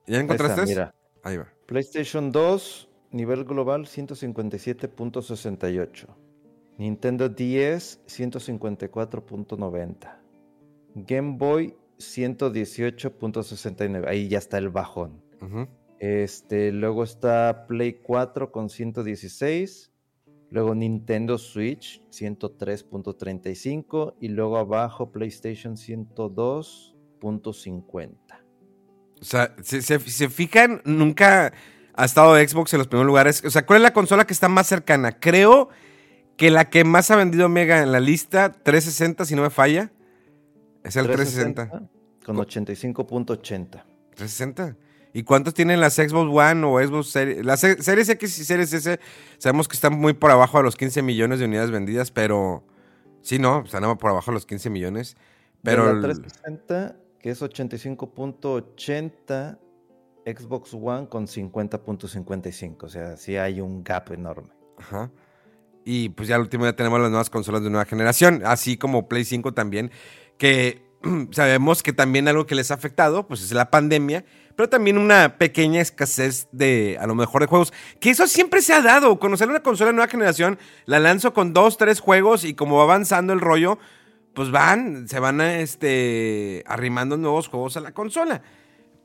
¿Ya 0.07 0.19
encontraste? 0.19 0.65
mira. 0.65 0.93
Ahí 1.23 1.37
va. 1.37 1.47
PlayStation 1.65 2.31
2, 2.31 2.89
nivel 3.11 3.43
global 3.43 3.85
157.68. 3.85 6.07
Nintendo 6.79 7.29
10 7.29 8.01
154.90. 8.07 10.17
Game 10.95 11.37
Boy 11.37 11.75
118.69. 11.99 14.07
Ahí 14.07 14.27
ya 14.29 14.39
está 14.39 14.57
el 14.57 14.69
bajón. 14.69 15.21
Este, 15.99 16.71
luego 16.71 17.03
está 17.03 17.67
Play 17.67 17.99
4 18.01 18.51
con 18.51 18.69
116. 18.69 19.91
Luego 20.51 20.73
Nintendo 20.73 21.37
Switch 21.37 22.01
103.35 22.09 24.15
y 24.19 24.29
luego 24.29 24.57
abajo 24.57 25.11
PlayStation 25.11 25.75
102.50. 25.75 28.15
O 29.21 29.25
sea, 29.25 29.53
si 29.61 29.81
se, 29.81 29.99
fijan, 29.99 30.81
nunca 30.85 31.51
ha 31.93 32.05
estado 32.05 32.37
Xbox 32.37 32.73
en 32.73 32.79
los 32.79 32.87
primeros 32.87 33.07
lugares. 33.07 33.43
O 33.43 33.49
sea, 33.49 33.65
¿cuál 33.65 33.75
es 33.77 33.83
la 33.83 33.91
consola 33.91 34.25
que 34.25 34.31
está 34.31 34.47
más 34.47 34.65
cercana? 34.65 35.19
Creo 35.19 35.67
que 35.67 35.88
la 36.49 36.69
que 36.69 36.83
más 36.83 37.11
ha 37.11 37.15
vendido 37.15 37.49
Mega 37.49 37.83
en 37.83 37.91
la 37.91 37.99
lista, 37.99 38.51
360, 38.51 39.25
si 39.25 39.35
no 39.35 39.41
me 39.41 39.49
falla, 39.49 39.91
es 40.83 40.95
el 40.95 41.07
360. 41.07 41.89
con 42.25 42.37
85.80. 42.37 43.83
360. 44.15 44.77
¿Y 45.13 45.23
cuántos 45.23 45.53
tienen 45.53 45.81
las 45.81 45.95
Xbox 45.95 46.31
One 46.31 46.65
o 46.65 46.79
Xbox 46.79 47.09
Series? 47.09 47.45
Las 47.45 47.59
Series 47.61 48.09
X 48.09 48.39
y 48.39 48.45
Series 48.45 48.71
S 48.73 48.99
sabemos 49.37 49.67
que 49.67 49.73
están 49.73 49.97
muy 49.97 50.13
por 50.13 50.31
abajo 50.31 50.59
de 50.59 50.63
los 50.63 50.75
15 50.75 51.01
millones 51.01 51.39
de 51.39 51.45
unidades 51.45 51.71
vendidas, 51.71 52.11
pero 52.11 52.63
sí, 53.21 53.39
no, 53.39 53.63
están 53.65 53.97
por 53.97 54.11
abajo 54.11 54.29
de 54.31 54.35
los 54.35 54.45
15 54.45 54.69
millones. 54.69 55.17
Pero 55.63 55.91
la 55.93 56.01
360, 56.01 56.95
que 57.19 57.31
es 57.31 57.41
85.80, 57.41 59.57
Xbox 60.25 60.73
One 60.73 61.09
con 61.09 61.27
50.55, 61.27 62.83
o 62.83 62.89
sea, 62.89 63.17
sí 63.17 63.35
hay 63.35 63.59
un 63.61 63.83
gap 63.83 64.11
enorme. 64.11 64.53
Ajá. 64.77 65.11
Y 65.91 66.09
pues 66.09 66.27
ya 66.27 66.35
al 66.35 66.41
último 66.41 66.65
ya 66.65 66.73
tenemos 66.73 66.99
las 67.01 67.09
nuevas 67.09 67.31
consolas 67.31 67.63
de 67.63 67.71
nueva 67.71 67.83
generación, 67.85 68.43
así 68.45 68.77
como 68.77 69.09
Play 69.09 69.25
5 69.25 69.55
también, 69.55 69.89
que 70.37 70.83
sabemos 71.31 71.81
que 71.81 71.93
también 71.93 72.27
algo 72.27 72.45
que 72.45 72.53
les 72.53 72.69
ha 72.69 72.75
afectado, 72.75 73.27
pues 73.27 73.41
es 73.41 73.51
la 73.53 73.71
pandemia, 73.71 74.23
pero 74.55 74.69
también 74.69 74.99
una 74.99 75.39
pequeña 75.39 75.81
escasez 75.81 76.47
de, 76.51 76.99
a 77.01 77.07
lo 77.07 77.15
mejor, 77.15 77.41
de 77.41 77.47
juegos. 77.47 77.73
Que 77.99 78.11
eso 78.11 78.27
siempre 78.27 78.61
se 78.61 78.75
ha 78.75 78.83
dado. 78.83 79.17
Conocer 79.17 79.49
una 79.49 79.63
consola 79.63 79.89
de 79.89 79.95
nueva 79.95 80.11
generación, 80.11 80.59
la 80.85 80.99
lanzo 80.99 81.33
con 81.33 81.53
dos, 81.53 81.77
tres 81.77 82.01
juegos 82.01 82.43
y 82.43 82.53
como 82.53 82.77
va 82.77 82.83
avanzando 82.83 83.33
el 83.33 83.41
rollo, 83.41 83.79
pues 84.35 84.51
van, 84.51 85.07
se 85.07 85.19
van 85.19 85.41
este, 85.41 86.63
arrimando 86.67 87.17
nuevos 87.17 87.47
juegos 87.47 87.77
a 87.77 87.79
la 87.79 87.95
consola. 87.95 88.43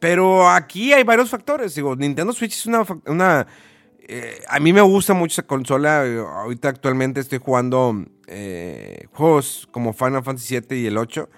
Pero 0.01 0.51
aquí 0.51 0.93
hay 0.93 1.03
varios 1.03 1.31
factores. 1.31 1.75
Digo, 1.75 1.97
Nintendo 1.97 2.35
Switch 2.35 2.53
es 2.53 2.67
una, 2.67 2.85
una 3.07 3.47
eh, 4.07 4.43
a 4.49 4.61
mí 4.61 4.73
me 4.73 4.83
gusta 4.83 5.15
mucho 5.15 5.33
esa 5.41 5.47
consola. 5.47 6.03
Ahorita 6.43 6.69
actualmente 6.69 7.21
estoy 7.21 7.39
jugando 7.39 8.05
eh, 8.27 9.07
juegos 9.13 9.69
como 9.71 9.93
Final 9.93 10.23
Fantasy 10.23 10.59
VII 10.61 10.79
y 10.79 10.87
el 10.87 10.99
8. 10.99 11.29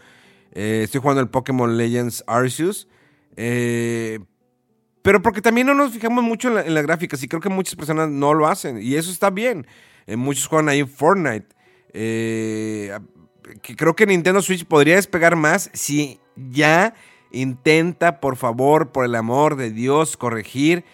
Eh, 0.53 0.81
estoy 0.85 1.01
jugando 1.01 1.21
el 1.21 1.29
Pokémon 1.29 1.77
Legends 1.77 2.25
Arceus. 2.27 2.89
pero 3.37 5.23
porque 5.23 5.41
también 5.41 5.67
no 5.69 5.75
nos 5.75 5.93
fijamos 5.93 6.25
mucho 6.25 6.59
en, 6.59 6.75
las 6.75 6.83
gráficas 6.83 7.23
y 7.23 7.29
creo 7.29 7.41
que 7.41 7.49
muchas 7.49 7.77
personas 7.77 8.09
no 8.09 8.35
lo 8.35 8.49
hacen. 8.49 8.83
Y 8.83 8.97
eso 8.97 9.13
está 9.13 9.31
bien. 9.31 9.67
muchos 10.09 10.49
juegan 10.49 10.69
ahí 10.69 10.83
Fortnite. 10.85 11.47
que 11.93 13.77
creo 13.77 13.95
que 13.95 14.07
Nintendo 14.07 14.43
Switch 14.43 14.65
podría 14.67 14.97
despegar 14.97 15.37
más 15.37 15.71
si 15.73 16.19
ya 16.35 16.95
intenta, 17.31 18.21
por 18.21 18.37
favor, 18.37 18.91
por 18.91 19.05
el 19.05 19.15
amor 19.15 19.55
de 19.55 19.71
Dios, 19.71 20.17
corregir 20.17 20.85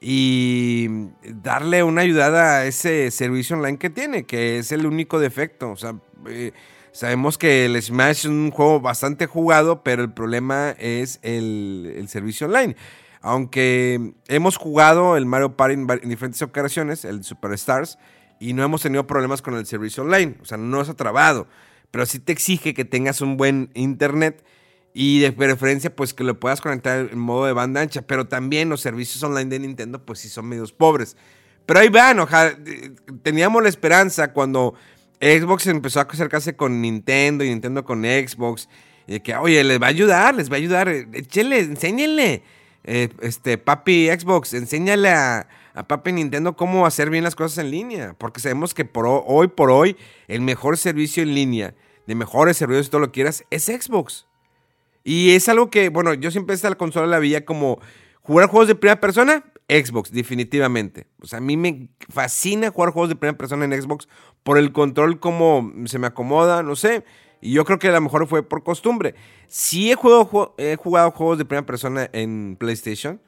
y 0.00 0.88
darle 1.22 1.82
una 1.82 2.00
ayudada 2.00 2.58
a 2.58 2.66
ese 2.66 3.10
servicio 3.10 3.56
online 3.56 3.78
que 3.78 3.90
tiene, 3.90 4.24
que 4.24 4.58
es 4.58 4.72
el 4.72 4.86
único 4.86 5.20
defecto. 5.20 5.70
O 5.70 5.76
sea, 5.76 5.94
eh, 6.26 6.52
sabemos 6.92 7.36
que 7.36 7.66
el 7.66 7.80
Smash 7.80 8.20
es 8.20 8.24
un 8.24 8.50
juego 8.50 8.80
bastante 8.80 9.26
jugado, 9.26 9.82
pero 9.82 10.02
el 10.02 10.12
problema 10.12 10.70
es 10.78 11.18
el, 11.22 12.06
servicio 12.08 12.46
online. 12.46 12.76
Aunque 13.20 14.14
hemos 14.28 14.56
jugado 14.56 15.18
el 15.18 15.26
Mario 15.26 15.54
Party 15.54 15.74
en, 15.74 15.86
diferentes 16.08 16.40
ocasiones, 16.40 17.04
el 17.04 17.22
Superstars, 17.22 17.98
y 18.38 18.54
no 18.54 18.62
hemos 18.62 18.80
tenido 18.80 19.06
problemas 19.06 19.42
con 19.42 19.54
el 19.54 19.66
servicio 19.66 20.02
online. 20.02 20.36
O 20.40 20.46
sea, 20.46 20.56
no 20.56 20.82
se 20.82 20.92
ha 20.92 20.94
trabado, 20.94 21.46
pero 21.90 22.06
sí 22.06 22.20
te 22.20 22.32
exige 22.32 22.72
que 22.72 22.86
tengas 22.86 23.20
un 23.20 23.36
buen 23.36 23.70
internet 23.74 24.42
y 24.92 25.20
de 25.20 25.32
preferencia, 25.32 25.94
pues 25.94 26.14
que 26.14 26.24
lo 26.24 26.38
puedas 26.40 26.60
conectar 26.60 27.08
en 27.12 27.18
modo 27.18 27.46
de 27.46 27.52
banda 27.52 27.80
ancha. 27.80 28.02
Pero 28.02 28.26
también 28.26 28.68
los 28.68 28.80
servicios 28.80 29.22
online 29.22 29.50
de 29.50 29.60
Nintendo, 29.60 30.04
pues 30.04 30.18
sí 30.18 30.28
son 30.28 30.46
medios 30.46 30.72
pobres. 30.72 31.16
Pero 31.66 31.80
ahí 31.80 31.88
van, 31.88 32.18
ojalá. 32.18 32.56
Teníamos 33.22 33.62
la 33.62 33.68
esperanza 33.68 34.32
cuando 34.32 34.74
Xbox 35.20 35.66
empezó 35.68 36.00
a 36.00 36.04
acercarse 36.04 36.56
con 36.56 36.80
Nintendo 36.80 37.44
y 37.44 37.50
Nintendo 37.50 37.84
con 37.84 38.02
Xbox. 38.02 38.68
Y 39.06 39.20
que, 39.20 39.36
oye, 39.36 39.62
les 39.62 39.80
va 39.80 39.86
a 39.86 39.90
ayudar, 39.90 40.34
les 40.34 40.50
va 40.50 40.54
a 40.54 40.58
ayudar. 40.58 40.88
Échenle, 40.88 41.60
enséñenle. 41.60 42.42
Eh, 42.82 43.10
este, 43.20 43.58
papi 43.58 44.08
Xbox, 44.08 44.54
enséñale 44.54 45.10
a, 45.10 45.46
papi 45.86 46.12
Nintendo 46.12 46.56
cómo 46.56 46.86
hacer 46.86 47.10
bien 47.10 47.24
las 47.24 47.36
cosas 47.36 47.58
en 47.58 47.70
línea. 47.70 48.14
Porque 48.18 48.40
sabemos 48.40 48.74
que 48.74 48.84
por 48.84 49.06
hoy 49.06 49.48
por 49.48 49.70
hoy, 49.70 49.96
el 50.26 50.40
mejor 50.40 50.78
servicio 50.78 51.22
en 51.22 51.34
línea, 51.34 51.74
de 52.06 52.14
mejores 52.14 52.56
servicios, 52.56 52.86
si 52.86 52.90
todo 52.90 53.02
lo 53.02 53.12
quieras, 53.12 53.44
es 53.50 53.64
Xbox. 53.66 54.29
Y 55.04 55.30
es 55.30 55.48
algo 55.48 55.70
que, 55.70 55.88
bueno, 55.88 56.14
yo 56.14 56.30
siempre 56.30 56.54
esta 56.54 56.68
la 56.68 56.76
consola 56.76 57.06
la 57.06 57.18
veía 57.18 57.44
como 57.44 57.80
jugar 58.20 58.48
juegos 58.48 58.68
de 58.68 58.74
primera 58.74 59.00
persona, 59.00 59.44
Xbox, 59.68 60.10
definitivamente. 60.12 61.06
O 61.20 61.26
sea, 61.26 61.38
a 61.38 61.42
mí 61.42 61.56
me 61.56 61.88
fascina 62.08 62.70
jugar 62.70 62.92
juegos 62.92 63.08
de 63.08 63.16
primera 63.16 63.38
persona 63.38 63.64
en 63.64 63.80
Xbox 63.80 64.08
por 64.42 64.58
el 64.58 64.72
control, 64.72 65.20
como 65.20 65.72
se 65.86 65.98
me 65.98 66.08
acomoda, 66.08 66.62
no 66.62 66.76
sé. 66.76 67.04
Y 67.40 67.52
yo 67.52 67.64
creo 67.64 67.78
que 67.78 67.88
a 67.88 67.92
lo 67.92 68.00
mejor 68.00 68.26
fue 68.26 68.42
por 68.42 68.62
costumbre. 68.62 69.14
Sí 69.46 69.90
he 69.90 69.94
jugado, 69.94 70.54
he 70.58 70.76
jugado 70.76 71.10
juegos 71.12 71.38
de 71.38 71.44
primera 71.44 71.66
persona 71.66 72.10
en 72.12 72.56
PlayStation. 72.58 73.20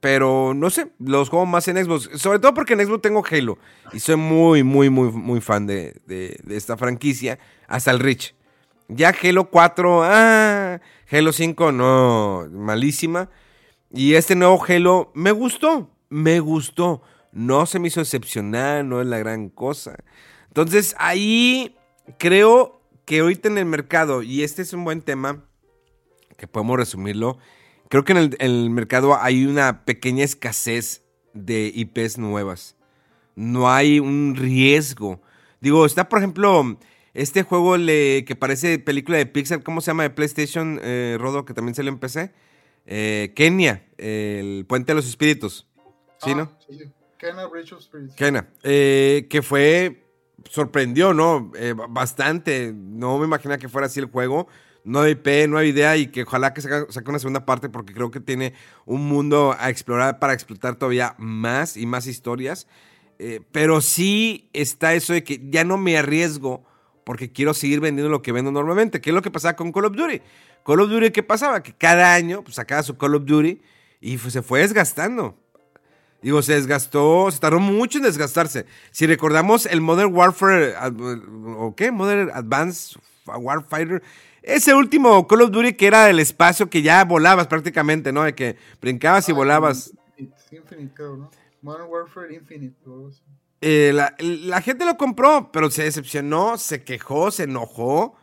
Pero 0.00 0.54
no 0.54 0.70
sé, 0.70 0.90
los 0.98 1.28
juego 1.28 1.44
más 1.44 1.68
en 1.68 1.82
Xbox. 1.84 2.08
Sobre 2.14 2.38
todo 2.38 2.54
porque 2.54 2.72
en 2.72 2.84
Xbox 2.84 3.02
tengo 3.02 3.22
Halo. 3.30 3.58
Y 3.92 4.00
soy 4.00 4.16
muy, 4.16 4.62
muy, 4.62 4.88
muy, 4.88 5.12
muy 5.12 5.40
fan 5.42 5.66
de, 5.66 6.00
de, 6.06 6.40
de 6.42 6.56
esta 6.56 6.76
franquicia. 6.78 7.38
Hasta 7.68 7.90
el 7.90 8.00
Rich. 8.00 8.34
Ya 8.92 9.14
Halo 9.22 9.50
4, 9.50 10.02
ah, 10.04 10.80
Halo 11.10 11.32
5, 11.32 11.72
no, 11.72 12.48
malísima. 12.50 13.30
Y 13.92 14.14
este 14.14 14.34
nuevo 14.34 14.62
Halo 14.66 15.12
me 15.14 15.30
gustó, 15.30 15.90
me 16.08 16.40
gustó. 16.40 17.02
No 17.32 17.66
se 17.66 17.78
me 17.78 17.88
hizo 17.88 18.00
excepcional, 18.00 18.88
no 18.88 19.00
es 19.00 19.06
la 19.06 19.18
gran 19.18 19.48
cosa. 19.48 19.96
Entonces 20.48 20.96
ahí 20.98 21.76
creo 22.18 22.82
que 23.04 23.20
ahorita 23.20 23.48
en 23.48 23.58
el 23.58 23.66
mercado, 23.66 24.22
y 24.22 24.42
este 24.42 24.62
es 24.62 24.72
un 24.72 24.84
buen 24.84 25.02
tema, 25.02 25.44
que 26.36 26.48
podemos 26.48 26.76
resumirlo, 26.76 27.38
creo 27.88 28.04
que 28.04 28.12
en 28.12 28.18
el, 28.18 28.36
en 28.40 28.50
el 28.50 28.70
mercado 28.70 29.16
hay 29.20 29.46
una 29.46 29.84
pequeña 29.84 30.24
escasez 30.24 31.04
de 31.32 31.70
IPs 31.72 32.18
nuevas. 32.18 32.76
No 33.36 33.70
hay 33.70 34.00
un 34.00 34.34
riesgo. 34.36 35.22
Digo, 35.60 35.86
está 35.86 36.08
por 36.08 36.18
ejemplo 36.18 36.76
Este 37.14 37.42
juego 37.42 37.76
le, 37.76 38.24
que 38.24 38.36
parece 38.36 38.78
película 38.78 39.18
de 39.18 39.26
Pixar, 39.26 39.62
¿cómo 39.62 39.80
se 39.80 39.88
llama? 39.88 40.04
De 40.04 40.10
PlayStation, 40.10 40.78
eh, 40.82 41.16
Rodo, 41.18 41.44
que 41.44 41.54
también 41.54 41.74
se 41.74 41.82
lo 41.82 41.88
empecé. 41.88 42.32
Eh, 42.86 43.32
Kenia, 43.34 43.84
el 43.98 44.64
Puente 44.68 44.92
de 44.92 44.96
los 44.96 45.06
Espíritus. 45.08 45.66
¿Sí, 46.18 46.30
Ah, 46.30 46.34
no? 46.34 46.52
Sí, 46.68 46.78
sí. 46.78 46.84
Kena 47.18 47.46
Bridge 47.46 47.72
of 47.72 47.82
Spirits. 47.82 48.14
Kena. 48.14 48.48
eh, 48.62 49.26
que 49.28 49.42
fue. 49.42 50.04
Sorprendió, 50.48 51.12
¿no? 51.12 51.52
Eh, 51.56 51.74
ba- 51.76 51.86
bastante. 51.88 52.72
No 52.74 53.18
me 53.18 53.26
imaginaba 53.26 53.58
que 53.58 53.68
fuera 53.68 53.86
así 53.88 54.00
el 54.00 54.06
juego. 54.06 54.48
No 54.84 55.00
hay 55.02 55.12
IP, 55.12 55.46
no 55.46 55.58
hay 55.58 55.68
idea 55.68 55.96
y 55.98 56.06
que 56.06 56.22
ojalá 56.22 56.54
que 56.54 56.62
saque 56.62 57.10
una 57.10 57.18
segunda 57.18 57.44
parte 57.44 57.68
porque 57.68 57.92
creo 57.92 58.10
que 58.10 58.20
tiene 58.20 58.54
un 58.86 59.06
mundo 59.06 59.54
a 59.58 59.68
explorar 59.68 60.18
para 60.18 60.32
explotar 60.32 60.76
todavía 60.76 61.14
más 61.18 61.76
y 61.76 61.84
más 61.84 62.06
historias. 62.06 62.66
Eh, 63.18 63.42
pero 63.52 63.82
sí 63.82 64.48
está 64.54 64.94
eso 64.94 65.12
de 65.12 65.22
que 65.22 65.38
ya 65.50 65.64
no 65.64 65.76
me 65.76 65.98
arriesgo 65.98 66.64
porque 67.04 67.32
quiero 67.32 67.54
seguir 67.54 67.80
vendiendo 67.80 68.10
lo 68.10 68.22
que 68.22 68.32
vendo 68.32 68.50
normalmente, 68.50 69.00
que 69.00 69.10
es 69.10 69.14
lo 69.14 69.22
que 69.22 69.30
pasaba 69.30 69.56
con 69.56 69.72
Call 69.72 69.86
of 69.86 69.96
Duty. 69.96 70.20
Call 70.64 70.80
of 70.80 70.90
Duty, 70.90 71.10
¿qué 71.10 71.22
pasaba? 71.22 71.62
Que 71.62 71.72
cada 71.72 72.14
año 72.14 72.42
pues, 72.42 72.56
sacaba 72.56 72.82
su 72.82 72.96
Call 72.96 73.14
of 73.14 73.24
Duty 73.24 73.60
y 74.00 74.18
pues, 74.18 74.32
se 74.32 74.42
fue 74.42 74.60
desgastando. 74.60 75.36
Digo, 76.22 76.42
se 76.42 76.52
desgastó, 76.54 77.30
se 77.30 77.38
tardó 77.40 77.60
mucho 77.60 77.96
en 77.98 78.04
desgastarse. 78.04 78.66
Si 78.90 79.06
recordamos 79.06 79.64
el 79.64 79.80
Modern 79.80 80.14
Warfare, 80.14 80.74
¿o 81.56 81.74
qué? 81.74 81.90
Modern 81.90 82.30
Advanced 82.34 83.00
Warfighter. 83.26 84.02
Ese 84.42 84.74
último 84.74 85.26
Call 85.26 85.42
of 85.42 85.50
Duty 85.50 85.74
que 85.74 85.86
era 85.86 86.04
del 86.04 86.18
espacio 86.18 86.68
que 86.68 86.82
ya 86.82 87.04
volabas 87.04 87.46
prácticamente, 87.46 88.12
¿no? 88.12 88.22
De 88.22 88.34
que 88.34 88.56
brincabas 88.82 89.28
y 89.28 89.32
Ah, 89.32 89.34
volabas. 89.34 89.92
Infinite, 90.50 90.92
creo, 90.94 91.16
¿no? 91.16 91.30
Modern 91.62 91.88
Warfare 91.88 92.34
Infinite. 92.34 92.76
o 92.86 92.92
algo 92.92 93.08
así. 93.08 93.22
Eh, 93.60 93.92
la, 93.94 94.14
la 94.18 94.62
gente 94.62 94.84
lo 94.84 94.96
compró, 94.96 95.50
pero 95.52 95.70
se 95.70 95.82
decepcionó, 95.84 96.56
se 96.56 96.82
quejó, 96.84 97.30
se 97.30 97.44
enojó. 97.44 98.16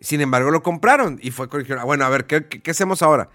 Sin 0.00 0.20
embargo, 0.20 0.50
lo 0.50 0.62
compraron 0.62 1.18
y 1.22 1.30
fue 1.30 1.46
dijeron, 1.46 1.78
"Ah, 1.80 1.84
bueno, 1.84 2.04
a 2.04 2.08
ver, 2.08 2.26
¿qué, 2.26 2.48
qué- 2.48 2.60
qué 2.60 2.70
hacemos 2.72 3.02
ahora? 3.02 3.30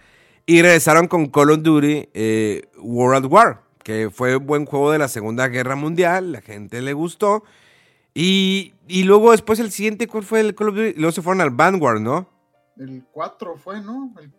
Y 0.46 0.62
regresaron 0.62 1.08
con 1.08 1.28
Call 1.28 1.52
of 1.52 1.62
Duty 1.62 2.10
eh, 2.14 2.70
World 2.80 3.26
War, 3.28 3.64
que 3.84 4.10
fue 4.10 4.36
un 4.36 4.46
buen 4.46 4.66
juego 4.66 4.92
de 4.92 4.98
la 5.00 5.08
Segunda 5.08 5.48
Guerra 5.48 5.76
Mundial, 5.78 6.34
la 6.34 6.42
gente 6.42 6.82
le 6.82 6.92
gustó. 6.94 7.44
Y, 8.14 8.74
y 8.88 9.04
luego 9.04 9.32
después 9.32 9.60
el 9.60 9.72
siguiente, 9.72 10.08
¿cuál 10.08 10.24
fue 10.24 10.42
el 10.42 10.56
Call 10.56 10.70
of 10.70 10.76
Duty? 10.76 10.94
Luego 10.98 11.12
se 11.14 11.22
fueron 11.22 11.40
al 11.42 11.52
Vanguard, 11.52 12.02
¿no? 12.02 12.30
El 12.78 13.06
4 13.12 13.56
fue, 13.58 13.80
¿no? 13.82 14.14
El- 14.20 14.32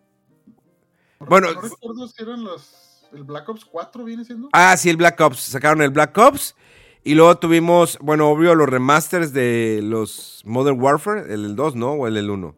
Bueno, 1.19 1.51
no 1.53 1.61
recuerdo 1.61 2.07
si 2.07 2.21
eran 2.23 2.43
los. 2.43 3.07
El 3.11 3.23
Black 3.23 3.49
Ops 3.49 3.65
4 3.65 4.03
viene 4.03 4.23
siendo. 4.23 4.49
Ah, 4.53 4.77
sí, 4.77 4.89
el 4.89 4.97
Black 4.97 5.19
Ops. 5.19 5.39
Sacaron 5.39 5.81
el 5.81 5.89
Black 5.89 6.15
Ops. 6.17 6.55
Y 7.03 7.15
luego 7.15 7.37
tuvimos, 7.37 7.97
bueno, 8.01 8.29
obvio, 8.29 8.55
los 8.55 8.67
remasters 8.69 9.31
de 9.33 9.79
los 9.83 10.41
Modern 10.45 10.79
Warfare, 10.81 11.33
el 11.33 11.55
2, 11.55 11.75
¿no? 11.75 11.93
O 11.93 12.07
el, 12.07 12.17
el 12.17 12.29
1. 12.29 12.55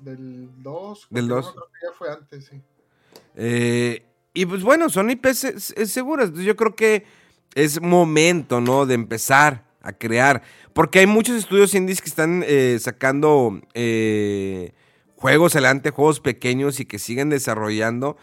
Del 0.00 0.48
2. 0.62 1.08
Del 1.10 1.28
porque 1.28 1.34
2. 1.42 1.52
uno 1.54 1.54
creo 1.54 1.66
que 1.66 1.86
ya 1.86 1.92
fue 1.98 2.10
antes, 2.12 2.46
sí. 2.46 2.62
Eh, 3.36 4.06
y 4.32 4.46
pues 4.46 4.62
bueno, 4.62 4.88
son 4.88 5.10
IPs 5.10 5.38
se- 5.38 5.60
se- 5.60 5.86
seguras. 5.86 6.32
Yo 6.34 6.56
creo 6.56 6.74
que 6.76 7.04
es 7.54 7.80
momento, 7.80 8.60
¿no? 8.60 8.86
De 8.86 8.94
empezar 8.94 9.64
a 9.82 9.92
crear. 9.92 10.42
Porque 10.72 11.00
hay 11.00 11.06
muchos 11.06 11.36
estudios 11.36 11.74
indies 11.74 12.00
que 12.00 12.08
están 12.08 12.44
eh, 12.46 12.78
sacando 12.80 13.60
eh, 13.74 14.72
juegos 15.16 15.54
adelante, 15.54 15.90
juegos 15.90 16.20
pequeños 16.20 16.80
y 16.80 16.86
que 16.86 16.98
siguen 16.98 17.30
desarrollando. 17.30 18.16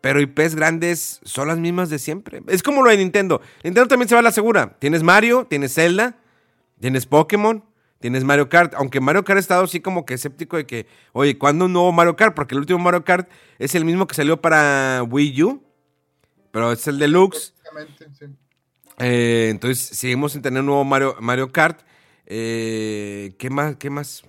Pero 0.00 0.20
IPs 0.20 0.54
grandes 0.54 1.20
son 1.24 1.48
las 1.48 1.58
mismas 1.58 1.90
de 1.90 1.98
siempre. 1.98 2.42
Es 2.46 2.62
como 2.62 2.82
lo 2.82 2.90
de 2.90 2.96
Nintendo. 2.96 3.40
Nintendo 3.64 3.88
también 3.88 4.08
se 4.08 4.14
va 4.14 4.20
a 4.20 4.22
la 4.22 4.32
segura. 4.32 4.76
Tienes 4.78 5.02
Mario, 5.02 5.46
tienes 5.48 5.74
Zelda, 5.74 6.16
tienes 6.80 7.06
Pokémon, 7.06 7.64
tienes 7.98 8.22
Mario 8.24 8.48
Kart. 8.48 8.74
Aunque 8.74 9.00
Mario 9.00 9.24
Kart 9.24 9.38
ha 9.38 9.40
estado 9.40 9.64
así 9.64 9.80
como 9.80 10.06
que 10.06 10.14
escéptico 10.14 10.56
de 10.56 10.66
que, 10.66 10.86
oye, 11.12 11.36
¿cuándo 11.36 11.64
un 11.64 11.72
nuevo 11.72 11.90
Mario 11.92 12.14
Kart? 12.14 12.34
Porque 12.34 12.54
el 12.54 12.60
último 12.60 12.78
Mario 12.78 13.04
Kart 13.04 13.28
es 13.58 13.74
el 13.74 13.84
mismo 13.84 14.06
que 14.06 14.14
salió 14.14 14.40
para 14.40 15.02
Wii 15.02 15.42
U, 15.42 15.62
pero 16.52 16.72
es 16.72 16.86
el 16.86 16.98
Deluxe. 16.98 17.54
Sí. 18.18 18.26
Eh, 18.98 19.48
entonces, 19.50 19.78
seguimos 19.78 20.32
sin 20.32 20.42
tener 20.42 20.60
un 20.60 20.66
nuevo 20.66 20.84
Mario, 20.84 21.16
Mario 21.20 21.50
Kart. 21.50 21.80
Eh, 22.26 23.34
¿Qué 23.38 23.50
más? 23.50 23.76
¿Qué 23.76 23.90
más 23.90 24.22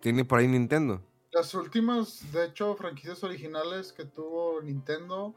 tiene 0.00 0.24
por 0.24 0.38
ahí 0.38 0.48
Nintendo? 0.48 1.02
Las 1.32 1.54
últimas, 1.54 2.32
de 2.32 2.46
hecho, 2.46 2.74
franquicias 2.74 3.22
originales 3.22 3.92
que 3.92 4.04
tuvo 4.04 4.60
Nintendo 4.62 5.34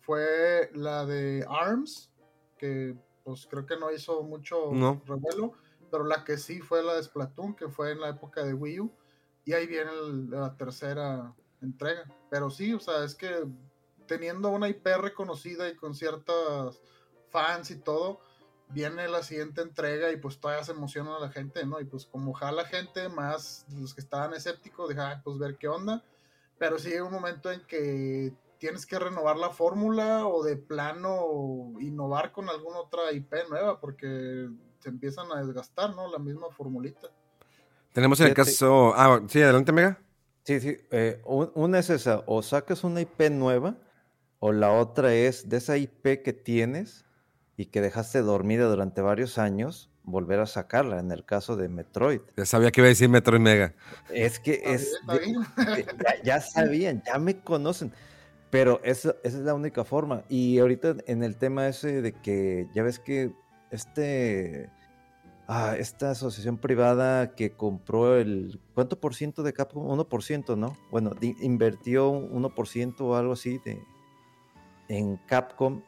fue 0.00 0.70
la 0.74 1.06
de 1.06 1.46
ARMS, 1.48 2.10
que 2.58 2.96
pues 3.24 3.46
creo 3.46 3.64
que 3.64 3.76
no 3.76 3.90
hizo 3.90 4.22
mucho 4.22 4.72
No. 4.72 5.00
revuelo, 5.06 5.52
pero 5.90 6.04
la 6.04 6.24
que 6.24 6.36
sí 6.36 6.60
fue 6.60 6.82
la 6.82 6.94
de 6.94 7.02
Splatoon, 7.02 7.54
que 7.54 7.68
fue 7.68 7.92
en 7.92 8.00
la 8.00 8.10
época 8.10 8.44
de 8.44 8.52
Wii 8.52 8.80
U, 8.80 8.92
y 9.44 9.52
ahí 9.54 9.66
viene 9.66 9.90
el- 9.92 10.30
la 10.30 10.56
tercera 10.56 11.34
entrega. 11.60 12.04
Pero 12.30 12.50
sí, 12.50 12.74
o 12.74 12.80
sea, 12.80 13.04
es 13.04 13.14
que 13.14 13.46
teniendo 14.06 14.50
una 14.50 14.68
IP 14.68 14.86
reconocida 14.98 15.68
y 15.68 15.76
con 15.76 15.94
ciertas 15.94 16.82
fans 17.30 17.70
y 17.70 17.76
todo, 17.76 18.20
viene 18.72 19.08
la 19.08 19.22
siguiente 19.22 19.60
entrega 19.62 20.10
y 20.12 20.16
pues 20.16 20.38
todavía 20.38 20.64
se 20.64 20.72
emociona 20.72 21.16
a 21.16 21.20
la 21.20 21.30
gente, 21.30 21.64
¿no? 21.66 21.80
Y 21.80 21.84
pues 21.84 22.06
como 22.06 22.32
jala 22.32 22.64
gente, 22.64 23.08
más 23.08 23.66
los 23.78 23.94
que 23.94 24.00
estaban 24.00 24.34
escépticos, 24.34 24.88
de 24.88 25.00
"Ah, 25.00 25.20
pues 25.24 25.38
ver 25.38 25.56
qué 25.56 25.68
onda. 25.68 26.02
Pero 26.58 26.78
sí 26.78 26.90
llega 26.90 27.04
un 27.04 27.12
momento 27.12 27.50
en 27.50 27.60
que 27.66 28.32
tienes 28.58 28.86
que 28.86 28.98
renovar 28.98 29.36
la 29.36 29.50
fórmula 29.50 30.26
o 30.26 30.42
de 30.44 30.56
plano 30.56 31.74
innovar 31.80 32.30
con 32.32 32.48
alguna 32.48 32.78
otra 32.78 33.12
IP 33.12 33.34
nueva 33.50 33.80
porque 33.80 34.48
se 34.80 34.88
empiezan 34.88 35.30
a 35.32 35.42
desgastar, 35.42 35.94
¿no? 35.94 36.10
La 36.10 36.18
misma 36.18 36.46
formulita. 36.50 37.08
Tenemos 37.92 38.20
el 38.20 38.28
Fíjate. 38.28 38.50
caso. 38.50 38.94
Ah, 38.96 39.20
sí, 39.28 39.42
adelante, 39.42 39.72
Mega. 39.72 39.98
Sí, 40.44 40.60
sí. 40.60 40.76
eh, 40.90 41.20
un- 41.24 41.52
una 41.54 41.78
es 41.78 41.90
esa, 41.90 42.22
o 42.26 42.42
sacas 42.42 42.82
una 42.84 43.00
IP 43.00 43.30
nueva, 43.30 43.76
o 44.40 44.50
la 44.52 44.72
otra 44.72 45.14
es 45.14 45.48
de 45.48 45.58
esa 45.58 45.76
IP 45.76 46.22
que 46.22 46.32
tienes 46.32 47.04
y 47.62 47.66
que 47.66 47.80
dejaste 47.80 48.20
dormida 48.22 48.66
durante 48.68 49.00
varios 49.02 49.38
años, 49.38 49.88
volver 50.02 50.40
a 50.40 50.46
sacarla, 50.46 50.98
en 50.98 51.12
el 51.12 51.24
caso 51.24 51.54
de 51.56 51.68
Metroid. 51.68 52.20
Ya 52.36 52.44
sabía 52.44 52.72
que 52.72 52.80
iba 52.80 52.86
a 52.86 52.88
decir 52.88 53.08
Metro 53.08 53.36
y 53.36 53.40
Mega. 53.40 53.72
Es 54.12 54.40
que 54.40 54.60
es... 54.64 54.92
de- 55.06 55.84
ya, 56.04 56.22
ya 56.24 56.40
sabían, 56.40 57.02
ya 57.06 57.18
me 57.18 57.38
conocen. 57.38 57.92
Pero 58.50 58.80
esa, 58.82 59.14
esa 59.22 59.38
es 59.38 59.44
la 59.44 59.54
única 59.54 59.84
forma. 59.84 60.24
Y 60.28 60.58
ahorita 60.58 60.96
en 61.06 61.22
el 61.22 61.36
tema 61.36 61.68
ese 61.68 62.02
de 62.02 62.12
que 62.12 62.66
ya 62.74 62.82
ves 62.82 62.98
que 62.98 63.32
este... 63.70 64.68
Ah, 65.48 65.76
esta 65.78 66.10
asociación 66.12 66.56
privada 66.58 67.34
que 67.34 67.52
compró 67.52 68.16
el... 68.16 68.60
¿Cuánto 68.74 68.98
por 69.00 69.14
ciento 69.14 69.42
de 69.42 69.52
Capcom? 69.52 69.86
1%, 69.86 70.56
¿no? 70.56 70.76
Bueno, 70.90 71.10
di- 71.18 71.36
invirtió 71.40 72.08
un 72.10 72.42
1% 72.42 73.00
o 73.00 73.16
algo 73.16 73.32
así 73.34 73.58
de, 73.64 73.78
en 74.88 75.16
Capcom. 75.26 75.82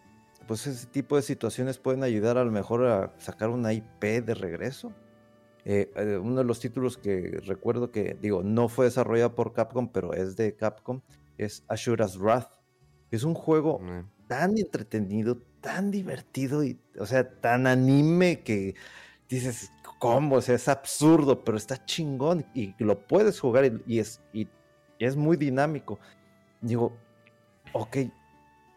Pues 0.46 0.66
ese 0.66 0.86
tipo 0.86 1.16
de 1.16 1.22
situaciones 1.22 1.78
pueden 1.78 2.02
ayudar 2.02 2.38
a 2.38 2.44
lo 2.44 2.50
mejor 2.50 2.86
a 2.86 3.12
sacar 3.18 3.50
una 3.50 3.72
IP 3.72 4.02
de 4.24 4.34
regreso. 4.34 4.92
Eh, 5.64 5.90
eh, 5.96 6.18
uno 6.18 6.36
de 6.36 6.44
los 6.44 6.60
títulos 6.60 6.98
que 6.98 7.40
recuerdo 7.46 7.90
que, 7.90 8.18
digo, 8.20 8.42
no 8.42 8.68
fue 8.68 8.86
desarrollado 8.86 9.34
por 9.34 9.54
Capcom, 9.54 9.88
pero 9.88 10.12
es 10.12 10.36
de 10.36 10.54
Capcom, 10.54 11.00
es 11.38 11.64
Ashura's 11.68 12.18
Wrath. 12.18 12.60
Es 13.10 13.24
un 13.24 13.34
juego 13.34 13.80
tan 14.26 14.58
entretenido, 14.58 15.38
tan 15.60 15.90
divertido 15.90 16.64
y, 16.64 16.78
o 16.98 17.06
sea, 17.06 17.40
tan 17.40 17.66
anime 17.66 18.40
que 18.40 18.74
dices, 19.28 19.70
¿cómo? 19.98 20.36
O 20.36 20.40
sea, 20.40 20.56
es 20.56 20.68
absurdo, 20.68 21.44
pero 21.44 21.56
está 21.56 21.84
chingón 21.84 22.44
y 22.54 22.74
lo 22.82 23.06
puedes 23.06 23.40
jugar 23.40 23.64
y, 23.64 23.82
y 23.86 23.98
es, 24.00 24.20
y, 24.32 24.48
y 24.98 25.04
es 25.04 25.16
muy 25.16 25.36
dinámico. 25.36 25.98
Digo, 26.60 26.96
ok, 27.72 27.98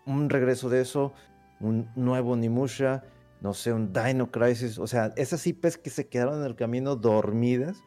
un 0.05 0.29
regreso 0.29 0.69
de 0.69 0.81
eso, 0.81 1.13
un 1.59 1.89
nuevo 1.95 2.35
Nimusha, 2.35 3.03
no 3.41 3.53
sé, 3.53 3.73
un 3.73 3.93
Dino 3.93 4.31
Crisis, 4.31 4.77
o 4.79 4.87
sea, 4.87 5.13
esas 5.15 5.45
IPs 5.45 5.77
que 5.77 5.89
se 5.89 6.07
quedaron 6.07 6.39
en 6.39 6.45
el 6.45 6.55
camino 6.55 6.95
dormidas 6.95 7.83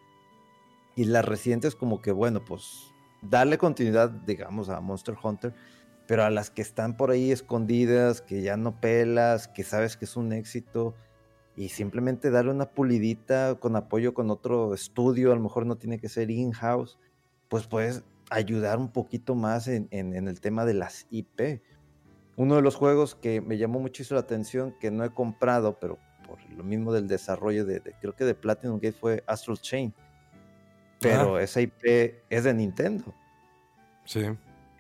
y 0.97 1.05
las 1.05 1.25
recientes 1.25 1.75
como 1.75 2.01
que, 2.03 2.13
bueno, 2.13 2.45
pues 2.45 2.93
darle 3.23 3.59
continuidad, 3.59 4.11
digamos, 4.11 4.69
a 4.69 4.81
Monster 4.81 5.17
Hunter, 5.23 5.55
pero 6.07 6.25
a 6.25 6.31
las 6.31 6.51
que 6.51 6.63
están 6.63 6.97
por 6.97 7.11
ahí 7.11 7.31
escondidas, 7.31 8.21
que 8.23 8.43
ya 8.43 8.57
no 8.57 8.81
pelas, 8.81 9.49
que 9.49 9.63
sabes 9.63 9.97
que 9.97 10.05
es 10.05 10.17
un 10.17 10.33
éxito, 10.33 10.95
y 11.57 11.69
simplemente 11.69 12.31
darle 12.31 12.51
una 12.53 12.71
pulidita 12.71 13.57
con 13.57 13.77
apoyo 13.77 14.15
con 14.15 14.31
otro 14.31 14.73
estudio, 14.75 15.33
a 15.33 15.35
lo 15.37 15.43
mejor 15.43 15.67
no 15.67 15.77
tiene 15.77 15.99
que 15.99 16.09
ser 16.09 16.31
in-house, 16.31 16.99
pues 17.49 17.67
puedes 17.67 18.03
ayudar 18.31 18.79
un 18.79 18.91
poquito 18.93 19.35
más 19.35 19.69
en, 19.69 19.89
en- 19.91 20.15
en 20.15 20.29
el 20.29 20.41
tema 20.41 20.65
de 20.65 20.75
las 20.75 21.07
IP. 21.11 21.61
Uno 22.41 22.57
de 22.57 22.63
los 22.63 22.75
juegos 22.75 23.15
que 23.15 23.43
me 23.43 23.59
llamó 23.59 23.81
muchísimo 23.81 24.15
la 24.15 24.23
atención, 24.23 24.75
que 24.81 24.91
no 24.91 25.05
he 25.05 25.11
comprado, 25.11 25.79
pero 25.79 25.99
por 26.27 26.39
lo 26.51 26.65
mismo 26.65 26.91
del 26.93 27.07
desarrollo 27.07 27.67
de, 27.67 27.81
de- 27.81 27.93
creo 28.01 28.17
que 28.17 28.25
de 28.25 28.35
Platinum 28.35 28.77
Gate 28.81 28.97
fue 28.99 29.23
Astral 29.27 29.59
Chain. 29.59 29.93
Pero 31.01 31.39
esa 31.39 31.61
IP 31.61 32.23
es 32.31 32.45
de 32.45 32.55
Nintendo. 32.55 33.15
Sí. 34.07 34.23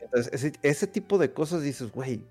Entonces, 0.00 0.32
ese, 0.32 0.52
ese 0.62 0.86
tipo 0.86 1.18
de 1.18 1.32
cosas 1.32 1.62
dices, 1.62 1.90
güey, 1.92 2.22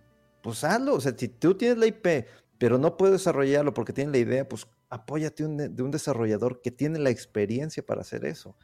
pues 0.42 0.64
hazlo. 0.64 0.96
O 0.96 1.00
sea, 1.02 1.14
si 1.16 1.28
tú 1.28 1.54
tienes 1.54 1.78
la 1.78 1.86
IP, 1.86 2.26
pero 2.58 2.78
no 2.80 2.98
puedes 2.98 3.14
desarrollarlo 3.20 3.74
porque 3.74 3.94
tienes 3.94 4.12
la 4.12 4.18
idea, 4.20 4.48
pues 4.50 4.68
apóyate 4.90 5.46
un 5.46 5.58
de 5.76 5.84
un 5.84 5.92
desarrollador 5.92 6.62
que 6.62 6.72
tiene 6.72 6.98
la 6.98 7.12
experiencia 7.12 7.84
para 7.86 8.02
hacer 8.02 8.26
eso. 8.26 8.56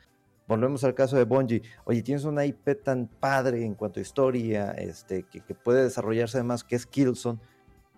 Volvemos 0.47 0.83
al 0.83 0.93
caso 0.93 1.17
de 1.17 1.23
Bungie. 1.23 1.63
Oye, 1.85 2.03
tienes 2.03 2.23
una 2.23 2.45
IP 2.45 2.83
tan 2.83 3.07
padre 3.07 3.65
en 3.65 3.73
cuanto 3.73 3.99
a 3.99 4.03
historia, 4.03 4.71
este, 4.71 5.23
que, 5.23 5.41
que 5.41 5.55
puede 5.55 5.83
desarrollarse 5.83 6.37
además, 6.37 6.63
que 6.63 6.75
es 6.75 6.85
Killzone. 6.85 7.39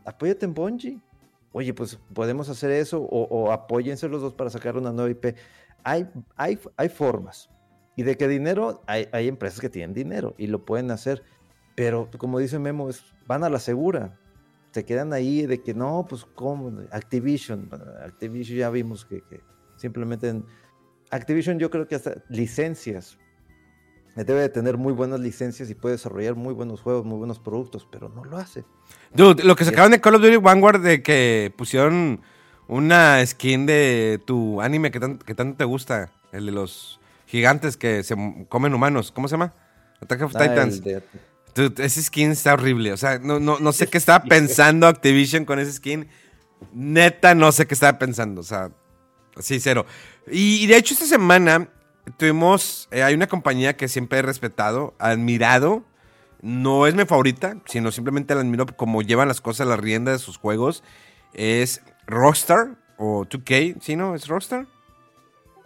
Apóyate 0.06 0.46
en 0.46 0.54
Bungie. 0.54 1.02
Oye, 1.52 1.74
pues 1.74 2.00
podemos 2.14 2.48
hacer 2.50 2.72
eso 2.72 3.02
o, 3.02 3.24
o 3.24 3.52
apóyense 3.52 4.08
los 4.08 4.22
dos 4.22 4.34
para 4.34 4.50
sacar 4.50 4.78
una 4.78 4.94
nueva 4.94 5.10
IP. 5.10 5.36
Hay, 5.84 6.08
hay, 6.36 6.60
hay 6.78 6.90
formas. 6.90 7.50
Y 7.96 8.04
de 8.04 8.16
qué 8.16 8.28
dinero, 8.28 8.82
hay, 8.86 9.08
hay 9.12 9.28
empresas 9.28 9.60
que 9.60 9.70
tienen 9.70 9.94
dinero 9.94 10.36
y 10.38 10.48
lo 10.48 10.64
pueden 10.64 10.92
hacer. 10.92 11.24
Pero 11.76 12.10
como 12.18 12.40
dice 12.40 12.60
Memo, 12.60 12.90
es, 12.90 13.04
van 13.26 13.44
a 13.44 13.50
la 13.50 13.60
segura. 13.60 14.18
Se 14.72 14.86
quedan 14.86 15.12
ahí 15.14 15.46
de 15.46 15.62
que 15.64 15.74
no, 15.74 16.06
pues 16.08 16.24
como 16.24 16.80
Activision. 16.92 17.70
Activision 18.06 18.58
ya 18.58 18.70
vimos 18.70 19.06
que, 19.06 19.22
que 19.24 19.42
simplemente 19.76 20.30
en 20.30 20.46
Activision 21.12 21.60
yo 21.60 21.70
creo 21.70 21.88
que 21.88 21.96
hasta 21.96 22.24
licencias. 22.30 23.18
Debe 24.16 24.42
de 24.42 24.50
tener 24.50 24.78
muy 24.78 24.94
buenas 24.94 25.20
licencias 25.20 25.70
y 25.70 25.76
puede 25.76 25.94
desarrollar 25.94 26.34
muy 26.34 26.52
buenos 26.54 26.82
juegos, 26.82 27.06
muy 27.06 27.20
buenos 27.20 27.38
productos, 27.38 27.88
pero 27.92 28.10
no 28.10 28.26
lo 28.26 28.38
hace. 28.38 28.66
Dude, 29.14 29.44
lo 29.44 29.56
que 29.56 29.64
sacaron 29.64 29.92
de 29.92 30.02
Call 30.02 30.16
of 30.16 30.22
Duty 30.24 30.38
Vanguard 30.38 30.82
de 30.82 31.04
que 31.04 31.54
pusieron 31.56 32.22
una 32.68 33.24
skin 33.24 33.68
de 33.68 34.20
tu 34.26 34.60
anime 34.60 34.90
que, 34.90 35.00
tan- 35.00 35.20
que 35.20 35.36
tanto 35.36 35.58
te 35.58 35.66
gusta, 35.66 36.12
el 36.32 36.48
de 36.48 36.52
los 36.52 37.00
gigantes 37.28 37.78
que 37.78 38.02
se 38.04 38.16
comen 38.50 38.74
humanos, 38.74 39.12
¿cómo 39.12 39.28
se 39.28 39.34
llama? 39.34 39.54
Attack 40.02 40.22
of 40.24 40.36
Ah, 40.36 40.40
Titans. 40.40 40.84
de- 40.84 41.04
Dude, 41.54 41.86
ese 41.86 42.02
skin 42.02 42.32
está 42.32 42.54
horrible, 42.54 42.94
o 42.94 42.98
sea, 42.98 43.20
no, 43.20 43.40
no, 43.40 43.60
no 43.60 43.72
sé 43.72 43.86
qué 43.86 44.00
estaba 44.00 44.24
pensando 44.30 44.88
Activision 44.88 45.46
con 45.46 45.60
ese 45.60 45.74
skin. 45.74 46.08
Neta, 46.74 47.36
no 47.36 47.52
sé 47.52 47.68
qué 47.68 47.76
estaba 47.76 48.00
pensando, 48.00 48.42
o 48.42 48.44
sea, 48.44 48.72
sí, 49.40 49.60
cero. 49.60 49.86
Y, 50.30 50.64
y 50.64 50.68
de 50.68 50.78
hecho 50.78 50.94
esta 50.94 51.06
semana 51.06 51.70
tuvimos, 52.18 52.88
eh, 52.92 53.04
hay 53.04 53.14
una 53.14 53.28
compañía 53.28 53.76
que 53.78 53.88
siempre 53.88 54.20
he 54.20 54.22
respetado, 54.22 54.94
admirado, 55.00 55.84
no 56.42 56.86
es 56.88 56.96
mi 56.96 57.06
favorita, 57.06 57.58
sino 57.66 57.92
simplemente 57.92 58.36
la 58.36 58.42
admiro 58.42 58.66
como 58.68 59.02
llevan 59.02 59.28
las 59.28 59.42
cosas 59.42 59.66
a 59.68 59.70
la 59.70 59.78
rienda 59.78 60.12
de 60.12 60.20
sus 60.20 60.38
juegos. 60.38 60.84
Es 61.34 61.82
Rockstar 62.06 62.76
o 62.98 63.26
2K, 63.26 63.78
¿sí 63.82 63.96
no? 63.96 64.16
¿Es 64.16 64.28
Rockstar? 64.28 64.68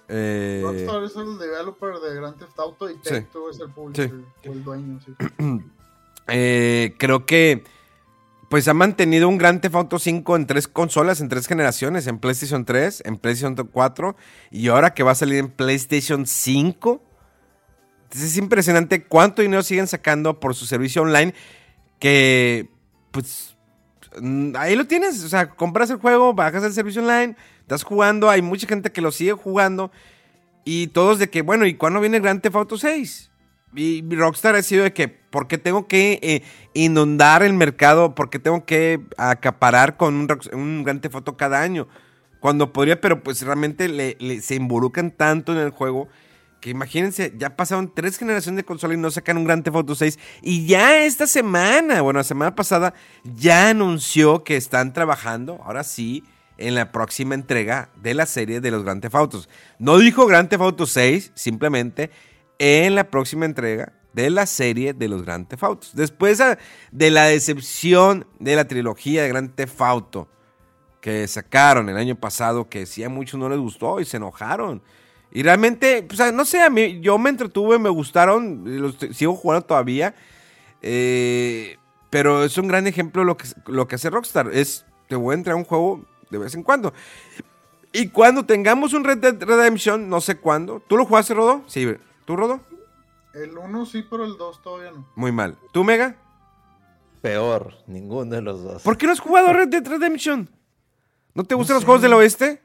Eh, 0.07 0.61
Rockstar 0.63 1.03
es 1.03 1.15
el 1.15 1.37
developer 1.37 1.93
de 1.99 2.15
Grand 2.15 2.37
Theft 2.37 2.59
Auto 2.59 2.89
y 2.89 2.93
Sí. 2.95 3.09
Take-Two 3.09 3.49
es 3.49 3.59
el 3.59 3.69
publisher 3.71 4.09
Sí. 4.43 4.49
o 4.49 4.51
el 4.53 4.63
dueño. 4.63 4.99
Sí. 5.05 5.13
eh, 6.27 6.95
creo 6.97 7.25
que 7.25 7.63
pues 8.51 8.67
ha 8.67 8.73
mantenido 8.73 9.29
un 9.29 9.37
Grand 9.37 9.61
Theft 9.61 9.75
Auto 9.75 9.97
5 9.97 10.35
en 10.35 10.45
tres 10.45 10.67
consolas, 10.67 11.21
en 11.21 11.29
tres 11.29 11.47
generaciones, 11.47 12.05
en 12.07 12.19
PlayStation 12.19 12.65
3, 12.65 13.03
en 13.05 13.15
PlayStation 13.15 13.55
4 13.55 14.17
y 14.51 14.67
ahora 14.67 14.93
que 14.93 15.03
va 15.03 15.11
a 15.11 15.15
salir 15.15 15.37
en 15.37 15.47
PlayStation 15.47 16.27
5. 16.27 17.01
Entonces 18.03 18.31
es 18.31 18.37
impresionante 18.37 19.05
cuánto 19.05 19.41
dinero 19.41 19.63
siguen 19.63 19.87
sacando 19.87 20.41
por 20.41 20.53
su 20.53 20.65
servicio 20.65 21.03
online 21.03 21.33
que 21.97 22.69
pues 23.11 23.55
mm, 24.19 24.51
ahí 24.57 24.75
lo 24.75 24.85
tienes, 24.85 25.23
o 25.23 25.29
sea, 25.29 25.51
compras 25.51 25.89
el 25.89 25.99
juego, 25.99 26.33
bajas 26.33 26.65
el 26.65 26.73
servicio 26.73 27.01
online, 27.01 27.37
estás 27.61 27.83
jugando, 27.83 28.29
hay 28.29 28.41
mucha 28.41 28.67
gente 28.67 28.91
que 28.91 28.99
lo 28.99 29.13
sigue 29.13 29.31
jugando 29.31 29.93
y 30.65 30.87
todos 30.87 31.19
de 31.19 31.29
que, 31.29 31.41
bueno, 31.41 31.65
¿y 31.65 31.75
cuándo 31.75 32.01
viene 32.01 32.19
Grand 32.19 32.41
Theft 32.41 32.57
Auto 32.57 32.77
6? 32.77 33.30
Y 33.73 34.03
Rockstar 34.15 34.55
ha 34.55 34.63
sido 34.63 34.83
de 34.83 34.93
que, 34.93 35.07
¿por 35.07 35.47
qué 35.47 35.57
tengo 35.57 35.87
que 35.87 36.19
eh, 36.21 36.43
inundar 36.73 37.41
el 37.43 37.53
mercado? 37.53 38.15
¿Por 38.15 38.29
qué 38.29 38.39
tengo 38.39 38.65
que 38.65 38.99
acaparar 39.17 39.97
con 39.97 40.15
un, 40.15 40.27
un 40.53 40.83
Grand 40.83 41.01
Theft 41.01 41.15
Auto 41.15 41.37
cada 41.37 41.61
año? 41.61 41.87
Cuando 42.39 42.73
podría, 42.73 42.99
pero 42.99 43.23
pues 43.23 43.41
realmente 43.43 44.17
se 44.41 44.55
involucran 44.55 45.11
tanto 45.11 45.53
en 45.53 45.59
el 45.59 45.69
juego 45.69 46.09
que 46.61 46.69
imagínense, 46.69 47.33
ya 47.37 47.55
pasaron 47.55 47.91
tres 47.93 48.17
generaciones 48.17 48.57
de 48.57 48.63
consola 48.63 48.93
y 48.93 48.97
no 48.97 49.09
sacan 49.09 49.35
un 49.37 49.45
Grand 49.45 49.63
Theft 49.63 49.75
Auto 49.75 49.95
6. 49.95 50.19
Y 50.43 50.67
ya 50.67 51.03
esta 51.03 51.25
semana, 51.25 52.01
bueno, 52.01 52.19
la 52.19 52.23
semana 52.23 52.55
pasada, 52.55 52.93
ya 53.23 53.69
anunció 53.69 54.43
que 54.43 54.57
están 54.57 54.93
trabajando, 54.93 55.59
ahora 55.65 55.83
sí, 55.83 56.23
en 56.57 56.75
la 56.75 56.91
próxima 56.91 57.33
entrega 57.33 57.89
de 57.95 58.13
la 58.13 58.27
serie 58.27 58.61
de 58.61 58.69
los 58.69 58.83
Grand 58.83 59.01
Theft. 59.01 59.47
No 59.79 59.97
dijo 59.97 60.27
Grand 60.27 60.49
Theft 60.49 60.61
Auto 60.61 60.85
6, 60.85 61.31
simplemente 61.33 62.11
en 62.63 62.93
la 62.93 63.09
próxima 63.09 63.45
entrega 63.45 63.91
de 64.13 64.29
la 64.29 64.45
serie 64.45 64.93
de 64.93 65.07
los 65.07 65.23
Grand 65.23 65.47
Theft 65.47 65.63
Autos. 65.63 65.95
Después 65.95 66.39
de 66.91 67.09
la 67.09 67.25
decepción 67.25 68.27
de 68.39 68.55
la 68.55 68.67
trilogía 68.67 69.23
de 69.23 69.29
Grand 69.29 69.55
Theft 69.55 69.81
Auto 69.81 70.27
que 71.01 71.27
sacaron 71.27 71.89
el 71.89 71.97
año 71.97 72.15
pasado, 72.15 72.69
que 72.69 72.85
sí 72.85 73.03
a 73.03 73.09
muchos 73.09 73.39
no 73.39 73.49
les 73.49 73.57
gustó 73.57 73.99
y 73.99 74.05
se 74.05 74.17
enojaron. 74.17 74.83
Y 75.31 75.41
realmente, 75.41 76.03
pues, 76.03 76.31
no 76.31 76.45
sé, 76.45 76.61
a 76.61 76.69
mí, 76.69 76.99
yo 77.01 77.17
me 77.17 77.31
entretuve, 77.31 77.79
me 77.79 77.89
gustaron, 77.89 78.95
sigo 79.11 79.33
jugando 79.33 79.65
todavía. 79.65 80.13
eh, 80.83 81.77
pero 82.11 82.43
es 82.43 82.57
un 82.59 82.67
gran 82.67 82.85
ejemplo 82.85 83.23
lo 83.23 83.37
que, 83.37 83.47
lo 83.65 83.87
que 83.87 83.95
hace 83.95 84.11
Rockstar. 84.11 84.51
Es, 84.53 84.85
te 85.07 85.15
voy 85.15 85.33
a 85.33 85.37
entrar 85.37 85.55
a 85.55 85.57
un 85.57 85.63
juego 85.63 86.05
de 86.29 86.37
vez 86.37 86.53
en 86.53 86.61
cuando. 86.61 86.93
Y 87.91 88.09
cuando 88.09 88.45
tengamos 88.45 88.93
un 88.93 89.03
Red 89.03 89.17
Dead 89.17 89.41
Redemption, 89.41 90.09
no 90.09 90.21
sé 90.21 90.35
cuándo. 90.35 90.81
¿Tú 90.87 90.97
lo 90.97 91.05
jugaste, 91.05 91.33
Rodo? 91.33 91.63
Sí, 91.65 91.87
¿tú, 92.25 92.35
Rodo? 92.35 92.59
El 93.33 93.57
1 93.57 93.85
sí, 93.85 94.05
pero 94.09 94.25
el 94.25 94.37
2 94.37 94.61
todavía 94.61 94.91
no. 94.91 95.07
Muy 95.15 95.31
mal. 95.31 95.57
¿Tú, 95.71 95.83
Mega? 95.83 96.15
Peor, 97.21 97.75
ninguno 97.87 98.35
de 98.35 98.41
los 98.41 98.63
dos. 98.63 98.81
¿Por 98.81 98.97
qué 98.97 99.05
no 99.05 99.11
has 99.13 99.19
jugado 99.19 99.53
Red 99.53 99.67
Dead 99.69 99.85
Redemption? 99.87 100.49
¿No 101.35 101.43
te 101.43 101.55
gustan 101.55 101.75
los 101.75 101.81
sé. 101.81 101.85
juegos 101.85 102.01
del 102.01 102.13
oeste? 102.13 102.61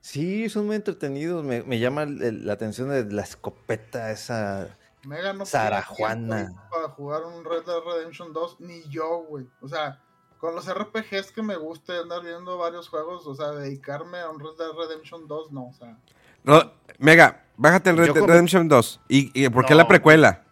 Sí, 0.00 0.48
son 0.48 0.66
muy 0.66 0.76
entretenidos. 0.76 1.44
Me, 1.44 1.62
me 1.62 1.78
llama 1.78 2.02
el- 2.02 2.44
la 2.46 2.52
atención 2.52 2.90
de 2.90 3.04
la 3.10 3.22
escopeta 3.22 4.10
esa. 4.10 4.76
Mega 5.06 5.32
no 5.32 5.46
Sara 5.46 5.82
tiene 5.82 5.96
Juana. 5.96 6.36
tiempo 6.46 6.62
Para 6.70 6.88
jugar 6.88 7.22
un 7.24 7.44
Red 7.44 7.64
Dead 7.64 7.78
Redemption 7.86 8.32
2, 8.32 8.60
ni 8.60 8.82
yo, 8.88 9.24
güey. 9.28 9.46
O 9.62 9.68
sea, 9.68 10.02
con 10.38 10.54
los 10.54 10.66
RPGs 10.68 11.30
que 11.32 11.42
me 11.42 11.56
gusta 11.56 11.98
andar 12.00 12.22
viendo 12.22 12.58
varios 12.58 12.88
juegos, 12.88 13.26
o 13.26 13.34
sea, 13.34 13.52
dedicarme 13.52 14.18
a 14.18 14.28
un 14.30 14.40
Red 14.40 14.56
Dead 14.58 14.72
Redemption 14.76 15.26
2, 15.28 15.52
no, 15.52 15.68
o 15.68 15.72
sea. 15.72 15.96
Ro- 16.44 16.72
Mega, 16.98 17.43
bájate 17.56 17.90
el 17.90 17.96
Red 17.96 18.12
Dead 18.14 18.24
Redemption 18.24 18.68
2. 18.68 19.00
¿Y, 19.08 19.30
y 19.44 19.48
por 19.48 19.64
qué 19.66 19.72
No. 19.74 19.78
la 19.78 19.88
precuela? 19.88 20.42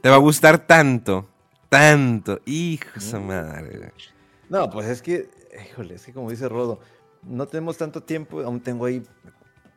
Te 0.00 0.08
va 0.08 0.16
a 0.16 0.18
gustar 0.18 0.58
tanto, 0.58 1.28
tanto. 1.68 2.40
Hijo 2.46 2.88
de 2.94 3.00
su 3.00 3.20
madre. 3.20 3.92
No, 4.48 4.70
pues 4.70 4.86
es 4.86 5.02
que, 5.02 5.28
híjole, 5.70 5.94
es 5.94 6.06
que 6.06 6.12
como 6.12 6.30
dice 6.30 6.48
Rodo, 6.48 6.80
no 7.22 7.46
tenemos 7.46 7.76
tanto 7.76 8.02
tiempo. 8.02 8.40
Aún 8.42 8.60
tengo 8.60 8.84
ahí, 8.86 9.02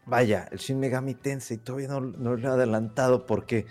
vaya, 0.06 0.48
el 0.52 0.60
Shin 0.60 0.80
Megami 0.80 1.16
Tensei. 1.16 1.58
Todavía 1.58 1.88
no, 1.88 2.02
no 2.02 2.36
lo 2.36 2.48
he 2.48 2.52
adelantado 2.52 3.26
porque, 3.26 3.66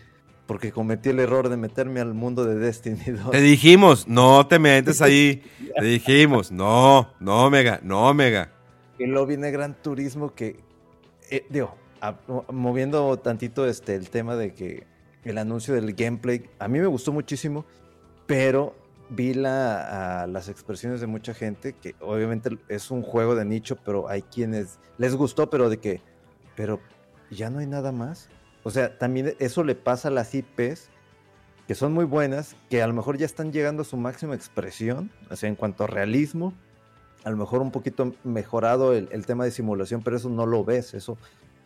porque 0.46 0.72
cometí 0.72 1.10
el 1.10 1.20
error 1.20 1.48
de 1.48 1.56
meterme 1.56 2.00
al 2.00 2.14
mundo 2.14 2.44
de 2.44 2.56
Destiny 2.56 3.04
2. 3.06 3.30
Te 3.30 3.40
dijimos, 3.40 4.08
no 4.08 4.46
te 4.48 4.58
metes 4.58 5.00
ahí. 5.00 5.42
Te 5.78 5.84
dijimos, 5.84 6.50
no, 6.50 7.14
no, 7.20 7.48
Mega, 7.50 7.78
no, 7.84 8.12
Mega. 8.14 8.50
Y 8.98 9.06
luego 9.06 9.26
viene 9.26 9.52
Gran 9.52 9.80
Turismo 9.80 10.34
que, 10.34 10.58
eh, 11.30 11.46
digo, 11.50 11.76
moviendo 12.50 13.16
tantito 13.18 13.66
este, 13.66 13.94
el 13.94 14.10
tema 14.10 14.36
de 14.36 14.54
que 14.54 14.86
el 15.24 15.38
anuncio 15.38 15.74
del 15.74 15.94
gameplay, 15.94 16.48
a 16.58 16.68
mí 16.68 16.78
me 16.78 16.86
gustó 16.86 17.12
muchísimo, 17.12 17.64
pero 18.26 18.74
vi 19.10 19.32
a 19.44 20.26
las 20.28 20.48
expresiones 20.48 21.00
de 21.00 21.06
mucha 21.06 21.34
gente, 21.34 21.74
que 21.74 21.94
obviamente 22.00 22.58
es 22.68 22.90
un 22.90 23.02
juego 23.02 23.34
de 23.34 23.44
nicho, 23.44 23.76
pero 23.84 24.08
hay 24.08 24.22
quienes 24.22 24.78
les 24.98 25.14
gustó, 25.14 25.50
pero 25.50 25.70
de 25.70 25.78
que, 25.78 26.02
pero 26.56 26.80
ya 27.30 27.50
no 27.50 27.58
hay 27.58 27.66
nada 27.66 27.92
más. 27.92 28.28
O 28.64 28.70
sea, 28.70 28.98
también 28.98 29.34
eso 29.38 29.64
le 29.64 29.74
pasa 29.74 30.08
a 30.08 30.10
las 30.10 30.34
IPs, 30.34 30.90
que 31.66 31.74
son 31.74 31.92
muy 31.92 32.04
buenas, 32.04 32.56
que 32.70 32.82
a 32.82 32.86
lo 32.86 32.94
mejor 32.94 33.18
ya 33.18 33.26
están 33.26 33.52
llegando 33.52 33.82
a 33.82 33.84
su 33.84 33.96
máxima 33.96 34.34
expresión, 34.34 35.10
o 35.30 35.36
sea, 35.36 35.48
en 35.48 35.54
cuanto 35.54 35.84
a 35.84 35.86
realismo, 35.86 36.54
a 37.24 37.30
lo 37.30 37.36
mejor 37.36 37.60
un 37.60 37.70
poquito 37.70 38.14
mejorado 38.24 38.94
el, 38.94 39.08
el 39.12 39.26
tema 39.26 39.44
de 39.44 39.50
simulación, 39.50 40.02
pero 40.02 40.16
eso 40.16 40.30
no 40.30 40.46
lo 40.46 40.64
ves, 40.64 40.94
eso 40.94 41.18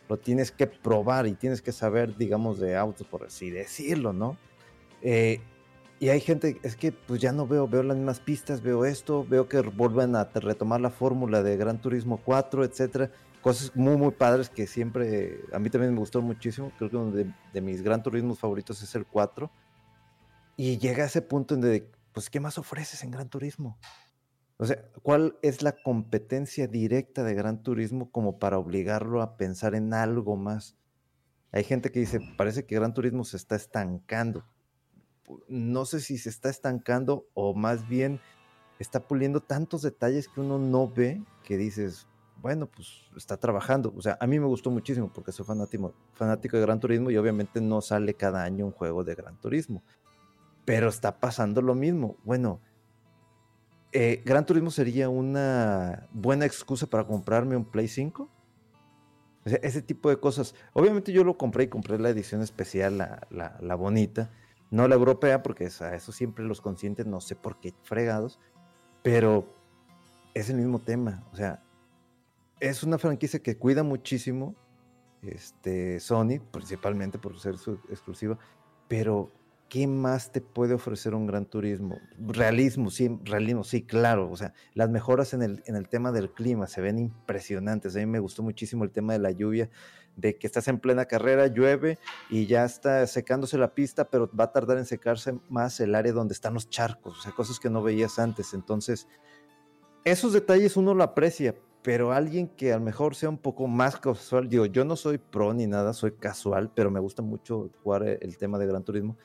lo 0.09 0.17
tienes 0.17 0.51
que 0.51 0.67
probar 0.67 1.27
y 1.27 1.33
tienes 1.33 1.61
que 1.61 1.71
saber, 1.71 2.15
digamos, 2.17 2.59
de 2.59 2.75
autos, 2.75 3.07
por 3.07 3.23
así 3.23 3.49
decirlo, 3.49 4.13
¿no? 4.13 4.37
Eh, 5.01 5.41
y 5.99 6.09
hay 6.09 6.19
gente, 6.19 6.59
es 6.63 6.75
que 6.75 6.91
pues 6.91 7.21
ya 7.21 7.31
no 7.31 7.47
veo, 7.47 7.67
veo 7.67 7.81
las 7.81 7.95
mismas 7.95 8.19
pistas, 8.19 8.61
veo 8.61 8.83
esto, 8.83 9.25
veo 9.25 9.47
que 9.47 9.61
vuelven 9.61 10.15
a 10.15 10.25
retomar 10.25 10.81
la 10.81 10.89
fórmula 10.89 11.41
de 11.41 11.55
Gran 11.55 11.79
Turismo 11.79 12.19
4, 12.25 12.65
etcétera. 12.65 13.09
Cosas 13.41 13.75
muy, 13.75 13.95
muy 13.95 14.11
padres 14.11 14.49
que 14.49 14.67
siempre, 14.67 15.39
a 15.53 15.59
mí 15.59 15.69
también 15.69 15.93
me 15.93 15.99
gustó 15.99 16.21
muchísimo. 16.21 16.71
Creo 16.77 16.89
que 16.89 16.97
uno 16.97 17.11
de, 17.11 17.33
de 17.53 17.61
mis 17.61 17.81
Gran 17.81 18.03
Turismos 18.03 18.39
favoritos 18.39 18.81
es 18.83 18.95
el 18.95 19.05
4. 19.05 19.49
Y 20.57 20.77
llega 20.77 21.03
a 21.03 21.07
ese 21.07 21.21
punto 21.21 21.55
en 21.55 21.61
de, 21.61 21.89
pues, 22.11 22.29
¿qué 22.29 22.39
más 22.39 22.57
ofreces 22.57 23.03
en 23.03 23.11
Gran 23.11 23.29
Turismo? 23.29 23.77
O 24.57 24.65
sea, 24.65 24.83
¿cuál 25.01 25.37
es 25.41 25.61
la 25.61 25.71
competencia 25.71 26.67
directa 26.67 27.23
de 27.23 27.33
Gran 27.33 27.63
Turismo 27.63 28.11
como 28.11 28.39
para 28.39 28.59
obligarlo 28.59 29.21
a 29.21 29.35
pensar 29.35 29.75
en 29.75 29.93
algo 29.93 30.35
más? 30.35 30.77
Hay 31.51 31.63
gente 31.63 31.91
que 31.91 31.99
dice, 31.99 32.19
parece 32.37 32.65
que 32.65 32.75
Gran 32.75 32.93
Turismo 32.93 33.23
se 33.23 33.37
está 33.37 33.55
estancando. 33.55 34.45
No 35.47 35.85
sé 35.85 35.99
si 35.99 36.17
se 36.17 36.29
está 36.29 36.49
estancando 36.49 37.27
o 37.33 37.53
más 37.53 37.87
bien 37.87 38.19
está 38.79 39.07
puliendo 39.07 39.41
tantos 39.41 39.81
detalles 39.81 40.27
que 40.27 40.41
uno 40.41 40.59
no 40.59 40.89
ve 40.89 41.23
que 41.43 41.57
dices, 41.57 42.07
bueno, 42.41 42.67
pues 42.67 43.03
está 43.15 43.37
trabajando. 43.37 43.93
O 43.95 44.01
sea, 44.01 44.17
a 44.19 44.27
mí 44.27 44.39
me 44.39 44.45
gustó 44.45 44.69
muchísimo 44.69 45.11
porque 45.13 45.31
soy 45.31 45.45
fanático, 45.45 45.93
fanático 46.13 46.57
de 46.57 46.63
Gran 46.63 46.79
Turismo 46.79 47.09
y 47.09 47.17
obviamente 47.17 47.61
no 47.61 47.81
sale 47.81 48.15
cada 48.15 48.43
año 48.43 48.65
un 48.65 48.71
juego 48.71 49.03
de 49.03 49.15
Gran 49.15 49.39
Turismo. 49.39 49.83
Pero 50.65 50.89
está 50.89 51.19
pasando 51.19 51.61
lo 51.61 51.75
mismo. 51.75 52.17
Bueno, 52.23 52.61
eh, 53.93 54.21
Gran 54.25 54.45
Turismo 54.45 54.71
sería 54.71 55.09
una 55.09 56.07
buena 56.11 56.45
excusa 56.45 56.87
para 56.87 57.05
comprarme 57.05 57.55
un 57.55 57.65
Play 57.65 57.87
5. 57.87 58.23
O 59.45 59.49
ese 59.61 59.81
tipo 59.81 60.09
de 60.09 60.17
cosas. 60.19 60.55
Obviamente 60.73 61.11
yo 61.11 61.23
lo 61.23 61.37
compré 61.37 61.65
y 61.65 61.67
compré 61.67 61.99
la 61.99 62.09
edición 62.09 62.41
especial, 62.41 62.97
la, 62.97 63.27
la, 63.29 63.57
la 63.61 63.75
bonita. 63.75 64.31
No 64.71 64.87
la 64.87 64.95
europea, 64.95 65.43
porque 65.43 65.69
a 65.81 65.95
eso 65.95 66.11
siempre 66.11 66.45
los 66.45 66.61
conscientes, 66.61 67.05
no 67.05 67.21
sé 67.21 67.35
por 67.35 67.59
qué 67.59 67.73
fregados. 67.83 68.39
Pero 69.03 69.45
es 70.33 70.49
el 70.49 70.57
mismo 70.57 70.79
tema. 70.79 71.23
O 71.31 71.35
sea, 71.35 71.61
es 72.59 72.83
una 72.83 72.97
franquicia 72.97 73.39
que 73.39 73.57
cuida 73.57 73.83
muchísimo 73.83 74.55
este, 75.21 75.99
Sony, 75.99 76.39
principalmente 76.51 77.17
por 77.17 77.39
ser 77.39 77.57
su 77.57 77.73
exclusiva, 77.89 78.37
pero 78.87 79.31
¿qué 79.73 79.87
más 79.87 80.31
te 80.31 80.39
puede 80.39 80.75
ofrecer 80.75 81.15
un 81.15 81.25
Gran 81.25 81.47
Turismo? 81.47 81.97
Realismo, 82.19 82.91
sí, 82.91 83.09
realismo, 83.23 83.63
sí, 83.63 83.81
claro. 83.81 84.29
O 84.29 84.37
sea, 84.37 84.53
las 84.75 84.91
mejoras 84.91 85.33
en 85.33 85.41
el, 85.41 85.63
en 85.65 85.75
el 85.75 85.89
tema 85.89 86.11
del 86.11 86.31
clima 86.31 86.67
se 86.67 86.79
ven 86.79 86.99
impresionantes. 86.99 87.95
A 87.95 87.99
mí 87.99 88.05
me 88.05 88.19
gustó 88.19 88.43
muchísimo 88.43 88.83
el 88.83 88.91
tema 88.91 89.13
de 89.13 89.19
la 89.19 89.31
lluvia, 89.31 89.71
de 90.15 90.37
que 90.37 90.45
estás 90.45 90.67
en 90.67 90.77
plena 90.77 91.05
carrera, 91.05 91.47
llueve 91.47 91.97
y 92.29 92.45
ya 92.45 92.65
está 92.65 93.07
secándose 93.07 93.57
la 93.57 93.73
pista, 93.73 94.11
pero 94.11 94.29
va 94.39 94.43
a 94.43 94.51
tardar 94.51 94.77
en 94.77 94.85
secarse 94.85 95.39
más 95.49 95.79
el 95.79 95.95
área 95.95 96.13
donde 96.13 96.35
están 96.35 96.53
los 96.53 96.69
charcos, 96.69 97.17
o 97.17 97.21
sea, 97.23 97.31
cosas 97.31 97.59
que 97.59 97.71
no 97.71 97.81
veías 97.81 98.19
antes. 98.19 98.53
Entonces, 98.53 99.07
esos 100.05 100.33
detalles 100.33 100.77
uno 100.77 100.93
lo 100.93 101.01
aprecia, 101.01 101.55
pero 101.81 102.11
alguien 102.11 102.47
que 102.47 102.73
a 102.73 102.77
lo 102.77 102.85
mejor 102.85 103.15
sea 103.15 103.29
un 103.29 103.39
poco 103.39 103.65
más 103.65 103.99
casual, 103.99 104.47
digo, 104.49 104.67
yo 104.67 104.85
no 104.85 104.95
soy 104.95 105.17
pro 105.17 105.51
ni 105.51 105.65
nada, 105.65 105.93
soy 105.93 106.11
casual, 106.11 106.71
pero 106.75 106.91
me 106.91 106.99
gusta 106.99 107.23
mucho 107.23 107.71
jugar 107.81 108.03
el 108.03 108.37
tema 108.37 108.59
de 108.59 108.67
Gran 108.67 108.83
Turismo, 108.83 109.17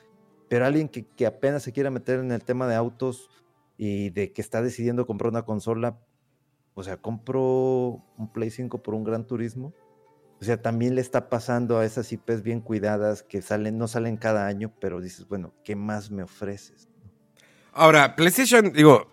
pero 0.49 0.65
alguien 0.65 0.89
que, 0.89 1.05
que 1.05 1.25
apenas 1.25 1.63
se 1.63 1.71
quiera 1.71 1.91
meter 1.91 2.19
en 2.19 2.31
el 2.31 2.43
tema 2.43 2.67
de 2.67 2.75
autos 2.75 3.29
y 3.77 4.09
de 4.09 4.33
que 4.33 4.41
está 4.41 4.61
decidiendo 4.61 5.07
comprar 5.07 5.31
una 5.31 5.43
consola, 5.43 5.99
o 6.73 6.83
sea, 6.83 6.97
compro 6.97 8.03
un 8.17 8.31
Play 8.33 8.49
5 8.49 8.83
por 8.83 8.93
un 8.95 9.03
Gran 9.03 9.25
Turismo, 9.25 9.73
o 10.41 10.43
sea, 10.43 10.61
también 10.61 10.95
le 10.95 11.01
está 11.01 11.29
pasando 11.29 11.77
a 11.77 11.85
esas 11.85 12.11
IPs 12.11 12.43
bien 12.43 12.61
cuidadas 12.61 13.23
que 13.23 13.41
salen, 13.41 13.77
no 13.77 13.87
salen 13.87 14.17
cada 14.17 14.47
año, 14.47 14.73
pero 14.79 15.01
dices, 15.01 15.27
bueno, 15.27 15.53
¿qué 15.63 15.75
más 15.75 16.11
me 16.11 16.23
ofreces? 16.23 16.87
Ahora, 17.73 18.15
PlayStation, 18.15 18.73
digo, 18.73 19.07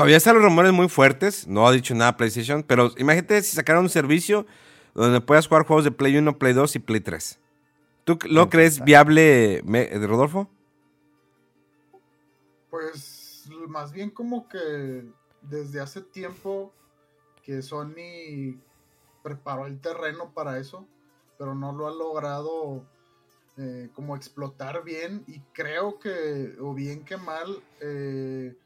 Todavía 0.00 0.16
están 0.16 0.34
los 0.34 0.42
rumores 0.42 0.72
muy 0.72 0.88
fuertes, 0.88 1.46
no 1.46 1.68
ha 1.68 1.72
dicho 1.72 1.94
nada 1.94 2.16
PlayStation, 2.16 2.62
pero 2.62 2.90
imagínate 2.96 3.42
si 3.42 3.54
sacaran 3.54 3.82
un 3.82 3.90
servicio 3.90 4.46
donde 4.94 5.20
puedas 5.20 5.46
jugar 5.46 5.66
juegos 5.66 5.84
de 5.84 5.90
Play 5.90 6.16
1, 6.16 6.38
Play 6.38 6.54
2 6.54 6.76
y 6.76 6.78
Play 6.78 7.00
3. 7.00 7.38
¿Tú 8.04 8.18
lo 8.24 8.48
crees 8.48 8.82
viable, 8.82 9.62
Rodolfo? 10.00 10.48
Pues 12.70 13.48
más 13.68 13.92
bien 13.92 14.10
como 14.10 14.48
que 14.48 15.04
desde 15.42 15.80
hace 15.80 16.02
tiempo 16.02 16.72
que 17.42 17.62
Sony 17.62 18.60
preparó 19.22 19.66
el 19.66 19.80
terreno 19.80 20.32
para 20.32 20.58
eso, 20.58 20.86
pero 21.38 21.54
no 21.54 21.72
lo 21.72 21.88
ha 21.88 21.90
logrado 21.90 22.84
eh, 23.56 23.90
como 23.94 24.16
explotar 24.16 24.84
bien 24.84 25.24
y 25.26 25.40
creo 25.52 25.98
que, 25.98 26.56
o 26.60 26.72
bien 26.74 27.04
que 27.04 27.16
mal, 27.16 27.62
eh, 27.80 28.56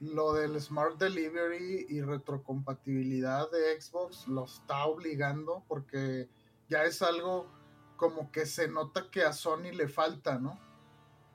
lo 0.00 0.32
del 0.32 0.60
Smart 0.60 0.96
Delivery 0.98 1.86
y 1.88 2.00
retrocompatibilidad 2.02 3.50
de 3.50 3.80
Xbox 3.80 4.28
lo 4.28 4.44
está 4.44 4.86
obligando 4.86 5.64
porque 5.66 6.28
ya 6.68 6.84
es 6.84 7.02
algo 7.02 7.46
como 7.96 8.30
que 8.30 8.46
se 8.46 8.68
nota 8.68 9.10
que 9.10 9.22
a 9.22 9.32
Sony 9.32 9.72
le 9.74 9.88
falta, 9.88 10.38
¿no? 10.38 10.58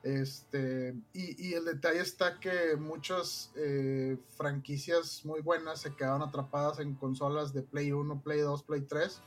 Este, 0.04 0.94
y, 1.14 1.54
el 1.54 1.64
detalle 1.64 2.00
está 2.00 2.38
que 2.38 2.76
muchas 2.76 3.50
eh, 3.56 4.18
franquicias 4.36 5.24
muy 5.24 5.40
buenas 5.40 5.80
se 5.80 5.96
quedaron 5.96 6.20
atrapadas 6.20 6.78
en 6.78 6.94
consolas 6.94 7.54
de 7.54 7.62
Play 7.62 7.90
1, 7.90 8.20
Play 8.22 8.40
2, 8.40 8.64
Play 8.64 8.82
3 8.82 9.22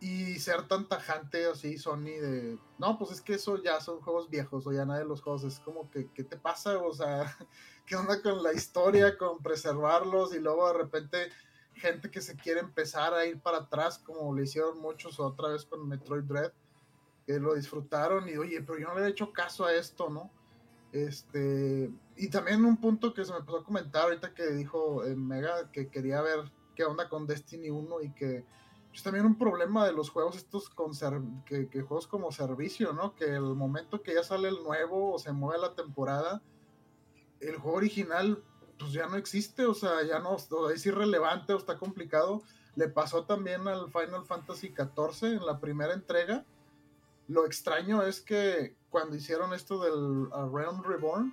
y 0.00 0.38
ser 0.38 0.66
tan 0.68 0.88
tajante 0.88 1.44
así 1.44 1.76
Sony 1.76 2.16
de 2.18 2.58
no 2.78 2.96
pues 2.96 3.10
es 3.10 3.20
que 3.20 3.34
eso 3.34 3.62
ya 3.62 3.78
son 3.82 4.00
juegos 4.00 4.30
viejos 4.30 4.66
o 4.66 4.72
ya 4.72 4.86
nadie 4.86 5.04
los 5.04 5.20
juegos 5.20 5.44
es 5.44 5.58
como 5.60 5.90
que 5.90 6.08
qué 6.14 6.24
te 6.24 6.38
pasa 6.38 6.78
o 6.78 6.94
sea 6.94 7.36
qué 7.84 7.94
onda 7.96 8.22
con 8.22 8.42
la 8.42 8.54
historia 8.54 9.18
con 9.18 9.42
preservarlos 9.42 10.34
y 10.34 10.38
luego 10.38 10.66
de 10.68 10.78
repente 10.78 11.28
gente 11.74 12.10
que 12.10 12.22
se 12.22 12.36
quiere 12.36 12.60
empezar 12.60 13.12
a 13.12 13.26
ir 13.26 13.38
para 13.40 13.58
atrás 13.58 13.98
como 13.98 14.34
le 14.34 14.44
hicieron 14.44 14.80
muchos 14.80 15.20
otra 15.20 15.50
vez 15.50 15.66
con 15.66 15.86
Metroid 15.86 16.24
Dread 16.24 16.52
que 17.28 17.38
lo 17.38 17.54
disfrutaron 17.54 18.26
y 18.26 18.38
oye 18.38 18.62
pero 18.62 18.78
yo 18.78 18.88
no 18.88 18.98
le 18.98 19.04
he 19.04 19.10
hecho 19.10 19.34
caso 19.34 19.66
a 19.66 19.74
esto 19.74 20.08
no 20.08 20.30
este 20.92 21.90
y 22.16 22.30
también 22.30 22.64
un 22.64 22.78
punto 22.78 23.12
que 23.12 23.22
se 23.22 23.32
me 23.32 23.38
empezó 23.40 23.58
a 23.58 23.64
comentar 23.64 24.04
ahorita 24.04 24.32
que 24.32 24.46
dijo 24.46 25.04
en 25.04 25.28
Mega 25.28 25.70
que 25.70 25.90
quería 25.90 26.22
ver 26.22 26.50
qué 26.74 26.84
onda 26.84 27.10
con 27.10 27.26
Destiny 27.26 27.68
1 27.68 28.00
y 28.00 28.14
que 28.14 28.46
es 28.94 29.02
también 29.02 29.26
un 29.26 29.36
problema 29.36 29.86
de 29.86 29.92
los 29.92 30.08
juegos 30.08 30.36
estos 30.36 30.70
con 30.70 30.92
que, 31.44 31.68
juegos 31.82 32.06
como 32.06 32.32
servicio, 32.32 32.92
¿no? 32.92 33.14
Que 33.14 33.26
el 33.26 33.54
momento 33.54 34.02
que 34.02 34.14
ya 34.14 34.24
sale 34.24 34.48
el 34.48 34.62
nuevo 34.64 35.12
o 35.12 35.18
se 35.18 35.32
mueve 35.32 35.60
la 35.60 35.74
temporada, 35.74 36.42
el 37.40 37.58
juego 37.58 37.76
original 37.76 38.42
pues 38.78 38.92
ya 38.92 39.06
no 39.06 39.16
existe, 39.16 39.66
o 39.66 39.74
sea, 39.74 40.02
ya 40.04 40.20
no, 40.20 40.36
es 40.70 40.86
irrelevante 40.86 41.52
o 41.52 41.58
está 41.58 41.78
complicado. 41.78 42.42
Le 42.76 42.88
pasó 42.88 43.24
también 43.24 43.66
al 43.66 43.90
Final 43.90 44.24
Fantasy 44.24 44.68
XIV 44.68 45.32
en 45.32 45.46
la 45.46 45.58
primera 45.58 45.92
entrega. 45.92 46.44
Lo 47.28 47.44
extraño 47.44 48.02
es 48.02 48.20
que 48.22 48.76
cuando 48.90 49.14
hicieron 49.14 49.52
esto 49.52 49.78
del 49.82 50.30
Realm 50.52 50.82
Reborn, 50.82 51.32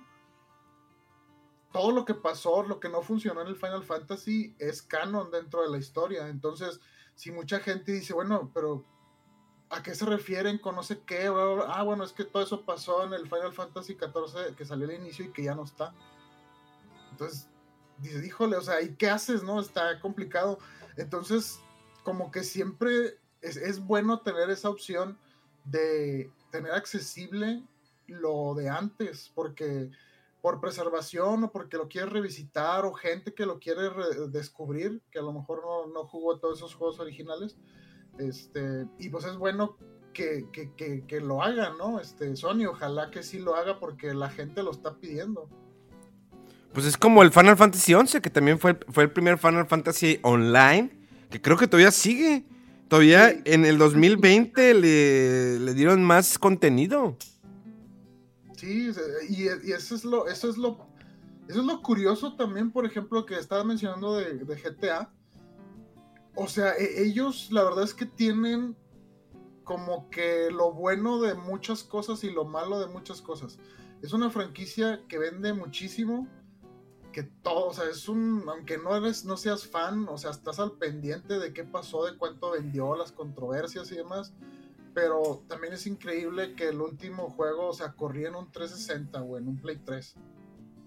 todo 1.72 1.90
lo 1.90 2.04
que 2.04 2.14
pasó, 2.14 2.62
lo 2.62 2.80
que 2.80 2.88
no 2.88 3.02
funcionó 3.02 3.40
en 3.40 3.48
el 3.48 3.56
Final 3.56 3.82
Fantasy 3.82 4.54
es 4.58 4.82
canon 4.82 5.30
dentro 5.30 5.62
de 5.62 5.70
la 5.70 5.78
historia. 5.78 6.28
Entonces, 6.28 6.80
si 7.14 7.30
mucha 7.30 7.60
gente 7.60 7.92
dice, 7.92 8.12
bueno, 8.12 8.50
pero 8.52 8.84
¿a 9.70 9.82
qué 9.82 9.94
se 9.94 10.04
refieren 10.04 10.58
con 10.58 10.74
no 10.74 10.82
sé 10.82 11.00
qué? 11.00 11.30
Ah, 11.66 11.82
bueno, 11.82 12.04
es 12.04 12.12
que 12.12 12.24
todo 12.24 12.42
eso 12.42 12.64
pasó 12.64 13.04
en 13.04 13.14
el 13.14 13.26
Final 13.26 13.52
Fantasy 13.52 13.94
XIV 13.94 14.54
que 14.54 14.64
salió 14.64 14.86
al 14.86 14.94
inicio 14.94 15.24
y 15.24 15.32
que 15.32 15.44
ya 15.44 15.54
no 15.54 15.64
está. 15.64 15.94
Entonces, 17.10 17.48
dice, 17.98 18.24
híjole, 18.26 18.56
o 18.56 18.62
sea, 18.62 18.82
¿y 18.82 18.94
qué 18.96 19.08
haces? 19.08 19.42
No, 19.42 19.60
está 19.60 19.98
complicado. 20.00 20.58
Entonces, 20.96 21.58
como 22.04 22.30
que 22.30 22.44
siempre 22.44 23.18
es, 23.40 23.56
es 23.56 23.80
bueno 23.80 24.20
tener 24.20 24.50
esa 24.50 24.68
opción 24.68 25.18
de 25.66 26.30
tener 26.50 26.72
accesible 26.72 27.62
lo 28.06 28.54
de 28.54 28.68
antes, 28.68 29.30
porque 29.34 29.90
por 30.40 30.60
preservación 30.60 31.44
o 31.44 31.50
porque 31.50 31.76
lo 31.76 31.88
quieres 31.88 32.12
revisitar 32.12 32.84
o 32.84 32.92
gente 32.92 33.34
que 33.34 33.46
lo 33.46 33.58
quiere 33.58 33.82
descubrir, 34.28 35.02
que 35.10 35.18
a 35.18 35.22
lo 35.22 35.32
mejor 35.32 35.62
no, 35.62 35.92
no, 35.92 36.06
jugó 36.06 36.38
todos 36.38 36.58
esos 36.58 36.74
juegos 36.74 37.00
originales. 37.00 37.56
Este, 38.18 38.86
y 38.98 39.08
pues 39.08 39.24
es 39.24 39.36
bueno 39.36 39.76
que, 40.12 40.46
que, 40.52 41.04
que, 41.06 41.20
lo 41.20 41.42
haga, 41.42 41.74
¿no? 41.76 42.00
Este, 42.00 42.34
Sony, 42.36 42.66
ojalá 42.70 43.10
que 43.10 43.22
sí 43.22 43.38
lo 43.38 43.54
haga 43.54 43.78
porque 43.78 44.14
la 44.14 44.30
gente 44.30 44.62
lo 44.62 44.70
está 44.70 44.94
pidiendo. 44.94 45.48
Pues 46.72 46.86
es 46.86 46.96
como 46.96 47.22
el 47.22 47.32
Final 47.32 47.56
Fantasy 47.56 47.94
XI, 47.94 48.20
que 48.20 48.30
también 48.30 48.58
fue, 48.58 48.78
fue 48.88 49.04
el 49.04 49.10
primer 49.10 49.38
Final 49.38 49.66
Fantasy 49.66 50.20
online, 50.22 50.90
que 51.28 51.42
creo 51.42 51.56
que 51.56 51.66
todavía 51.66 51.90
sigue. 51.90 52.44
Todavía 52.88 53.30
en 53.44 53.64
el 53.64 53.78
2020 53.78 54.74
le, 54.74 55.58
le 55.58 55.74
dieron 55.74 56.04
más 56.04 56.38
contenido. 56.38 57.16
Sí, 58.56 58.90
y, 59.28 59.48
eso 59.72 59.94
es 59.94 60.04
lo, 60.04 60.26
eso 60.28 60.48
es 60.48 60.56
lo, 60.56 60.88
eso 61.48 61.60
es 61.60 61.66
lo 61.66 61.82
curioso 61.82 62.36
también, 62.36 62.70
por 62.70 62.86
ejemplo, 62.86 63.26
que 63.26 63.34
estaba 63.34 63.64
mencionando 63.64 64.16
de, 64.16 64.34
GTA. 64.44 65.12
O 66.34 66.48
sea, 66.48 66.72
e, 66.72 67.02
ellos 67.04 67.48
la 67.50 67.64
verdad 67.64 67.84
es 67.84 67.92
que 67.92 68.06
tienen 68.06 68.76
como 69.62 70.08
que 70.10 70.50
lo 70.50 70.72
bueno 70.72 71.20
de 71.20 71.34
muchas 71.34 71.82
cosas 71.82 72.24
y 72.24 72.30
lo 72.30 72.44
malo 72.44 72.80
de 72.80 72.86
muchas 72.86 73.20
cosas. 73.20 73.58
Es 74.00 74.12
una 74.12 74.30
franquicia 74.30 75.02
que 75.08 75.18
vende 75.18 75.52
muchísimo, 75.52 76.28
que 77.16 77.22
todo, 77.22 77.68
o 77.68 77.72
sea, 77.72 77.86
es 77.86 78.10
un, 78.10 78.44
aunque 78.46 78.76
no 78.76 78.94
eres, 78.94 79.24
no 79.24 79.38
seas 79.38 79.66
fan, 79.66 80.06
o 80.06 80.18
sea, 80.18 80.32
estás 80.32 80.60
al 80.60 80.72
pendiente 80.72 81.38
de 81.38 81.54
qué 81.54 81.64
pasó, 81.64 82.04
de 82.04 82.16
cuánto 82.16 82.50
vendió, 82.50 82.94
las 82.94 83.10
controversias 83.10 83.90
y 83.90 83.96
demás 83.96 84.34
pero 84.96 85.44
también 85.46 85.74
es 85.74 85.86
increíble 85.86 86.54
que 86.54 86.70
el 86.70 86.80
último 86.80 87.28
juego, 87.28 87.68
o 87.68 87.74
sea, 87.74 87.92
corría 87.92 88.28
en 88.28 88.34
un 88.34 88.50
360 88.50 89.20
o 89.20 89.36
en 89.36 89.46
un 89.46 89.60
Play 89.60 89.76
3, 89.84 90.14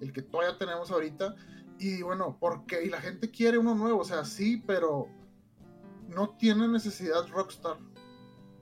el 0.02 0.12
que 0.12 0.24
todavía 0.24 0.58
tenemos 0.58 0.90
ahorita. 0.90 1.36
Y 1.78 2.02
bueno, 2.02 2.36
porque 2.40 2.84
y 2.84 2.90
la 2.90 3.02
gente 3.02 3.30
quiere 3.30 3.60
uno 3.60 3.76
nuevo, 3.76 4.00
o 4.00 4.04
sea, 4.04 4.26
sí, 4.26 4.64
pero 4.66 5.06
no 6.08 6.36
tiene 6.38 6.68
necesidad 6.68 7.28
Rockstar. 7.28 7.78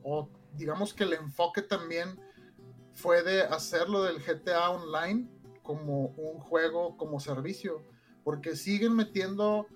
O 0.04 0.30
digamos 0.58 0.94
que 0.94 1.06
el 1.06 1.14
enfoque 1.14 1.62
también 1.62 2.20
fue 2.94 3.24
de 3.24 3.44
hacerlo 3.44 4.04
del 4.04 4.22
GTA 4.22 4.70
Online 4.72 5.30
como 5.68 6.14
un 6.16 6.40
juego 6.40 6.96
como 6.96 7.20
servicio, 7.20 7.84
porque 8.24 8.56
siguen 8.56 8.96
metiendo 8.96 9.68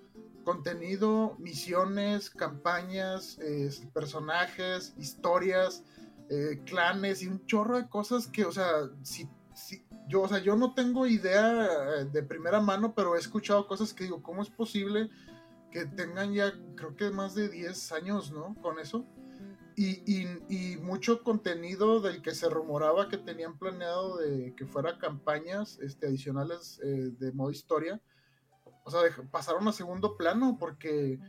contenido, 0.45 1.35
misiones, 1.37 2.29
campañas, 2.29 3.37
personajes, 3.93 4.93
historias, 4.97 5.83
eh, 6.29 6.61
clanes 6.65 7.21
y 7.23 7.27
un 7.27 7.45
chorro 7.45 7.75
de 7.75 7.89
cosas 7.89 8.25
que, 8.25 8.45
o 8.45 8.53
sea, 8.53 8.89
si, 9.03 9.27
si, 9.53 9.83
yo, 10.07 10.21
o 10.21 10.29
sea, 10.29 10.39
yo 10.39 10.55
no 10.55 10.73
tengo 10.73 11.05
idea 11.05 11.65
eh, 11.65 12.05
de 12.05 12.23
primera 12.23 12.61
mano, 12.61 12.95
pero 12.95 13.17
he 13.17 13.19
escuchado 13.19 13.67
cosas 13.67 13.93
que 13.93 14.05
digo, 14.05 14.23
¿cómo 14.23 14.41
es 14.41 14.49
posible 14.49 15.09
que 15.71 15.85
tengan 15.85 16.31
ya, 16.33 16.53
creo 16.75 16.95
que 16.95 17.09
más 17.09 17.35
de 17.35 17.49
10 17.49 17.91
años, 17.91 18.31
¿no? 18.31 18.55
Con 18.61 18.79
eso. 18.79 19.05
Y, 19.75 20.03
y, 20.05 20.27
y, 20.49 20.77
mucho 20.77 21.23
contenido 21.23 22.01
del 22.01 22.21
que 22.21 22.35
se 22.35 22.49
rumoraba 22.49 23.07
que 23.07 23.17
tenían 23.17 23.57
planeado 23.57 24.17
de 24.17 24.53
que 24.55 24.65
fuera 24.65 24.97
campañas 24.97 25.79
este, 25.79 26.07
adicionales 26.07 26.79
eh, 26.83 27.11
de 27.17 27.31
modo 27.31 27.51
historia. 27.51 28.01
O 28.83 28.91
sea, 28.91 29.01
de, 29.01 29.11
pasaron 29.31 29.67
a 29.67 29.71
segundo 29.71 30.17
plano 30.17 30.57
porque 30.59 31.19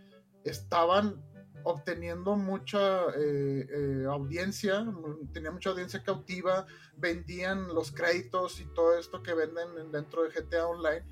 estaban 0.45 1.23
obteniendo 1.65 2.37
mucha 2.37 3.07
eh, 3.17 3.67
eh, 3.71 4.05
audiencia, 4.09 4.85
tenía 5.33 5.51
mucha 5.51 5.71
audiencia 5.71 6.03
cautiva, 6.03 6.67
vendían 6.97 7.69
los 7.69 7.93
créditos 7.93 8.61
y 8.61 8.65
todo 8.75 8.99
esto 8.99 9.23
que 9.23 9.35
venden 9.35 9.93
dentro 9.93 10.23
de 10.23 10.31
GTA 10.31 10.67
Online 10.67 11.05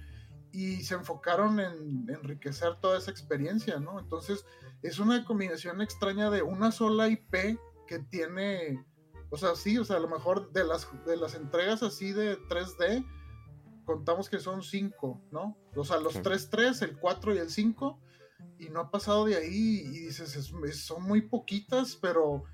y 0.52 0.82
se 0.82 0.94
enfocaron 0.94 1.60
en 1.60 2.06
enriquecer 2.08 2.76
toda 2.80 2.98
esa 2.98 3.10
experiencia, 3.10 3.78
¿no? 3.78 4.00
Entonces 4.00 4.44
es 4.82 4.98
una 4.98 5.24
combinación 5.24 5.80
extraña 5.82 6.30
de 6.30 6.42
una 6.42 6.72
sola 6.72 7.08
IP 7.08 7.58
que 7.86 7.98
tiene, 7.98 8.84
o 9.30 9.36
sea, 9.36 9.54
sí, 9.54 9.78
o 9.78 9.84
sea, 9.84 9.96
a 9.96 10.00
lo 10.00 10.08
mejor 10.08 10.52
de 10.52 10.64
las, 10.64 10.88
de 11.04 11.16
las 11.16 11.34
entregas 11.34 11.82
así 11.82 12.12
de 12.12 12.38
3D, 12.38 13.04
contamos 13.84 14.28
que 14.28 14.38
son 14.38 14.62
5, 14.62 15.20
¿no? 15.32 15.56
O 15.74 15.84
sea, 15.84 15.98
los 15.98 16.16
3-3, 16.16 16.82
el 16.82 16.98
4 16.98 17.34
y 17.34 17.38
el 17.38 17.50
5, 17.50 18.00
y 18.58 18.68
no 18.70 18.80
ha 18.80 18.90
pasado 18.90 19.24
de 19.26 19.36
ahí, 19.36 19.80
y 19.84 19.88
dices, 20.06 20.36
es, 20.36 20.52
es, 20.64 20.84
son 20.84 21.02
muy 21.02 21.22
poquitas, 21.22 21.96
pero 21.96 22.44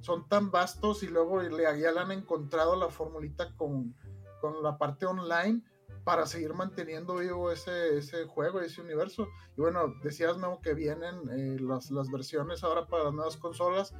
son 0.00 0.28
tan 0.28 0.50
vastos, 0.50 1.02
y 1.02 1.08
luego 1.08 1.40
le, 1.40 1.62
ya 1.62 1.92
le 1.92 2.00
han 2.00 2.12
encontrado 2.12 2.76
la 2.76 2.88
formulita 2.88 3.54
con, 3.56 3.94
con 4.40 4.62
la 4.62 4.76
parte 4.76 5.06
online 5.06 5.62
para 6.04 6.26
seguir 6.26 6.54
manteniendo 6.54 7.16
vivo 7.16 7.50
ese, 7.50 7.98
ese 7.98 8.24
juego, 8.26 8.60
ese 8.60 8.80
universo. 8.80 9.28
Y 9.56 9.60
bueno, 9.60 9.94
decías, 10.02 10.36
Memo, 10.38 10.60
que 10.60 10.74
vienen 10.74 11.14
eh, 11.30 11.58
las, 11.60 11.90
las, 11.90 12.10
versiones 12.10 12.64
ahora 12.64 12.86
para 12.86 13.04
las 13.04 13.14
nuevas 13.14 13.36
consolas. 13.36 13.94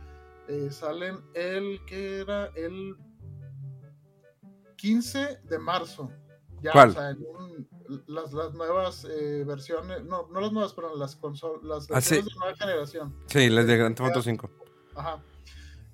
Eh, 0.49 0.71
salen 0.71 1.21
el 1.35 1.85
que 1.87 2.21
era 2.21 2.47
el 2.57 2.97
15 4.77 5.41
de 5.45 5.59
marzo. 5.59 6.11
Ya, 6.63 6.73
¿Cuál? 6.73 6.91
o 6.91 6.93
sea, 6.93 7.11
en 7.11 7.19
un, 7.19 7.69
las, 8.07 8.33
las, 8.33 8.53
nuevas 8.55 9.07
eh, 9.11 9.45
versiones, 9.47 10.05
no, 10.05 10.29
no 10.29 10.41
las 10.41 10.53
nuevas, 10.53 10.73
pero 10.75 10.97
las 10.97 11.17
consolas, 11.17 11.89
las 11.89 11.91
ah, 11.91 12.01
sí. 12.01 12.17
de 12.17 12.23
nueva 12.39 12.57
generación. 12.57 13.17
Sí, 13.27 13.49
las 13.49 13.67
de 13.67 13.77
Grand 13.77 13.97
Theft 13.97 14.09
Auto 14.09 14.23
5. 14.23 14.51
Ajá. 14.95 15.23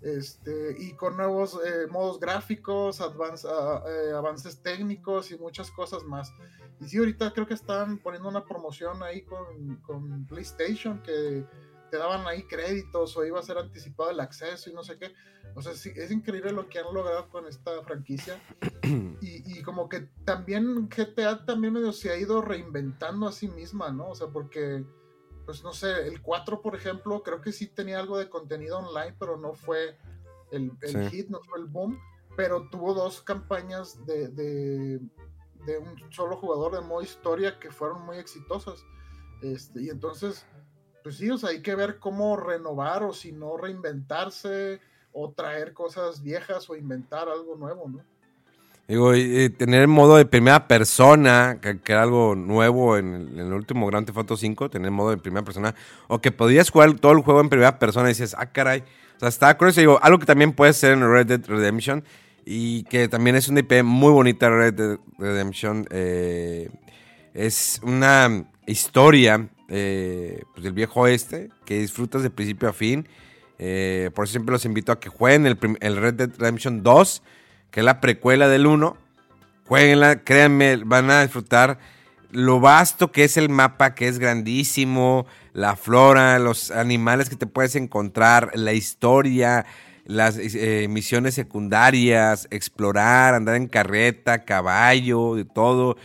Este, 0.06 0.76
y 0.78 0.92
con 0.92 1.16
nuevos 1.16 1.58
eh, 1.66 1.88
modos 1.90 2.20
gráficos, 2.20 3.00
advance, 3.00 3.44
uh, 3.44 3.80
eh, 3.88 4.12
avances 4.14 4.62
técnicos 4.62 5.32
y 5.32 5.36
muchas 5.36 5.68
cosas 5.72 6.04
más. 6.04 6.32
Y 6.80 6.84
sí, 6.84 6.98
ahorita 6.98 7.32
creo 7.32 7.44
que 7.44 7.54
están 7.54 7.98
poniendo 7.98 8.28
una 8.28 8.44
promoción 8.44 9.02
ahí 9.02 9.22
con, 9.22 9.76
con, 9.84 10.24
PlayStation 10.28 11.02
que 11.02 11.44
te 11.90 11.96
daban 11.96 12.24
ahí 12.28 12.44
créditos 12.44 13.16
o 13.16 13.24
iba 13.24 13.40
a 13.40 13.42
ser 13.42 13.58
anticipado 13.58 14.10
el 14.10 14.20
acceso 14.20 14.70
y 14.70 14.74
no 14.74 14.84
sé 14.84 14.96
qué. 14.96 15.12
O 15.56 15.62
sea, 15.62 15.74
sí, 15.74 15.90
es 15.96 16.12
increíble 16.12 16.52
lo 16.52 16.68
que 16.68 16.78
han 16.78 16.94
logrado 16.94 17.28
con 17.28 17.48
esta 17.48 17.82
franquicia. 17.82 18.40
Y, 19.20 19.58
y, 19.58 19.62
como 19.62 19.88
que 19.88 20.02
también 20.24 20.88
GTA 20.88 21.44
también 21.44 21.72
medio 21.72 21.92
se 21.92 22.10
ha 22.10 22.16
ido 22.16 22.40
reinventando 22.40 23.26
a 23.26 23.32
sí 23.32 23.48
misma, 23.48 23.90
¿no? 23.90 24.10
O 24.10 24.14
sea, 24.14 24.28
porque 24.28 24.84
pues 25.46 25.62
no 25.62 25.72
sé, 25.72 26.08
el 26.08 26.20
4, 26.20 26.60
por 26.60 26.74
ejemplo, 26.74 27.22
creo 27.22 27.40
que 27.40 27.52
sí 27.52 27.68
tenía 27.68 28.00
algo 28.00 28.18
de 28.18 28.28
contenido 28.28 28.78
online, 28.78 29.14
pero 29.18 29.36
no 29.36 29.54
fue 29.54 29.96
el, 30.50 30.72
el 30.82 31.10
sí. 31.10 31.16
hit, 31.16 31.28
no 31.28 31.40
fue 31.40 31.60
el 31.60 31.66
boom, 31.66 31.98
pero 32.36 32.68
tuvo 32.68 32.92
dos 32.92 33.22
campañas 33.22 34.04
de, 34.04 34.28
de, 34.28 35.00
de, 35.64 35.78
un 35.78 36.12
solo 36.12 36.36
jugador 36.36 36.74
de 36.74 36.80
modo 36.80 37.00
historia 37.00 37.58
que 37.60 37.70
fueron 37.70 38.04
muy 38.04 38.18
exitosas. 38.18 38.84
Este, 39.40 39.82
y 39.82 39.88
entonces, 39.88 40.44
pues 41.04 41.16
sí, 41.16 41.30
o 41.30 41.38
sea, 41.38 41.50
hay 41.50 41.62
que 41.62 41.76
ver 41.76 42.00
cómo 42.00 42.36
renovar 42.36 43.04
o 43.04 43.12
si 43.12 43.30
no 43.30 43.56
reinventarse 43.56 44.80
o 45.12 45.32
traer 45.32 45.72
cosas 45.72 46.22
viejas 46.22 46.68
o 46.68 46.76
inventar 46.76 47.28
algo 47.28 47.54
nuevo, 47.54 47.88
¿no? 47.88 48.04
Digo, 48.88 49.16
y, 49.16 49.50
tener 49.50 49.82
el 49.82 49.88
modo 49.88 50.16
de 50.16 50.26
primera 50.26 50.68
persona, 50.68 51.58
que, 51.60 51.80
era 51.86 52.02
algo 52.02 52.36
nuevo 52.36 52.96
en 52.96 53.14
el, 53.14 53.40
el, 53.40 53.52
último 53.52 53.86
Grand 53.86 54.06
Theft 54.06 54.18
Auto 54.18 54.36
5, 54.36 54.70
tener 54.70 54.92
modo 54.92 55.10
de 55.10 55.16
primera 55.16 55.44
persona, 55.44 55.74
o 56.06 56.20
que 56.20 56.30
podías 56.30 56.70
jugar 56.70 56.94
todo 56.94 57.12
el 57.12 57.20
juego 57.20 57.40
en 57.40 57.48
primera 57.48 57.78
persona 57.80 58.06
y 58.06 58.10
dices, 58.10 58.36
ah, 58.38 58.46
caray. 58.46 58.84
O 59.16 59.20
sea, 59.20 59.28
está 59.28 59.56
curioso. 59.56 59.80
Digo, 59.80 59.98
algo 60.02 60.18
que 60.18 60.26
también 60.26 60.52
puede 60.52 60.72
ser 60.72 60.92
en 60.92 61.10
Red 61.10 61.26
Dead 61.26 61.46
Redemption 61.46 62.04
y 62.44 62.84
que 62.84 63.08
también 63.08 63.34
es 63.34 63.48
una 63.48 63.60
IP 63.60 63.82
muy 63.82 64.12
bonita, 64.12 64.50
Red 64.50 64.74
Dead 64.74 64.98
Redemption. 65.18 65.86
Eh, 65.90 66.70
es 67.34 67.80
una 67.82 68.44
historia 68.66 69.48
eh, 69.68 70.42
pues 70.52 70.62
del 70.62 70.72
viejo 70.72 71.00
oeste 71.00 71.50
que 71.64 71.80
disfrutas 71.80 72.22
de 72.22 72.30
principio 72.30 72.68
a 72.68 72.72
fin. 72.72 73.08
Eh, 73.58 74.10
por 74.14 74.24
eso 74.24 74.32
siempre 74.32 74.52
los 74.52 74.64
invito 74.64 74.92
a 74.92 75.00
que 75.00 75.08
jueguen 75.08 75.46
el, 75.46 75.58
el 75.80 75.96
Red 75.96 76.14
Dead 76.14 76.30
Redemption 76.38 76.82
2 76.82 77.22
que 77.70 77.80
es 77.80 77.84
la 77.84 78.00
precuela 78.00 78.48
del 78.48 78.66
1. 78.66 78.96
Jueguenla, 79.66 80.22
créanme, 80.22 80.76
van 80.76 81.10
a 81.10 81.22
disfrutar 81.22 81.78
lo 82.30 82.60
vasto 82.60 83.12
que 83.12 83.24
es 83.24 83.36
el 83.36 83.48
mapa, 83.48 83.94
que 83.94 84.08
es 84.08 84.18
grandísimo, 84.18 85.26
la 85.52 85.76
flora, 85.76 86.38
los 86.38 86.70
animales 86.70 87.30
que 87.30 87.36
te 87.36 87.46
puedes 87.46 87.76
encontrar, 87.76 88.50
la 88.54 88.72
historia, 88.72 89.64
las 90.04 90.36
eh, 90.38 90.86
misiones 90.88 91.34
secundarias, 91.34 92.46
explorar, 92.50 93.34
andar 93.34 93.56
en 93.56 93.66
carreta, 93.66 94.44
caballo, 94.44 95.34
de 95.34 95.44
todo. 95.44 95.96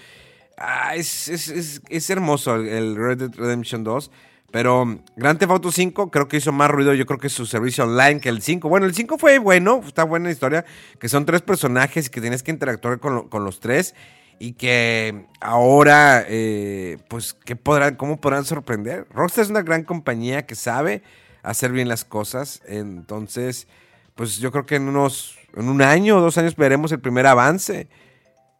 Ah, 0.58 0.96
es, 0.96 1.28
es, 1.28 1.48
es, 1.50 1.82
es, 1.90 2.10
hermoso 2.10 2.56
el, 2.56 2.96
Red 2.96 3.18
Dead 3.18 3.36
Redemption 3.36 3.84
2. 3.84 4.12
Pero 4.52 5.00
Grand 5.16 5.40
Theft 5.40 5.52
Auto 5.52 5.72
5 5.72 6.12
creo 6.12 6.28
que 6.28 6.38
hizo 6.38 6.52
más 6.52 6.70
ruido, 6.70 6.94
yo 6.94 7.06
creo 7.06 7.20
que 7.20 7.30
su 7.30 7.46
servicio 7.46 7.86
online 7.86 8.20
que 8.20 8.30
el 8.30 8.42
5. 8.42 8.68
Bueno, 8.68 8.86
el 8.86 8.94
5 8.94 9.18
fue 9.18 9.40
bueno, 9.40 9.82
está 9.86 10.04
buena 10.04 10.26
la 10.26 10.32
historia, 10.32 10.66
que 11.00 11.08
son 11.08 11.26
tres 11.26 11.42
personajes 11.42 12.10
que 12.10 12.22
tienes 12.22 12.44
que 12.44 12.52
interactuar 12.52 13.00
con 13.00 13.44
los 13.46 13.60
tres 13.60 13.96
y 14.42 14.54
que 14.54 15.28
ahora, 15.40 16.26
eh, 16.28 16.98
pues, 17.10 17.36
¿qué 17.36 17.56
podrán, 17.56 17.96
¿cómo 17.96 18.20
podrán 18.20 18.44
sorprender? 18.44 19.06
Rockstar 19.12 19.44
es 19.44 19.52
una 19.52 19.62
gran 19.62 19.84
compañía 19.84 20.48
que 20.48 20.56
sabe 20.56 21.04
hacer 21.44 21.72
bien 21.72 21.88
las 21.88 22.06
cosas, 22.06 22.64
entonces, 22.66 23.68
pues 24.16 24.38
yo 24.38 24.52
creo 24.52 24.66
que 24.66 24.78
en 24.78 24.88
unos, 24.88 25.38
en 25.56 25.70
un 25.70 25.84
año 25.84 26.18
o 26.18 26.22
dos 26.22 26.40
años 26.40 26.56
veremos 26.56 26.92
el 26.92 27.00
primer 27.00 27.28
avance 27.28 27.88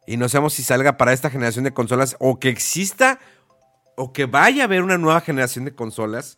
y 0.06 0.16
no 0.18 0.28
sabemos 0.28 0.54
si 0.54 0.62
salga 0.62 0.96
para 0.96 1.12
esta 1.12 1.30
generación 1.30 1.64
de 1.64 1.72
consolas 1.72 2.14
o 2.20 2.38
que 2.38 2.48
exista 2.48 3.18
o 3.96 4.12
que 4.12 4.26
vaya 4.26 4.62
a 4.62 4.66
haber 4.66 4.82
una 4.82 4.98
nueva 4.98 5.20
generación 5.20 5.64
de 5.64 5.74
consolas. 5.74 6.36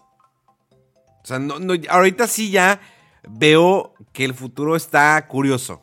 O 1.22 1.26
sea, 1.26 1.38
no, 1.38 1.58
no, 1.58 1.74
ahorita 1.88 2.26
sí 2.26 2.50
ya 2.50 2.80
veo 3.28 3.94
que 4.12 4.24
el 4.24 4.34
futuro 4.34 4.76
está 4.76 5.26
curioso. 5.28 5.82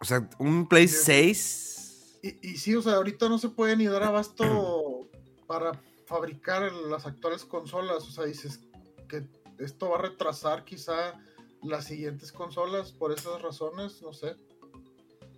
O 0.00 0.04
sea, 0.04 0.28
un 0.38 0.68
Play 0.68 0.88
Sí. 0.88 1.04
6. 1.04 2.20
Y, 2.22 2.48
y 2.50 2.56
sí, 2.56 2.74
o 2.74 2.82
sea, 2.82 2.94
ahorita 2.94 3.28
no 3.28 3.38
se 3.38 3.48
puede 3.48 3.76
ni 3.76 3.86
dar 3.86 4.02
abasto 4.02 5.08
para 5.46 5.72
fabricar 6.06 6.70
las 6.72 7.06
actuales 7.06 7.44
consolas. 7.44 8.04
O 8.04 8.10
sea, 8.10 8.24
dices 8.24 8.60
que 9.08 9.26
esto 9.58 9.90
va 9.90 9.98
a 9.98 10.02
retrasar 10.02 10.64
quizá 10.64 11.14
las 11.62 11.86
siguientes 11.86 12.32
consolas 12.32 12.92
por 12.92 13.12
esas 13.12 13.40
razones, 13.42 14.00
no 14.02 14.12
sé. 14.12 14.36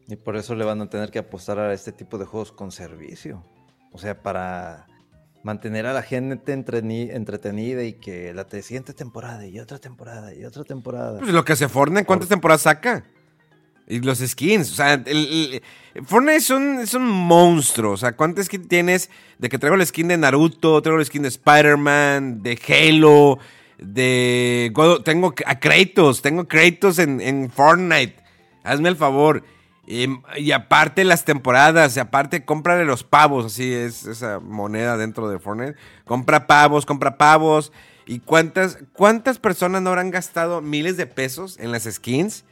Y 0.09 0.16
por 0.16 0.36
eso 0.36 0.54
le 0.54 0.64
van 0.64 0.80
a 0.80 0.90
tener 0.90 1.11
que 1.11 1.18
apostar 1.18 1.59
a 1.59 1.72
este 1.72 1.92
tipo 1.92 2.18
de 2.18 2.26
juegos 2.26 2.52
con 2.52 2.70
servicio. 2.70 3.42
O 3.92 3.98
sea, 3.98 4.22
para 4.22 4.86
mantener 5.47 5.86
a 5.86 5.92
la 5.92 6.03
gente 6.03 6.53
entretenida 6.53 7.84
y 7.84 7.92
que 7.94 8.34
la 8.34 8.44
te- 8.49 8.62
siguiente 8.62 8.92
temporada 8.94 9.47
y 9.47 9.61
otra 9.61 9.78
temporada 9.78 10.34
y 10.34 10.44
otra 10.44 10.64
temporada. 10.64 11.20
Pues 11.20 11.30
lo 11.30 11.44
que 11.44 11.53
hace 11.53 11.68
Fortnite, 11.68 12.05
¿cuántas 12.05 12.28
temporadas 12.28 12.62
saca? 12.62 13.05
Y 13.86 14.01
los 14.01 14.18
skins, 14.18 14.72
o 14.72 14.74
sea, 14.74 14.94
el, 14.94 15.62
el- 15.94 16.05
Fortnite 16.05 16.36
es 16.38 16.51
un, 16.51 16.80
es 16.80 16.94
un 16.94 17.07
monstruo. 17.07 17.92
O 17.92 17.97
sea, 17.97 18.16
¿cuántas 18.16 18.47
skins 18.47 18.66
tienes? 18.66 19.09
De 19.38 19.49
que 19.49 19.57
traigo 19.57 19.76
el 19.76 19.86
skin 19.86 20.09
de 20.09 20.16
Naruto, 20.16 20.82
traigo 20.82 20.99
el 20.99 21.07
skin 21.07 21.22
de 21.22 21.28
Spider-Man, 21.28 22.42
de 22.42 22.59
Halo, 22.68 23.38
de. 23.78 24.72
God- 24.74 25.05
tengo 25.05 25.32
a 25.47 25.61
Kratos, 25.61 26.22
tengo 26.22 26.49
Kratos 26.49 26.99
en, 26.99 27.20
en 27.20 27.49
Fortnite. 27.51 28.16
Hazme 28.64 28.88
el 28.88 28.97
favor. 28.97 29.44
Y, 29.87 30.51
aparte 30.51 31.05
las 31.05 31.24
temporadas, 31.24 31.97
y 31.97 32.01
aparte 32.01 32.45
cómprale 32.45 32.84
los 32.84 33.05
pavos, 33.05 33.47
así 33.47 33.72
es 33.72 34.05
esa 34.07 34.41
moneda 34.41 34.97
dentro 34.97 35.28
de 35.28 35.39
Fortnite. 35.39 35.76
Compra 36.05 36.47
pavos, 36.47 36.84
compra 36.84 37.16
pavos. 37.16 37.72
¿Y 38.05 38.20
cuántas, 38.20 38.78
cuántas 38.93 39.39
personas 39.39 39.82
no 39.82 39.91
habrán 39.91 40.11
gastado 40.11 40.61
miles 40.61 40.97
de 40.97 41.07
pesos 41.07 41.59
en 41.59 41.72
las 41.72 41.84
skins? 41.84 42.45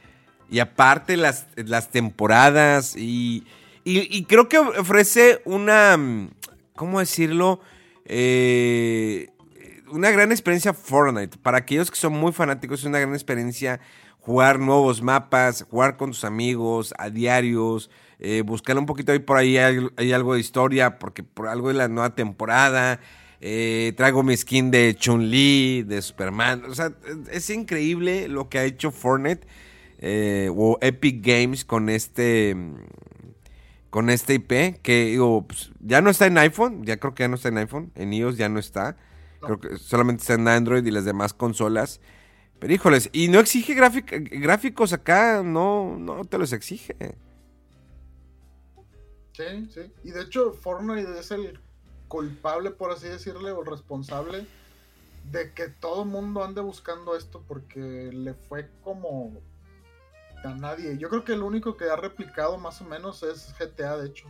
Y 0.49 0.59
aparte 0.59 1.17
las, 1.17 1.47
las 1.55 1.89
temporadas 1.89 2.95
y, 2.95 3.45
y, 3.83 4.23
creo 4.25 4.47
que 4.47 4.57
ofrece 4.57 5.41
una, 5.45 5.97
¿cómo 6.75 6.99
decirlo? 6.99 7.61
eh, 8.05 9.29
una 9.89 10.11
gran 10.11 10.31
experiencia 10.31 10.73
Fortnite. 10.73 11.37
Para 11.37 11.59
aquellos 11.59 11.91
que 11.91 11.97
son 11.97 12.13
muy 12.13 12.31
fanáticos, 12.31 12.79
es 12.79 12.85
una 12.85 12.99
gran 12.99 13.13
experiencia 13.13 13.79
jugar 14.25 14.59
nuevos 14.59 15.03
mapas, 15.03 15.65
jugar 15.69 15.97
con 15.97 16.09
tus 16.09 16.23
amigos 16.23 16.93
a 16.97 17.09
diarios, 17.09 17.91
eh, 18.19 18.41
buscar 18.41 18.77
un 18.77 18.87
poquito 18.87 19.11
ahí 19.11 19.19
por 19.19 19.37
ahí 19.37 19.57
hay, 19.57 19.87
hay 19.97 20.13
algo 20.13 20.33
de 20.33 20.39
historia, 20.39 20.97
porque 20.97 21.21
por 21.21 21.47
algo 21.47 21.67
de 21.67 21.75
la 21.75 21.87
nueva 21.87 22.15
temporada. 22.15 22.99
Eh, 23.41 23.93
traigo 23.95 24.23
mi 24.23 24.35
skin 24.35 24.71
de 24.71 24.95
Chun-Li, 24.95 25.83
de 25.83 26.01
Superman. 26.01 26.65
O 26.65 26.73
sea, 26.73 26.91
es 27.31 27.49
increíble 27.51 28.27
lo 28.27 28.49
que 28.49 28.57
ha 28.57 28.63
hecho 28.63 28.89
Fortnite 28.89 29.45
eh, 29.99 30.49
o 30.55 30.79
Epic 30.81 31.23
Games 31.23 31.63
con 31.63 31.89
este 31.89 32.55
con 33.91 34.09
este 34.09 34.33
IP 34.33 34.81
que 34.81 35.05
digo, 35.05 35.45
pues, 35.47 35.71
ya 35.79 36.01
no 36.01 36.09
está 36.09 36.25
en 36.25 36.37
iPhone, 36.39 36.83
ya 36.83 36.97
creo 36.97 37.13
que 37.13 37.23
ya 37.23 37.27
no 37.27 37.35
está 37.35 37.49
en 37.49 37.59
iPhone, 37.59 37.91
en 37.95 38.11
iOS 38.11 38.37
ya 38.37 38.49
no 38.49 38.59
está. 38.59 38.97
Creo 39.39 39.59
que 39.59 39.77
solamente 39.77 40.21
está 40.21 40.33
en 40.33 40.47
Android 40.47 40.83
y 40.83 40.91
las 40.91 41.05
demás 41.05 41.33
consolas. 41.33 42.01
Pero 42.59 42.73
híjoles, 42.73 43.09
y 43.11 43.27
no 43.27 43.39
exige 43.39 43.75
gráficos 43.75 44.93
acá, 44.93 45.43
no, 45.43 45.97
no 45.97 46.25
te 46.25 46.37
los 46.37 46.53
exige. 46.53 46.95
Sí, 49.33 49.69
sí. 49.73 49.91
Y 50.03 50.11
de 50.11 50.21
hecho, 50.21 50.53
Fortnite 50.53 51.19
es 51.19 51.31
el 51.31 51.59
culpable, 52.07 52.71
por 52.71 52.91
así 52.91 53.07
decirle, 53.07 53.51
o 53.51 53.61
el 53.61 53.67
responsable 53.67 54.47
de 55.31 55.51
que 55.53 55.67
todo 55.67 56.05
mundo 56.05 56.43
ande 56.43 56.61
buscando 56.61 57.15
esto 57.15 57.43
porque 57.47 57.79
le 58.13 58.33
fue 58.33 58.69
como 58.83 59.41
a 60.43 60.53
nadie. 60.53 60.97
Yo 60.97 61.09
creo 61.09 61.25
que 61.25 61.33
el 61.33 61.43
único 61.43 61.75
que 61.75 61.85
ha 61.85 61.95
replicado 61.95 62.57
más 62.57 62.81
o 62.81 62.85
menos 62.85 63.23
es 63.23 63.53
GTA, 63.59 63.97
de 63.97 64.07
hecho. 64.07 64.27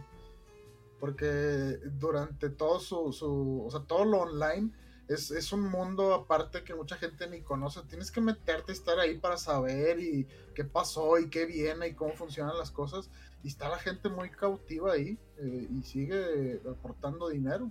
Porque 0.99 1.79
durante 1.99 2.49
todo 2.49 2.79
su, 2.79 3.11
su 3.11 3.65
o 3.67 3.71
sea, 3.71 3.81
todo 3.81 4.05
lo 4.05 4.19
online 4.19 4.71
es, 5.07 5.53
un 5.53 5.69
mundo 5.69 6.13
aparte 6.13 6.63
que 6.63 6.73
mucha 6.73 6.95
gente 6.95 7.27
ni 7.29 7.41
conoce. 7.41 7.81
Tienes 7.87 8.11
que 8.11 8.21
meterte, 8.21 8.71
estar 8.71 8.99
ahí 8.99 9.17
para 9.17 9.37
saber 9.37 9.99
y 9.99 10.27
qué 10.53 10.63
pasó 10.63 11.19
y 11.19 11.29
qué 11.29 11.45
viene 11.45 11.89
y 11.89 11.93
cómo 11.93 12.13
funcionan 12.13 12.57
las 12.57 12.71
cosas. 12.71 13.09
Y 13.43 13.49
está 13.49 13.69
la 13.69 13.77
gente 13.77 14.09
muy 14.09 14.29
cautiva 14.29 14.93
ahí 14.93 15.17
eh, 15.37 15.67
y 15.69 15.83
sigue 15.83 16.61
aportando 16.69 17.29
dinero. 17.29 17.69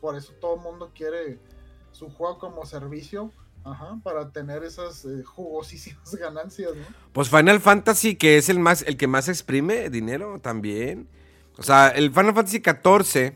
Por 0.00 0.16
eso 0.16 0.32
todo 0.40 0.56
el 0.56 0.60
mundo 0.60 0.92
quiere 0.94 1.38
su 1.92 2.10
juego 2.10 2.38
como 2.38 2.66
servicio. 2.66 3.32
para 4.04 4.30
tener 4.30 4.62
esas 4.62 5.04
eh, 5.06 5.24
jugosísimas 5.24 6.14
ganancias, 6.20 6.72
Pues 7.12 7.28
Final 7.30 7.60
Fantasy, 7.60 8.14
que 8.14 8.36
es 8.36 8.48
el 8.48 8.60
más, 8.60 8.82
el 8.82 8.96
que 8.96 9.06
más 9.06 9.28
exprime 9.28 9.90
dinero 9.90 10.38
también. 10.40 11.08
O 11.58 11.62
sea, 11.62 11.88
el 11.88 12.10
Final 12.10 12.34
Fantasy 12.34 12.58
XIV, 12.58 13.34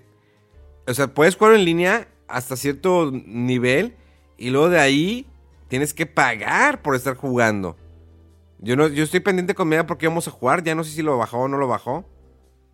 o 0.86 0.95
sea, 0.95 1.14
puedes 1.14 1.36
jugar 1.36 1.55
en 1.55 1.64
línea 1.64 2.09
hasta 2.31 2.57
cierto 2.57 3.11
nivel 3.12 3.95
y 4.37 4.51
luego 4.51 4.70
de 4.70 4.81
ahí 4.81 5.26
tienes 5.68 5.95
que 5.95 6.07
pagar 6.07 6.83
por 6.83 6.97
estar 6.97 7.14
jugando. 7.14 7.76
Yo 8.59 8.76
no, 8.76 8.89
yo 8.89 9.05
estoy 9.05 9.20
pendiente 9.20 9.55
con 9.55 9.68
Mega 9.68 9.87
porque 9.87 10.07
vamos 10.07 10.28
a 10.28 10.31
jugar, 10.31 10.62
ya 10.62 10.74
no 10.74 10.85
sé 10.85 10.91
si 10.91 11.03
lo 11.03 11.16
bajó 11.16 11.39
o 11.39 11.49
no 11.49 11.57
lo 11.57 11.68
bajó. 11.68 12.05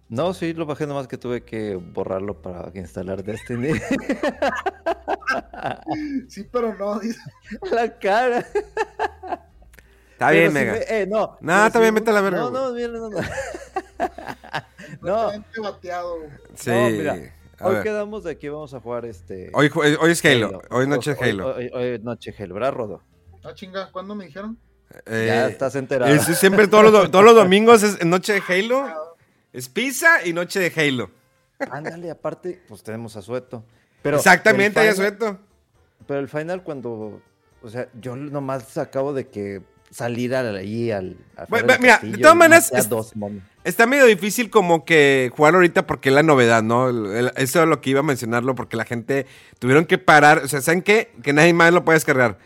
No, 0.08 0.34
sí, 0.34 0.52
lo 0.52 0.66
bajé 0.66 0.86
nomás 0.86 1.08
que 1.08 1.18
tuve 1.18 1.44
que 1.44 1.74
borrarlo 1.74 2.40
para 2.40 2.70
instalar 2.74 3.24
Destiny. 3.24 3.72
sí, 6.28 6.48
pero 6.50 6.74
no. 6.76 7.00
La 7.72 7.98
cara. 7.98 8.46
Está 10.12 10.30
bien, 10.30 10.52
Mega. 10.52 10.76
Eh, 10.76 11.06
no. 11.06 11.36
No, 11.40 11.66
está 11.66 11.80
bien, 11.80 11.94
vete 11.94 12.10
a 12.10 12.14
la 12.14 12.20
verga. 12.20 12.38
No, 12.38 12.50
no, 12.50 12.72
mira, 12.72 12.88
no, 12.88 13.10
no. 13.10 13.18
no. 15.02 15.32
bateado. 15.62 16.18
Sí. 16.54 16.70
No, 16.70 16.88
mira. 16.88 17.35
Hoy 17.60 17.82
quedamos 17.82 18.24
de 18.24 18.32
aquí, 18.32 18.48
vamos 18.48 18.74
a 18.74 18.80
jugar 18.80 19.04
este. 19.04 19.50
Hoy, 19.52 19.70
hoy 19.74 20.10
es 20.10 20.24
Halo. 20.24 20.62
Hoy 20.70 20.82
es 20.82 20.88
noche 20.88 21.16
Halo. 21.20 21.54
Hoy, 21.54 21.70
hoy, 21.72 21.98
noche 22.00 22.34
Halo, 22.38 22.54
¿verdad, 22.54 22.72
Rodo? 22.72 23.02
Ah, 23.44 23.54
chinga, 23.54 23.90
¿cuándo 23.92 24.14
me 24.14 24.26
dijeron? 24.26 24.58
Eh, 25.06 25.24
ya 25.28 25.48
estás 25.48 25.74
enterado. 25.76 26.12
Es, 26.12 26.24
siempre 26.38 26.68
todos 26.68 26.90
los, 26.90 27.10
todos 27.10 27.24
los 27.24 27.34
domingos 27.36 27.82
es 27.82 28.04
noche 28.04 28.34
de 28.34 28.42
Halo. 28.48 29.16
Es 29.52 29.68
pizza 29.68 30.26
y 30.26 30.32
noche 30.32 30.60
de 30.60 30.72
Halo. 30.80 31.10
Ándale, 31.70 32.10
aparte, 32.10 32.62
pues 32.68 32.82
tenemos 32.82 33.16
a 33.16 33.22
Sueto. 33.22 33.64
Pero 34.02 34.18
Exactamente, 34.18 34.78
hay 34.78 34.88
a 34.88 34.94
Sueto. 34.94 35.38
Pero 36.06 36.20
el 36.20 36.28
final 36.28 36.62
cuando, 36.62 37.22
o 37.62 37.68
sea, 37.68 37.88
yo 38.00 38.16
nomás 38.16 38.76
acabo 38.76 39.12
de 39.12 39.28
que 39.28 39.62
salir 39.96 40.34
ahí 40.34 40.90
al... 40.90 41.16
mira, 41.80 42.00
de 42.02 42.18
todas 42.18 42.36
maneras, 42.36 42.70
está 43.64 43.86
medio 43.86 44.04
difícil 44.04 44.50
como 44.50 44.84
que 44.84 45.32
jugar 45.34 45.54
ahorita 45.54 45.86
porque 45.86 46.10
es 46.10 46.14
la 46.14 46.22
novedad, 46.22 46.62
¿no? 46.62 46.90
eso 46.90 47.62
es 47.62 47.68
lo 47.68 47.80
que 47.80 47.90
iba 47.90 48.00
a 48.00 48.02
mencionarlo 48.02 48.54
porque 48.54 48.76
la 48.76 48.84
gente 48.84 49.26
tuvieron 49.58 49.86
que 49.86 49.96
parar, 49.96 50.42
o 50.44 50.48
sea, 50.48 50.60
¿saben 50.60 50.82
qué? 50.82 51.12
Que 51.22 51.32
nadie 51.32 51.54
más 51.54 51.72
lo 51.72 51.84
puede 51.84 51.96
descargar. 51.96 52.38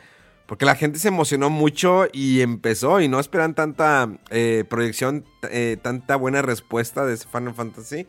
Porque 0.46 0.64
la 0.64 0.74
gente 0.74 0.98
se 0.98 1.08
emocionó 1.08 1.48
mucho 1.48 2.06
y 2.12 2.40
empezó 2.40 3.00
y 3.00 3.06
no 3.06 3.20
esperan 3.20 3.54
tanta 3.54 4.08
eh, 4.30 4.64
proyección, 4.68 5.24
eh, 5.48 5.76
tanta 5.80 6.16
buena 6.16 6.42
respuesta 6.42 7.06
de 7.06 7.14
ese 7.14 7.28
Final 7.28 7.54
Fantasy. 7.54 8.08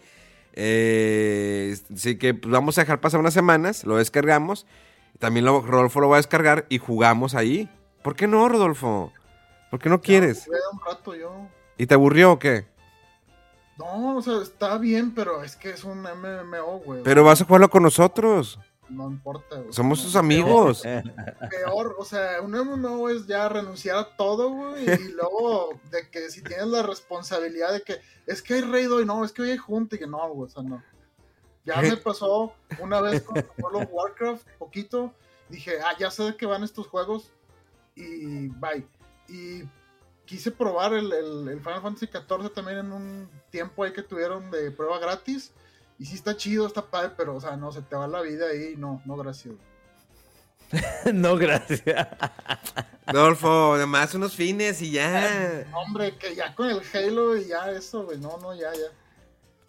Eh, 0.53 1.75
así 1.93 2.17
que 2.17 2.33
pues, 2.33 2.51
vamos 2.51 2.77
a 2.77 2.81
dejar 2.81 2.99
pasar 2.99 3.19
unas 3.19 3.35
semanas, 3.35 3.83
lo 3.85 3.97
descargamos. 3.97 4.65
También 5.19 5.45
lo, 5.45 5.61
Rodolfo 5.61 5.99
lo 5.99 6.09
va 6.09 6.15
a 6.15 6.19
descargar 6.19 6.65
y 6.67 6.79
jugamos 6.79 7.35
ahí. 7.35 7.69
¿Por 8.01 8.15
qué 8.15 8.27
no, 8.27 8.49
Rodolfo? 8.49 9.13
¿Por 9.71 9.79
qué 9.79 9.89
no 9.89 9.99
quieres? 9.99 10.47
un 10.71 10.79
rato 10.85 11.15
yo. 11.15 11.47
¿Y 11.77 11.87
te 11.87 11.95
aburrió 11.95 12.33
o 12.33 12.39
qué? 12.39 12.67
No, 13.79 14.17
o 14.17 14.21
sea, 14.21 14.41
está 14.43 14.77
bien, 14.77 15.15
pero 15.15 15.43
es 15.43 15.55
que 15.55 15.71
es 15.71 15.83
un 15.83 16.03
MMO, 16.03 16.81
güey. 16.85 17.01
Pero 17.01 17.23
vas 17.23 17.41
a 17.41 17.45
jugarlo 17.45 17.69
con 17.69 17.81
nosotros 17.81 18.59
no 18.91 19.09
importa. 19.09 19.57
Güey. 19.57 19.73
Somos 19.73 19.99
sus 19.99 20.15
amigos. 20.15 20.83
Peor, 21.49 21.95
o 21.97 22.05
sea, 22.05 22.41
un 22.41 22.51
MMO 22.51 23.09
es 23.09 23.25
ya 23.25 23.49
renunciar 23.49 23.97
a 23.97 24.15
todo, 24.15 24.49
güey, 24.49 24.83
y 24.83 25.11
luego 25.13 25.79
de 25.89 26.09
que 26.09 26.29
si 26.29 26.41
tienes 26.41 26.67
la 26.67 26.83
responsabilidad 26.83 27.73
de 27.73 27.81
que 27.81 27.99
es 28.27 28.41
que 28.41 28.55
hay 28.55 28.61
raid 28.61 28.91
hoy, 28.91 29.05
no, 29.05 29.23
es 29.25 29.31
que 29.31 29.41
hoy 29.41 29.51
hay 29.51 29.57
junta 29.57 29.95
y 29.95 29.99
que 29.99 30.07
no, 30.07 30.29
güey, 30.29 30.47
o 30.47 30.49
sea, 30.49 30.63
no. 30.63 30.83
Ya 31.63 31.79
me 31.81 31.95
pasó 31.97 32.53
una 32.79 33.01
vez 33.01 33.21
con 33.21 33.43
World 33.59 33.83
of 33.83 33.89
Warcraft, 33.91 34.47
poquito, 34.57 35.13
dije, 35.47 35.79
ah, 35.83 35.95
ya 35.97 36.09
sé 36.09 36.23
de 36.23 36.35
qué 36.35 36.45
van 36.45 36.63
estos 36.63 36.87
juegos 36.87 37.31
y 37.95 38.47
bye. 38.47 38.85
Y 39.31 39.63
quise 40.25 40.51
probar 40.51 40.93
el, 40.93 41.11
el 41.11 41.59
Final 41.61 41.81
Fantasy 41.81 42.07
XIV 42.07 42.53
también 42.53 42.79
en 42.79 42.91
un 42.91 43.29
tiempo 43.49 43.83
ahí 43.83 43.93
que 43.93 44.03
tuvieron 44.03 44.51
de 44.51 44.71
prueba 44.71 44.99
gratis 44.99 45.51
y 46.01 46.05
sí 46.07 46.15
está 46.15 46.35
chido, 46.35 46.65
está 46.65 46.81
padre, 46.81 47.11
pero, 47.15 47.35
o 47.35 47.39
sea, 47.39 47.55
no, 47.55 47.71
se 47.71 47.83
te 47.83 47.95
va 47.95 48.07
la 48.07 48.21
vida 48.21 48.47
ahí. 48.47 48.73
No, 48.75 49.03
no, 49.05 49.15
gracias. 49.17 49.53
no, 51.13 51.35
gracias. 51.35 52.07
Adolfo, 53.05 53.75
además 53.75 54.15
unos 54.15 54.35
fines 54.35 54.81
y 54.81 54.89
ya. 54.89 55.63
hombre, 55.75 56.15
que 56.17 56.33
ya 56.33 56.55
con 56.55 56.71
el 56.71 56.81
Halo 56.91 57.37
y 57.37 57.45
ya 57.45 57.69
eso, 57.69 58.05
güey. 58.05 58.17
No, 58.17 58.39
no, 58.39 58.55
ya, 58.55 58.73
ya. 58.73 58.87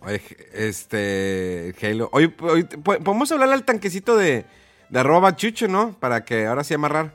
Oye, 0.00 0.22
este, 0.54 1.74
Halo. 1.82 2.08
Oye, 2.12 2.30
podemos 2.30 3.30
hablar 3.30 3.52
al 3.52 3.64
tanquecito 3.66 4.16
de, 4.16 4.46
de 4.88 4.98
arroba 4.98 5.36
chucho, 5.36 5.68
¿no? 5.68 5.94
Para 6.00 6.24
que 6.24 6.46
ahora 6.46 6.64
sí 6.64 6.72
amarrar. 6.72 7.14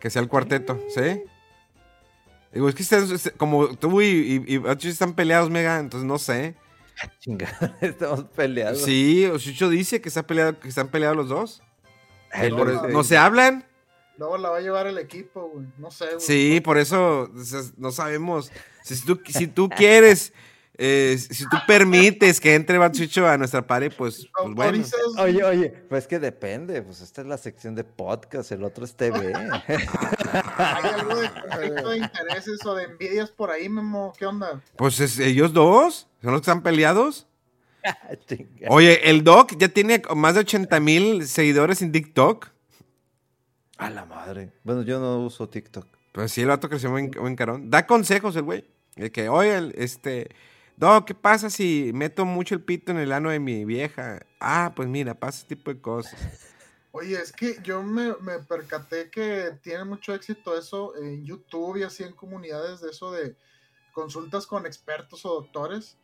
Que 0.00 0.10
sea 0.10 0.22
el 0.22 0.28
cuarteto, 0.28 0.82
¿sí? 0.88 1.22
Digo, 2.52 2.68
es 2.68 2.74
que 2.74 3.30
como 3.36 3.76
tú 3.76 4.00
y, 4.02 4.44
y, 4.48 4.56
y 4.56 4.88
están 4.88 5.14
peleados, 5.14 5.50
mega, 5.50 5.78
entonces 5.78 6.06
no 6.06 6.18
sé. 6.18 6.56
Chingada, 7.20 7.76
estamos 7.80 8.24
peleados. 8.24 8.82
Sí, 8.82 9.30
Chucho 9.38 9.68
dice 9.68 10.00
que, 10.00 10.10
peleado, 10.22 10.58
que 10.58 10.68
están 10.68 10.88
peleados 10.88 11.16
los 11.16 11.28
dos. 11.28 11.62
no 12.88 13.04
se 13.04 13.16
hablan. 13.16 13.64
Luego 14.18 14.36
la 14.36 14.50
va 14.50 14.58
a 14.58 14.60
llevar 14.60 14.86
el 14.86 14.98
equipo, 14.98 15.48
güey. 15.48 15.66
No 15.78 15.90
sé, 15.90 16.06
güey. 16.06 16.20
Sí, 16.20 16.60
por 16.60 16.76
eso 16.76 17.30
no 17.78 17.90
sabemos. 17.90 18.52
Si 18.82 19.00
tú, 19.02 19.20
si 19.26 19.46
tú 19.46 19.68
quieres 19.70 20.32
eh, 20.82 21.18
si 21.18 21.44
tú 21.44 21.58
permites 21.66 22.40
que 22.40 22.54
entre 22.54 22.78
Batsucho 22.78 23.28
a 23.28 23.36
nuestra 23.36 23.66
pared, 23.66 23.92
pues, 23.94 24.26
pues, 24.34 24.54
bueno. 24.54 24.82
Oye, 25.18 25.44
oye, 25.44 25.68
pues 25.90 26.06
que 26.06 26.18
depende, 26.18 26.80
pues 26.80 27.02
esta 27.02 27.20
es 27.20 27.26
la 27.26 27.36
sección 27.36 27.74
de 27.74 27.84
podcast, 27.84 28.50
el 28.52 28.64
otro 28.64 28.86
es 28.86 28.94
TV. 28.94 29.34
¿Hay 30.56 30.84
algo 30.94 31.16
de 31.16 31.28
conflicto 31.28 31.88
de 31.90 31.98
intereses 31.98 32.64
o 32.64 32.74
de 32.74 32.84
envidias 32.84 33.30
por 33.30 33.50
ahí, 33.50 33.68
Memo? 33.68 34.14
¿Qué 34.16 34.24
onda? 34.24 34.62
Pues 34.76 35.18
ellos 35.18 35.52
dos, 35.52 36.08
son 36.22 36.32
los 36.32 36.40
que 36.40 36.50
están 36.50 36.62
peleados. 36.62 37.26
Oye, 38.68 39.10
el 39.10 39.22
Doc 39.22 39.58
ya 39.58 39.68
tiene 39.68 40.00
más 40.16 40.32
de 40.32 40.40
80 40.40 40.80
mil 40.80 41.26
seguidores 41.26 41.82
en 41.82 41.92
TikTok. 41.92 42.48
A 43.76 43.90
la 43.90 44.06
madre. 44.06 44.52
Bueno, 44.64 44.80
yo 44.80 44.98
no 44.98 45.18
uso 45.18 45.46
TikTok. 45.46 45.86
Pues 46.12 46.32
sí, 46.32 46.40
el 46.40 46.48
vato 46.48 46.70
creció 46.70 46.90
muy, 46.90 47.10
muy 47.10 47.36
carón. 47.36 47.68
Da 47.68 47.86
consejos 47.86 48.34
el 48.36 48.44
güey. 48.44 48.64
De 48.96 49.12
que, 49.12 49.28
oye, 49.28 49.72
este, 49.76 50.30
no, 50.80 51.04
¿qué 51.04 51.14
pasa 51.14 51.50
si 51.50 51.90
meto 51.94 52.24
mucho 52.24 52.54
el 52.54 52.62
pito 52.62 52.90
en 52.90 52.98
el 52.98 53.12
ano 53.12 53.30
de 53.30 53.38
mi 53.38 53.64
vieja? 53.64 54.24
Ah, 54.40 54.72
pues 54.74 54.88
mira, 54.88 55.14
pasa 55.14 55.38
ese 55.38 55.48
tipo 55.48 55.72
de 55.72 55.80
cosas. 55.80 56.18
Oye, 56.92 57.20
es 57.20 57.30
que 57.32 57.58
yo 57.62 57.82
me, 57.82 58.12
percaté 58.48 59.10
que 59.10 59.52
tiene 59.62 59.84
mucho 59.84 60.14
éxito 60.14 60.58
eso 60.58 60.96
en 60.96 61.24
YouTube 61.24 61.76
y 61.76 61.82
así 61.84 62.02
en 62.02 62.12
comunidades 62.12 62.80
de 62.80 62.90
eso 62.90 63.12
de 63.12 63.36
consultas 63.92 64.46
con 64.46 64.66
expertos 64.66 65.24
o 65.24 65.34
doctores. 65.34 65.96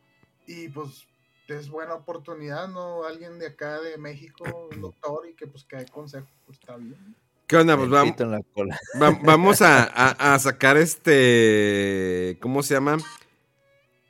Y 0.45 0.69
pues 0.69 1.07
es 1.47 1.69
buena 1.69 1.95
oportunidad, 1.95 2.67
¿no? 2.69 3.03
Alguien 3.03 3.39
de 3.39 3.47
acá 3.47 3.81
de 3.81 3.97
México, 3.97 4.69
un 4.71 4.81
doctor, 4.81 5.27
y 5.27 5.33
que 5.33 5.47
pues 5.47 5.63
que 5.65 5.77
dé 5.77 5.85
consejo, 5.85 6.27
pues 6.45 6.59
está 6.59 6.77
bien. 6.77 7.15
¿Qué 7.47 7.57
onda? 7.57 7.75
Pues 7.75 7.89
vamos, 7.89 8.15
va- 9.01 9.19
vamos 9.23 9.61
a, 9.61 9.83
a- 9.83 10.33
a 10.35 10.39
sacar 10.39 10.77
este. 10.77 12.37
¿Cómo 12.41 12.61
se 12.63 12.75
llama? 12.75 12.97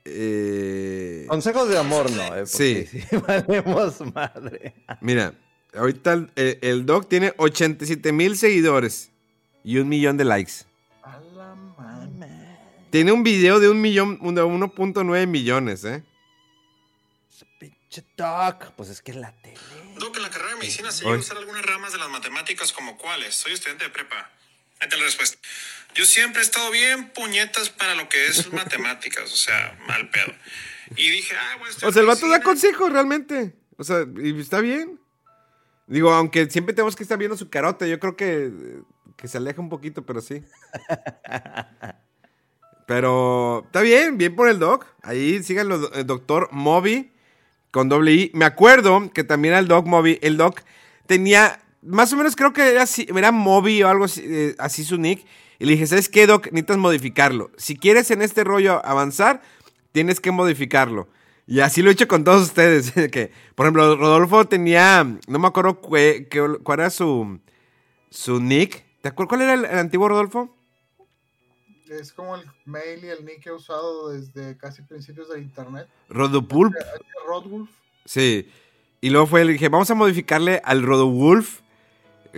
Eh, 0.09 1.25
Consejos 1.27 1.67
de 1.69 1.77
amor, 1.77 2.09
no, 2.11 2.35
eh, 2.35 2.45
Sí. 2.45 2.87
porque 2.91 3.01
sí. 3.09 3.15
valemos 3.17 4.01
madre. 4.13 4.73
mira, 5.01 5.33
ahorita 5.75 6.13
el, 6.13 6.31
el- 6.35 6.59
el 6.61 6.85
Doc 6.85 7.07
tiene 7.09 7.33
87 7.37 8.11
mil 8.11 8.37
seguidores 8.37 9.11
y 9.63 9.77
un 9.79 9.89
millón 9.89 10.17
de 10.17 10.25
likes. 10.25 10.53
A 11.03 11.19
la 11.35 11.55
madre. 11.55 12.27
Tiene 12.89 13.11
un 13.11 13.23
video 13.23 13.59
de 13.59 13.69
un 13.69 13.81
millón, 13.81 14.17
de 14.35 14.43
1.9 14.43 15.27
millones, 15.27 15.83
¿eh? 15.83 16.03
Pinche 17.59 18.03
doc. 18.15 18.71
Pues 18.75 18.89
es 18.89 19.01
que 19.01 19.11
es 19.11 19.17
la 19.17 19.31
tele. 19.41 19.57
Doc, 19.99 20.15
en 20.17 20.23
la 20.23 20.29
carrera 20.29 20.51
de 20.53 20.59
medicina 20.59 20.91
se 20.91 21.03
llega 21.03 21.15
a 21.15 21.19
usar 21.19 21.37
algunas 21.37 21.65
ramas 21.65 21.91
de 21.91 21.97
las 21.99 22.09
matemáticas 22.09 22.71
como 22.71 22.97
cuáles. 22.97 23.35
Soy 23.35 23.53
estudiante 23.53 23.83
de 23.85 23.89
prepa. 23.89 24.31
Ahí 24.79 24.85
está 24.85 24.97
la 24.97 25.03
respuesta. 25.03 25.37
Yo 25.95 26.05
siempre 26.05 26.41
he 26.41 26.45
estado 26.45 26.69
bien 26.71 27.09
puñetas 27.09 27.69
para 27.69 27.95
lo 27.95 28.07
que 28.09 28.27
es 28.27 28.51
matemáticas, 28.53 29.31
o 29.31 29.37
sea, 29.37 29.77
mal 29.87 30.09
pedo. 30.09 30.33
Y 30.95 31.09
dije, 31.09 31.35
ah, 31.35 31.57
bueno, 31.59 31.75
O 31.83 31.91
sea, 31.91 32.01
el 32.01 32.07
vato 32.07 32.27
da 32.27 32.41
consejos 32.41 32.91
realmente. 32.91 33.55
O 33.77 33.83
sea, 33.83 34.05
y 34.21 34.39
está 34.39 34.59
bien. 34.61 34.99
Digo, 35.87 36.11
aunque 36.13 36.49
siempre 36.49 36.73
tenemos 36.73 36.95
que 36.95 37.03
estar 37.03 37.17
viendo 37.17 37.37
su 37.37 37.49
carota, 37.49 37.87
yo 37.87 37.99
creo 37.99 38.15
que, 38.15 38.51
que 39.15 39.27
se 39.27 39.37
aleja 39.37 39.61
un 39.61 39.69
poquito, 39.69 40.05
pero 40.05 40.21
sí. 40.21 40.43
Pero 42.87 43.63
está 43.65 43.81
bien, 43.81 44.17
bien 44.17 44.33
por 44.33 44.47
el 44.47 44.59
doc. 44.59 44.87
Ahí 45.03 45.43
síganlo, 45.43 45.91
el 45.93 46.07
doctor 46.07 46.47
Moby 46.53 47.11
con 47.69 47.89
doble 47.89 48.13
I. 48.13 48.31
Me 48.33 48.45
acuerdo 48.45 49.11
que 49.13 49.25
también 49.25 49.53
el 49.53 49.67
doc 49.67 49.85
Moby, 49.85 50.17
el 50.21 50.37
doc 50.37 50.61
tenía, 51.05 51.59
más 51.87 52.11
o 52.13 52.17
menos 52.17 52.35
creo 52.35 52.53
que 52.53 52.69
era, 52.71 52.83
así- 52.83 53.07
era 53.15 53.31
Moby 53.31 53.81
o 53.83 53.89
algo 53.89 54.05
así, 54.05 54.21
eh, 54.25 54.55
así 54.59 54.83
su 54.83 54.97
nick. 54.97 55.25
Y 55.59 55.65
le 55.65 55.71
dije, 55.71 55.87
¿sabes 55.87 56.07
qué, 56.09 56.27
doc? 56.27 56.45
Necesitas 56.51 56.77
modificarlo. 56.77 57.49
Si 57.57 57.75
quieres 57.77 58.11
en 58.11 58.21
este 58.21 58.43
rollo 58.43 58.85
avanzar, 58.85 59.41
tienes 59.91 60.19
que 60.19 60.31
modificarlo. 60.31 61.07
Y 61.47 61.61
así 61.61 61.81
lo 61.81 61.89
he 61.89 61.93
hecho 61.93 62.07
con 62.07 62.23
todos 62.23 62.43
ustedes. 62.43 62.91
que, 63.11 63.31
por 63.55 63.65
ejemplo, 63.65 63.95
Rodolfo 63.95 64.45
tenía, 64.45 65.03
no 65.27 65.39
me 65.39 65.47
acuerdo 65.47 65.81
qué- 65.81 66.27
cuál 66.63 66.79
era 66.81 66.89
su, 66.89 67.39
su 68.11 68.39
nick. 68.39 68.85
¿Te 69.01 69.07
acuerdas 69.09 69.29
cuál 69.29 69.41
era 69.41 69.53
el, 69.55 69.65
el 69.65 69.77
antiguo 69.79 70.09
Rodolfo? 70.09 70.53
Es 71.89 72.11
como 72.11 72.35
el 72.35 72.43
mail 72.65 73.03
y 73.05 73.07
el 73.07 73.23
nick 73.25 73.41
que 73.43 73.49
he 73.49 73.53
usado 73.53 74.09
desde 74.09 74.57
casi 74.57 74.81
principios 74.81 75.29
del 75.29 75.41
internet. 75.41 75.87
Rodopulp. 76.09 76.73
Rodwolf. 77.25 77.69
Sí. 78.05 78.49
Y 78.99 79.09
luego 79.09 79.25
fue, 79.27 79.45
le 79.45 79.53
dije, 79.53 79.69
vamos 79.69 79.89
a 79.89 79.95
modificarle 79.95 80.61
al 80.65 80.83
Rodowulf. 80.83 81.61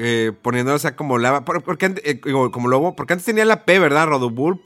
Eh, 0.01 0.31
sea, 0.79 0.95
como 0.95 1.17
lava. 1.17 1.43
por- 1.43 1.61
Porque, 1.63 1.93
eh, 2.03 2.19
como 2.21 2.67
lobo. 2.69 2.95
Porque 2.95 3.13
antes 3.13 3.25
tenía 3.25 3.43
la 3.45 3.65
P, 3.65 3.79
¿verdad? 3.79 4.07
Rodowulf. 4.07 4.59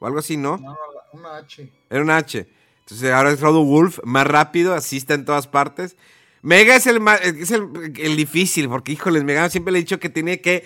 O 0.00 0.06
algo 0.06 0.18
así, 0.18 0.36
¿no? 0.36 0.56
No, 0.56 0.76
una 1.12 1.36
H. 1.36 1.70
Era 1.90 2.02
un 2.02 2.10
H. 2.10 2.46
Entonces 2.80 3.12
ahora 3.12 3.30
es 3.30 3.40
Rodowulf, 3.40 4.00
más 4.02 4.26
rápido, 4.26 4.74
así 4.74 4.96
está 4.96 5.14
en 5.14 5.24
todas 5.24 5.46
partes. 5.46 5.96
Mega 6.42 6.74
es 6.74 6.86
el 6.88 6.98
más, 7.00 7.20
es 7.20 7.50
el, 7.52 7.68
el 7.98 8.16
difícil, 8.16 8.68
porque 8.68 8.92
híjoles, 8.92 9.22
Mega 9.22 9.48
siempre 9.50 9.72
le 9.72 9.78
he 9.78 9.82
dicho 9.82 10.00
que 10.00 10.08
tiene 10.08 10.40
que 10.40 10.64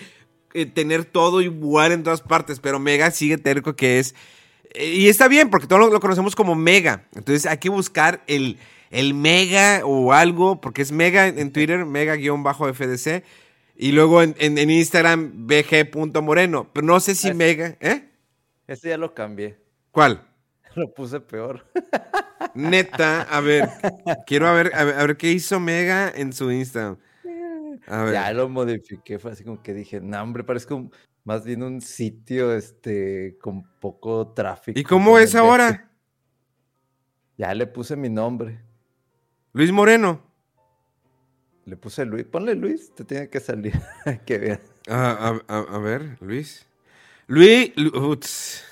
eh, 0.54 0.64
tener 0.66 1.04
todo 1.04 1.42
igual 1.42 1.92
en 1.92 2.02
todas 2.04 2.22
partes, 2.22 2.60
pero 2.60 2.78
Mega 2.78 3.10
sigue 3.10 3.36
terco 3.38 3.74
que 3.76 3.98
es. 3.98 4.14
eh, 4.72 4.86
y 4.94 5.08
está 5.08 5.28
bien, 5.28 5.50
porque 5.50 5.66
todos 5.66 5.80
lo, 5.82 5.90
lo 5.90 6.00
conocemos 6.00 6.34
como 6.36 6.54
Mega. 6.54 7.04
Entonces 7.14 7.44
hay 7.44 7.58
que 7.58 7.68
buscar 7.68 8.22
el, 8.28 8.58
el 8.90 9.12
Mega 9.14 9.80
o 9.84 10.12
algo, 10.14 10.60
porque 10.60 10.80
es 10.80 10.92
Mega 10.92 11.26
en, 11.26 11.38
en 11.38 11.52
Twitter, 11.52 11.84
Mega-FDC. 11.84 13.22
Y 13.76 13.92
luego 13.92 14.22
en, 14.22 14.34
en- 14.38 14.56
en 14.58 14.70
Instagram, 14.70 15.46
bg.moreno. 15.46 16.70
Pero 16.72 16.86
no 16.86 17.00
sé 17.00 17.14
si 17.14 17.28
Es- 17.28 17.34
Mega. 17.36 17.76
¿Eh? 17.80 18.08
Este 18.66 18.88
ya 18.90 18.96
lo 18.96 19.14
cambié. 19.14 19.58
¿Cuál? 19.90 20.26
Lo 20.76 20.92
puse 20.92 21.20
peor. 21.20 21.64
Neta, 22.54 23.22
a 23.22 23.40
ver, 23.40 23.68
quiero 24.26 24.48
a 24.48 24.52
ver, 24.54 24.72
a 24.74 24.82
ver, 24.84 24.94
a 24.96 25.06
ver 25.06 25.16
qué 25.16 25.30
hizo 25.30 25.60
Mega 25.60 26.10
en 26.14 26.32
su 26.32 26.50
Instagram. 26.50 26.96
A 27.86 28.02
ver. 28.04 28.12
Ya 28.14 28.32
lo 28.32 28.48
modifiqué. 28.48 29.18
Fue 29.20 29.30
así 29.32 29.44
como 29.44 29.62
que 29.62 29.72
dije, 29.74 30.00
no, 30.00 30.20
hombre, 30.22 30.42
parezco 30.42 30.74
un- 30.76 30.92
más 31.22 31.44
bien 31.44 31.62
un 31.62 31.80
sitio 31.80 32.52
este 32.54 33.36
con 33.40 33.62
poco 33.80 34.32
tráfico. 34.34 34.78
¿Y 34.78 34.82
cómo 34.82 35.18
es 35.18 35.34
ahora? 35.36 35.90
Ya 37.36 37.54
le 37.54 37.66
puse 37.66 37.94
mi 37.96 38.08
nombre. 38.08 38.60
Luis 39.52 39.70
Moreno. 39.70 40.22
Le 41.66 41.76
puse 41.76 42.04
Luis. 42.04 42.24
Ponle 42.24 42.54
Luis, 42.54 42.94
te 42.94 43.04
tiene 43.04 43.28
que 43.28 43.40
salir. 43.40 43.80
que 44.26 44.38
veas. 44.38 44.60
Ah, 44.88 45.40
a, 45.48 45.54
a- 45.54 45.76
a 45.76 45.78
ver, 45.78 46.18
Luis. 46.20 46.66
Luis. 47.26 47.72
Lu- 47.76 47.96
uts. 48.10 48.64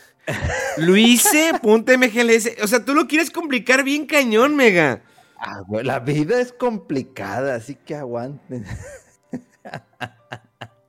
Luise.mgls. 0.77 2.63
O 2.63 2.67
sea, 2.69 2.85
tú 2.85 2.95
lo 2.95 3.07
quieres 3.09 3.31
complicar 3.31 3.83
bien 3.85 4.07
cañón, 4.07 4.55
Mega. 4.57 5.03
Ah, 5.39 5.61
güey, 5.67 5.85
la 5.85 5.99
vida 6.01 6.41
es 6.41 6.53
complicada, 6.53 7.57
así 7.57 7.75
que 7.75 7.97
aguanten. 7.97 8.65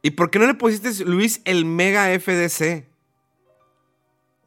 ¿Y 0.01 0.11
por 0.11 0.29
qué 0.29 0.37
no 0.39 0.45
le 0.45 0.53
pusiste 0.53 1.03
Luis 1.05 1.41
el 1.45 1.65
Mega 1.65 2.07
FDC? 2.19 2.85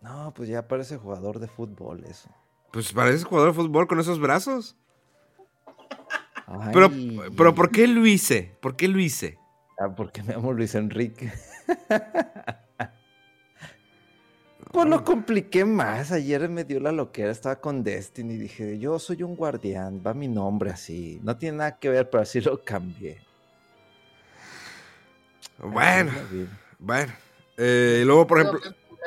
No, 0.02 0.32
pues 0.34 0.48
ya 0.48 0.68
parece 0.68 0.96
jugador 0.98 1.40
de 1.40 1.48
fútbol 1.48 2.04
eso. 2.04 2.28
Pues 2.72 2.92
pareces 2.92 3.24
jugador 3.24 3.50
de 3.50 3.57
fútbol 3.57 3.88
con 3.88 3.98
esos 3.98 4.20
brazos. 4.20 4.76
Pero, 6.72 6.90
Ay. 6.92 7.18
pero 7.36 7.55
¿por 7.55 7.70
qué 7.70 7.86
Luise? 7.86 8.57
¿Por 8.61 8.76
qué 8.76 8.88
Luise? 8.88 9.38
Ah, 9.78 9.94
porque 9.94 10.22
me 10.22 10.34
llamo 10.34 10.53
Luis 10.53 10.74
Enrique. 10.74 11.32
Pues 14.72 14.90
lo 14.90 15.05
compliqué 15.05 15.64
más. 15.64 16.12
Ayer 16.12 16.51
me 16.51 16.64
dio 16.64 16.80
la 16.80 16.92
loquera. 16.92 17.30
Estaba 17.30 17.57
con 17.62 17.82
Destiny 17.82 18.34
y 18.34 18.36
dije, 18.36 18.78
yo 18.78 18.99
soy 18.99 19.22
un 19.22 19.34
guardián. 19.34 20.03
Va 20.07 20.12
mi 20.12 20.28
nombre 20.28 20.70
así. 20.70 21.18
No 21.22 21.38
tiene 21.38 21.57
nada 21.57 21.78
que 21.78 21.88
ver, 21.88 22.11
pero 22.11 22.22
así 22.22 22.42
lo 22.42 22.62
cambié. 22.62 23.22
Bueno, 25.59 26.12
bueno. 26.78 27.11
Eh, 27.57 28.01
y 28.03 28.05
luego, 28.05 28.26
por 28.26 28.40
ejemplo. 28.40 28.61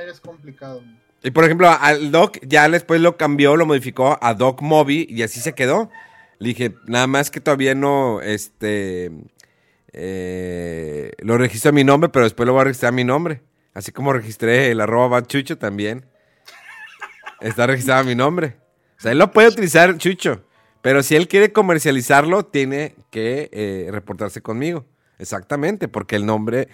Es 0.07 0.19
complicado. 0.19 0.81
Y 1.21 1.29
por 1.29 1.43
ejemplo, 1.43 1.69
al 1.69 2.11
Doc 2.11 2.39
ya 2.41 2.67
después 2.67 2.99
lo 2.99 3.15
cambió, 3.15 3.55
lo 3.55 3.67
modificó 3.67 4.17
a 4.21 4.33
Doc 4.33 4.61
Moby 4.61 5.05
y 5.07 5.21
así 5.21 5.39
se 5.39 5.53
quedó. 5.53 5.91
Le 6.39 6.49
dije, 6.49 6.75
nada 6.87 7.07
más 7.07 7.29
que 7.31 7.41
todavía 7.41 7.75
no, 7.75 8.21
este, 8.21 9.11
eh, 9.91 11.11
lo 11.19 11.37
registro 11.37 11.69
a 11.69 11.73
mi 11.73 11.83
nombre, 11.83 12.09
pero 12.09 12.23
después 12.23 12.47
lo 12.47 12.53
voy 12.53 12.61
a 12.61 12.65
registrar 12.65 12.93
a 12.93 12.95
mi 12.95 13.03
nombre. 13.03 13.41
Así 13.73 13.91
como 13.91 14.13
registré 14.13 14.71
el 14.71 14.81
arroba 14.81 15.07
Bad 15.07 15.27
Chucho 15.27 15.57
también. 15.57 16.05
Está 17.41 17.67
registrado 17.67 18.01
a 18.01 18.03
mi 18.03 18.15
nombre. 18.15 18.57
O 18.97 19.01
sea, 19.01 19.11
él 19.11 19.17
lo 19.17 19.31
puede 19.31 19.49
utilizar 19.49 19.97
Chucho, 19.97 20.43
pero 20.81 21.03
si 21.03 21.15
él 21.15 21.27
quiere 21.27 21.53
comercializarlo, 21.53 22.45
tiene 22.45 22.95
que 23.11 23.49
eh, 23.51 23.87
reportarse 23.91 24.41
conmigo. 24.41 24.85
Exactamente, 25.19 25.87
porque 25.87 26.15
el 26.15 26.25
nombre 26.25 26.69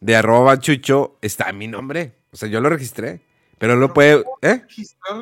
de 0.00 0.16
arroba 0.16 0.58
Chucho 0.58 1.18
está 1.20 1.50
en 1.50 1.58
mi 1.58 1.68
nombre. 1.68 2.12
O 2.32 2.36
sea, 2.36 2.48
yo 2.48 2.60
lo 2.60 2.68
registré. 2.68 3.20
Pero 3.60 3.74
él 3.74 3.80
lo 3.80 3.92
puede. 3.92 4.24
¿Eh? 4.40 4.62
Registrar 4.62 5.20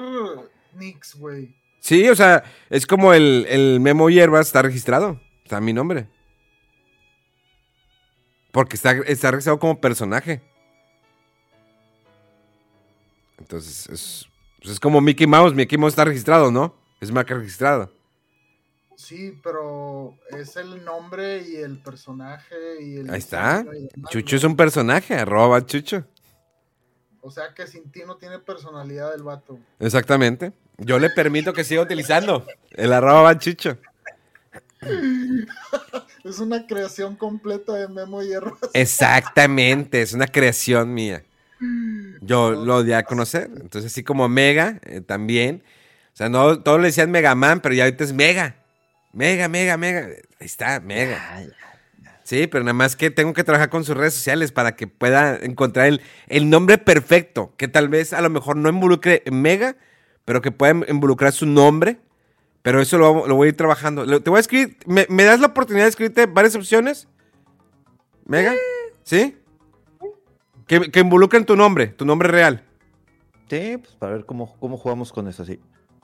Nix, 0.74 1.16
güey. 1.16 1.57
Sí, 1.88 2.06
o 2.10 2.14
sea, 2.14 2.44
es 2.68 2.86
como 2.86 3.14
el, 3.14 3.46
el 3.48 3.80
Memo 3.80 4.10
Hierbas 4.10 4.48
está 4.48 4.60
registrado. 4.60 5.18
Está 5.42 5.58
mi 5.58 5.72
nombre. 5.72 6.06
Porque 8.52 8.76
está, 8.76 8.92
está 9.06 9.30
registrado 9.30 9.58
como 9.58 9.80
personaje. 9.80 10.42
Entonces, 13.38 13.88
es, 13.88 14.28
pues 14.58 14.74
es 14.74 14.80
como 14.80 15.00
Mickey 15.00 15.26
Mouse. 15.26 15.54
Mickey 15.54 15.78
Mouse 15.78 15.92
está 15.92 16.04
registrado, 16.04 16.50
¿no? 16.50 16.74
Es 17.00 17.10
marca 17.10 17.34
registrada. 17.34 17.88
Sí, 18.94 19.40
pero 19.42 20.12
es 20.38 20.56
el 20.56 20.84
nombre 20.84 21.42
y 21.48 21.56
el 21.56 21.80
personaje 21.82 22.82
y 22.82 22.96
el. 22.96 23.08
Ahí 23.08 23.18
está. 23.18 23.64
Chucho 24.10 24.36
es 24.36 24.44
un 24.44 24.56
personaje, 24.56 25.14
arroba 25.14 25.64
Chucho. 25.64 26.04
O 27.22 27.30
sea 27.30 27.54
que 27.54 27.66
sin 27.66 27.90
ti 27.90 28.02
no 28.06 28.18
tiene 28.18 28.40
personalidad 28.40 29.14
el 29.14 29.22
vato. 29.22 29.58
Exactamente. 29.78 30.52
Yo 30.78 30.98
le 30.98 31.10
permito 31.10 31.52
que 31.52 31.64
siga 31.64 31.82
utilizando 31.82 32.46
el 32.70 32.92
arroba 32.92 33.38
Chucho. 33.38 33.78
Es 36.24 36.40
una 36.40 36.66
creación 36.66 37.16
completa 37.16 37.72
de 37.72 37.88
Memo 37.88 38.22
Hierbas. 38.22 38.70
Exactamente, 38.74 40.02
es 40.02 40.12
una 40.12 40.26
creación 40.26 40.92
mía. 40.92 41.24
Yo 42.20 42.50
lo 42.50 42.82
di 42.82 42.92
a 42.92 43.04
conocer. 43.04 43.50
Entonces, 43.60 43.92
así 43.92 44.02
como 44.02 44.28
Mega, 44.28 44.78
eh, 44.84 45.00
también. 45.00 45.62
O 46.12 46.16
sea, 46.16 46.28
no, 46.28 46.60
todos 46.60 46.80
le 46.80 46.88
decían 46.88 47.10
Mega 47.10 47.34
Man, 47.34 47.60
pero 47.60 47.74
ya 47.74 47.84
ahorita 47.84 48.04
es 48.04 48.12
Mega. 48.12 48.56
Mega, 49.12 49.48
Mega, 49.48 49.76
Mega. 49.78 50.00
Ahí 50.38 50.46
está, 50.46 50.80
Mega. 50.80 51.18
Ay, 51.32 51.48
Sí, 52.24 52.46
pero 52.46 52.62
nada 52.62 52.74
más 52.74 52.94
que 52.94 53.10
tengo 53.10 53.32
que 53.32 53.42
trabajar 53.42 53.70
con 53.70 53.84
sus 53.84 53.96
redes 53.96 54.12
sociales 54.12 54.52
para 54.52 54.76
que 54.76 54.86
pueda 54.86 55.34
encontrar 55.36 55.86
el, 55.86 56.02
el 56.26 56.50
nombre 56.50 56.76
perfecto. 56.76 57.54
Que 57.56 57.68
tal 57.68 57.88
vez 57.88 58.12
a 58.12 58.20
lo 58.20 58.28
mejor 58.28 58.56
no 58.56 58.68
involucre 58.68 59.22
Mega, 59.32 59.76
pero 60.28 60.42
que 60.42 60.52
pueda 60.52 60.74
involucrar 60.88 61.32
su 61.32 61.46
nombre. 61.46 61.98
Pero 62.60 62.82
eso 62.82 62.98
lo, 62.98 63.14
voy 63.34 63.46
a 63.46 63.48
ir 63.48 63.56
trabajando. 63.56 64.04
Te 64.20 64.28
voy 64.28 64.36
a 64.36 64.40
escribir. 64.40 64.76
¿Me, 64.84 65.06
me 65.08 65.24
das 65.24 65.40
la 65.40 65.46
oportunidad 65.46 65.86
de 65.86 65.88
escribirte 65.88 66.26
varias 66.26 66.54
opciones? 66.54 67.08
¿Mega? 68.26 68.52
¿Sí? 69.04 69.38
Que, 70.66 70.90
que 70.90 71.00
involucren 71.00 71.46
tu 71.46 71.56
nombre, 71.56 71.86
tu 71.86 72.04
nombre 72.04 72.28
real. 72.28 72.62
Sí, 73.48 73.78
pues 73.78 73.94
para 73.98 74.12
ver 74.12 74.26
cómo, 74.26 74.54
cómo 74.60 74.76
jugamos 74.76 75.12
con 75.14 75.28
eso, 75.28 75.44
así. 75.44 75.58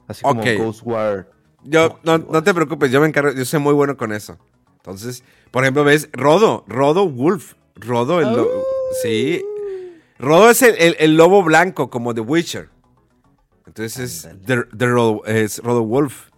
Así 0.08 0.22
como 0.22 0.40
Ok. 0.40 0.46
Ghostwire. 0.56 1.26
Yo, 1.64 1.98
no, 2.02 2.16
no 2.16 2.42
te 2.42 2.54
preocupes, 2.54 2.90
yo 2.90 3.00
me 3.02 3.08
encargo, 3.08 3.32
yo 3.32 3.44
soy 3.44 3.60
muy 3.60 3.74
bueno 3.74 3.98
con 3.98 4.12
eso. 4.12 4.38
Entonces, 4.76 5.22
por 5.50 5.64
ejemplo, 5.64 5.84
ves, 5.84 6.08
Rodo, 6.12 6.64
Rodo 6.66 7.06
Wolf. 7.10 7.54
Rodo, 7.74 8.20
el 8.20 8.32
lo- 8.34 8.48
Sí. 9.02 9.44
Rodo 10.18 10.48
es 10.48 10.62
el, 10.62 10.76
el- 10.78 10.96
el 10.98 11.16
lobo 11.18 11.42
blanco, 11.42 11.90
como 11.90 12.14
The 12.14 12.22
Witcher. 12.22 12.70
Entonces 13.66 13.98
es, 14.26 14.38
The- 14.44 14.64
The 14.76 14.86
Rodo, 14.86 15.24
es 15.24 15.58
Rodo 15.62 15.84
Wolf. 15.84 16.30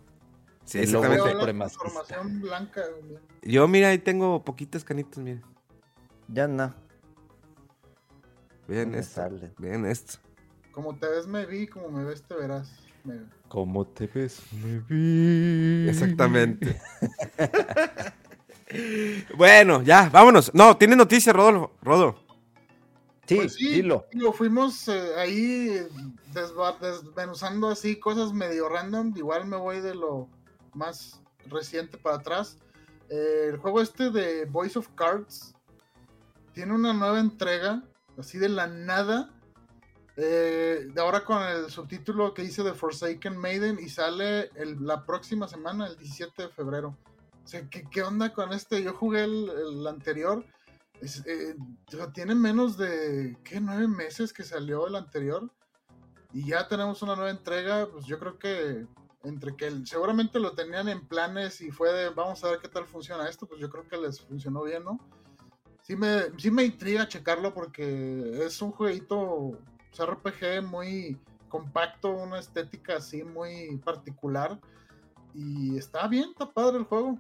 Sí, 0.64 0.78
exactamente. 0.80 1.34
blanca. 2.40 2.82
güey. 3.00 3.18
Yo, 3.42 3.68
mira, 3.68 3.88
ahí 3.88 3.98
tengo 3.98 4.44
poquitas 4.44 4.82
canitas, 4.84 5.18
mira. 5.18 5.40
Ya 6.28 6.48
no. 6.48 6.74
Vean 8.66 8.90
me 8.90 8.98
esto. 8.98 9.14
sale. 9.14 9.52
Vean 9.58 9.86
esto. 9.86 10.18
Como 10.72 10.96
te 10.98 11.08
ves, 11.08 11.26
me 11.28 11.46
vi. 11.46 11.66
Como 11.68 11.88
me 11.90 12.04
ves, 12.04 12.22
te 12.22 12.34
verás. 12.34 12.72
Me- 13.04 13.20
¿Cómo 13.48 13.86
te 13.86 14.08
ves? 14.08 14.40
Me 14.52 14.80
vi. 14.88 15.88
Exactamente. 15.88 16.80
bueno, 19.36 19.82
ya, 19.82 20.08
vámonos. 20.10 20.52
No, 20.54 20.76
tiene 20.76 20.96
noticias, 20.96 21.34
Rodolfo. 21.34 21.72
Rodo. 21.82 22.16
Sí, 23.26 23.36
Pues 23.36 23.54
sí, 23.54 23.68
dilo. 23.74 24.06
digo, 24.12 24.32
fuimos 24.32 24.86
eh, 24.88 25.10
ahí 25.16 25.80
desmenuzando 26.80 27.68
así 27.68 27.98
cosas 27.98 28.32
medio 28.32 28.68
random. 28.68 29.12
Igual 29.16 29.46
me 29.46 29.56
voy 29.56 29.80
de 29.80 29.94
lo 29.94 30.28
más 30.74 31.20
reciente 31.46 31.98
para 31.98 32.16
atrás. 32.16 32.58
Eh, 33.08 33.50
el 33.50 33.58
juego 33.58 33.80
este 33.80 34.10
de 34.10 34.44
Voice 34.46 34.78
of 34.78 34.88
Cards 34.94 35.54
tiene 36.52 36.74
una 36.74 36.92
nueva 36.92 37.20
entrega, 37.20 37.82
así 38.18 38.38
de 38.38 38.48
la 38.48 38.66
nada. 38.66 39.30
eh, 40.18 40.88
de 40.94 41.00
ahora 41.00 41.24
con 41.24 41.42
el 41.42 41.70
subtítulo 41.70 42.32
que 42.32 42.40
dice 42.40 42.62
The 42.62 42.72
Forsaken 42.72 43.36
Maiden 43.36 43.78
y 43.78 43.90
sale 43.90 44.50
la 44.80 45.04
próxima 45.04 45.46
semana, 45.46 45.86
el 45.86 45.96
17 45.98 46.44
de 46.44 46.48
febrero. 46.48 46.96
O 47.44 47.48
sea, 47.48 47.68
¿qué, 47.68 47.84
qué 47.90 48.02
onda 48.02 48.32
con 48.32 48.52
este? 48.52 48.82
Yo 48.82 48.94
jugué 48.94 49.24
el, 49.24 49.86
anterior. 49.86 50.44
Eh, 51.26 51.54
tiene 52.14 52.34
menos 52.34 52.78
de, 52.78 53.36
¿qué? 53.44 53.60
Nueve 53.60 53.86
meses 53.86 54.32
que 54.32 54.42
salió 54.42 54.86
el 54.86 54.96
anterior. 54.96 55.50
Y 56.36 56.48
ya 56.48 56.68
tenemos 56.68 57.00
una 57.00 57.16
nueva 57.16 57.30
entrega. 57.30 57.88
Pues 57.90 58.04
yo 58.04 58.18
creo 58.18 58.38
que 58.38 58.84
entre 59.24 59.56
que 59.56 59.72
seguramente 59.86 60.38
lo 60.38 60.52
tenían 60.52 60.86
en 60.90 61.00
planes 61.06 61.62
y 61.62 61.70
fue 61.70 61.90
de, 61.90 62.10
vamos 62.10 62.44
a 62.44 62.50
ver 62.50 62.60
qué 62.60 62.68
tal 62.68 62.84
funciona 62.84 63.26
esto. 63.26 63.46
Pues 63.46 63.58
yo 63.58 63.70
creo 63.70 63.88
que 63.88 63.96
les 63.96 64.20
funcionó 64.20 64.62
bien, 64.62 64.84
¿no? 64.84 65.00
Sí 65.80 65.96
me, 65.96 66.24
sí 66.36 66.50
me 66.50 66.64
intriga 66.64 67.08
checarlo 67.08 67.54
porque 67.54 68.44
es 68.44 68.60
un 68.60 68.70
jueguito 68.72 69.58
pues, 69.90 70.10
RPG 70.10 70.62
muy 70.62 71.18
compacto, 71.48 72.10
una 72.10 72.38
estética 72.38 72.98
así 72.98 73.24
muy 73.24 73.74
particular. 73.78 74.60
Y 75.32 75.78
está 75.78 76.06
bien, 76.06 76.28
está 76.32 76.52
padre 76.52 76.76
el 76.76 76.84
juego. 76.84 77.18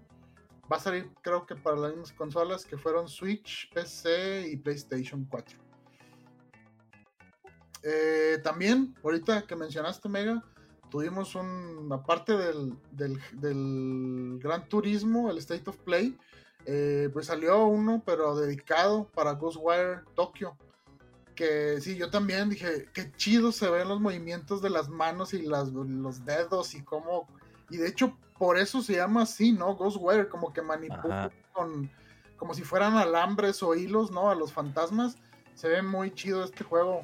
Va 0.70 0.76
a 0.76 0.80
salir, 0.80 1.10
creo 1.22 1.46
que 1.46 1.56
para 1.56 1.76
las 1.76 1.92
mismas 1.92 2.12
consolas 2.12 2.66
que 2.66 2.76
fueron 2.76 3.08
Switch, 3.08 3.72
PC 3.72 4.46
y 4.50 4.58
PlayStation 4.58 5.24
4. 5.24 5.65
Eh, 7.82 8.38
también, 8.42 8.94
ahorita 9.02 9.46
que 9.46 9.56
mencionaste 9.56 10.08
Mega, 10.08 10.42
tuvimos 10.90 11.34
un, 11.34 11.88
aparte 11.92 12.36
del, 12.36 12.74
del, 12.90 13.20
del 13.32 14.38
Gran 14.42 14.68
Turismo, 14.68 15.30
el 15.30 15.38
State 15.38 15.68
of 15.68 15.76
Play, 15.78 16.16
eh, 16.64 17.10
pues 17.12 17.26
salió 17.26 17.66
uno, 17.66 18.02
pero 18.04 18.34
dedicado 18.36 19.08
para 19.14 19.32
Ghostwire 19.32 20.00
Tokyo. 20.14 20.56
Que 21.34 21.80
sí, 21.80 21.96
yo 21.96 22.10
también 22.10 22.48
dije, 22.48 22.88
qué 22.94 23.12
chido 23.12 23.52
se 23.52 23.68
ven 23.68 23.88
los 23.88 24.00
movimientos 24.00 24.62
de 24.62 24.70
las 24.70 24.88
manos 24.88 25.34
y 25.34 25.42
las, 25.42 25.68
los 25.68 26.24
dedos 26.24 26.74
y 26.74 26.82
cómo... 26.82 27.28
Y 27.68 27.76
de 27.76 27.88
hecho, 27.88 28.16
por 28.38 28.58
eso 28.58 28.80
se 28.80 28.94
llama 28.94 29.22
así, 29.22 29.52
¿no? 29.52 29.76
Ghostwire, 29.76 30.28
como 30.28 30.52
que 30.52 30.62
manipula 30.62 31.30
con... 31.52 31.90
Como 32.38 32.52
si 32.52 32.62
fueran 32.62 32.96
alambres 32.96 33.62
o 33.62 33.74
hilos, 33.74 34.10
¿no? 34.10 34.30
A 34.30 34.34
los 34.34 34.52
fantasmas. 34.52 35.16
Se 35.54 35.68
ve 35.68 35.82
muy 35.82 36.10
chido 36.10 36.44
este 36.44 36.64
juego. 36.64 37.02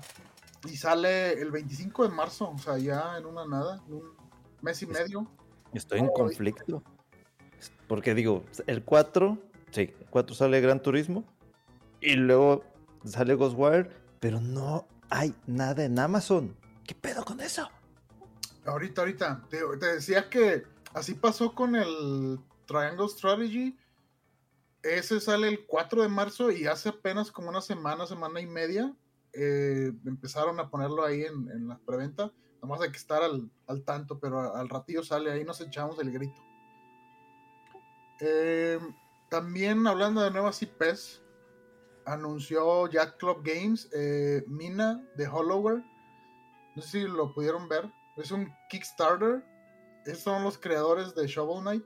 Y 0.65 0.77
sale 0.77 1.33
el 1.33 1.51
25 1.51 2.09
de 2.09 2.15
marzo, 2.15 2.51
o 2.51 2.59
sea, 2.59 2.79
ya 2.79 3.19
en 3.19 3.27
una 3.27 3.47
nada, 3.47 3.83
en 3.87 3.95
un 3.95 4.17
mes 4.61 4.81
y 4.83 4.87
medio. 4.87 5.29
Estoy 5.75 6.01
en 6.01 6.09
conflicto. 6.09 6.83
Porque 7.89 8.15
digo, 8.15 8.45
el 8.67 8.85
4, 8.85 9.39
sí, 9.71 9.93
el 9.99 10.07
4 10.11 10.35
sale 10.35 10.61
Gran 10.61 10.81
Turismo 10.81 11.25
y 12.01 12.15
luego 12.15 12.65
sale 13.05 13.35
Ghostwire, 13.35 13.91
pero 14.21 14.41
no 14.41 14.87
hay 15.11 15.35
nada 15.47 15.85
en 15.85 15.99
Amazon. 15.99 16.57
¿Qué 16.85 16.95
pedo 16.95 17.25
con 17.25 17.41
eso? 17.41 17.69
Ahorita, 18.65 19.03
ahorita, 19.03 19.47
te, 19.49 19.59
te 19.79 19.87
decía 19.87 20.31
que 20.31 20.65
así 20.95 21.15
pasó 21.15 21.55
con 21.55 21.77
el 21.77 22.39
Triangle 22.67 23.09
Strategy. 23.09 23.77
Ese 24.83 25.21
sale 25.21 25.49
el 25.49 25.67
4 25.67 26.03
de 26.03 26.09
marzo 26.09 26.51
y 26.51 26.67
hace 26.67 26.89
apenas 26.89 27.31
como 27.31 27.49
una 27.49 27.61
semana, 27.61 28.07
semana 28.07 28.41
y 28.41 28.47
media, 28.47 28.93
eh, 29.35 29.93
empezaron 30.07 30.59
a 30.61 30.69
ponerlo 30.71 31.05
ahí 31.05 31.23
en, 31.23 31.51
en 31.51 31.69
la 31.69 31.79
preventa. 31.79 32.33
Nomás 32.63 32.81
hay 32.81 32.91
que 32.91 32.99
estar 32.99 33.23
al, 33.23 33.51
al 33.67 33.83
tanto, 33.85 34.19
pero 34.21 34.39
a- 34.41 34.61
al 34.61 34.69
ratillo 34.69 35.03
sale, 35.03 35.31
ahí 35.33 35.45
nos 35.45 35.61
echamos 35.61 35.99
el 35.99 36.13
grito. 36.13 36.41
Eh, 38.21 38.79
también 39.31 39.87
hablando 39.87 40.21
de 40.21 40.31
nuevas 40.31 40.61
IPs, 40.63 41.23
anunció 42.05 42.89
Jack 42.89 43.17
Club 43.19 43.43
Games 43.45 43.89
eh, 43.93 44.45
Mina 44.47 45.03
de 45.17 45.27
Hollower. 45.27 45.83
No 46.77 46.83
sé 46.83 46.89
si 47.03 47.09
lo 47.09 47.33
pudieron 47.35 47.69
ver. 47.69 47.91
Es 48.17 48.31
un 48.31 48.49
Kickstarter. 48.69 49.45
Esos 50.07 50.23
son 50.25 50.43
los 50.45 50.59
creadores 50.59 51.15
de 51.15 51.27
Shovel 51.27 51.63
Knight. 51.63 51.85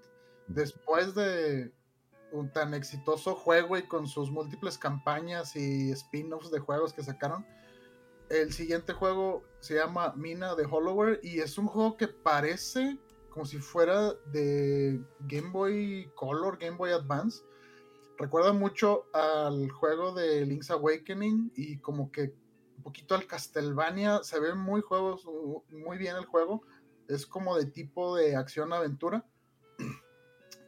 Después 0.49 1.15
de 1.15 1.73
un 2.33 2.51
tan 2.53 2.75
exitoso 2.75 3.35
juego 3.35 3.77
y 3.79 3.83
con 3.83 4.07
sus 4.07 4.31
múltiples 4.31 4.79
campañas 4.79 5.57
y 5.57 5.91
spin-offs 5.93 6.51
de 6.51 6.59
juegos 6.59 6.93
que 6.93 7.03
sacaron, 7.03 7.47
el 8.29 8.53
siguiente 8.53 8.93
juego 8.93 9.45
se 9.61 9.77
llama 9.77 10.13
Mina 10.17 10.55
de 10.55 10.65
Hollower 10.65 11.21
y 11.23 11.41
es 11.41 11.59
un 11.59 11.67
juego 11.67 11.97
que 11.97 12.09
parece 12.09 12.99
como 13.37 13.45
si 13.45 13.59
fuera 13.59 14.15
de 14.33 14.99
Game 15.21 15.51
Boy 15.51 16.11
Color, 16.15 16.57
Game 16.59 16.79
Boy 16.79 16.93
Advance. 16.93 17.45
Recuerda 18.17 18.55
mucho 18.55 19.05
al 19.13 19.71
juego 19.71 20.15
de 20.15 20.47
Link's 20.47 20.71
Awakening 20.71 21.53
y 21.55 21.77
como 21.79 22.11
que 22.11 22.35
un 22.79 22.83
poquito 22.83 23.15
al 23.15 23.27
Castlevania. 23.27 24.23
Se 24.23 24.41
ve 24.41 24.55
muy 24.55 24.81
juegos, 24.81 25.27
muy 25.69 25.99
bien 25.99 26.17
el 26.17 26.25
juego. 26.25 26.63
Es 27.09 27.27
como 27.27 27.59
de 27.59 27.67
tipo 27.67 28.17
de 28.17 28.37
acción-aventura. 28.37 29.27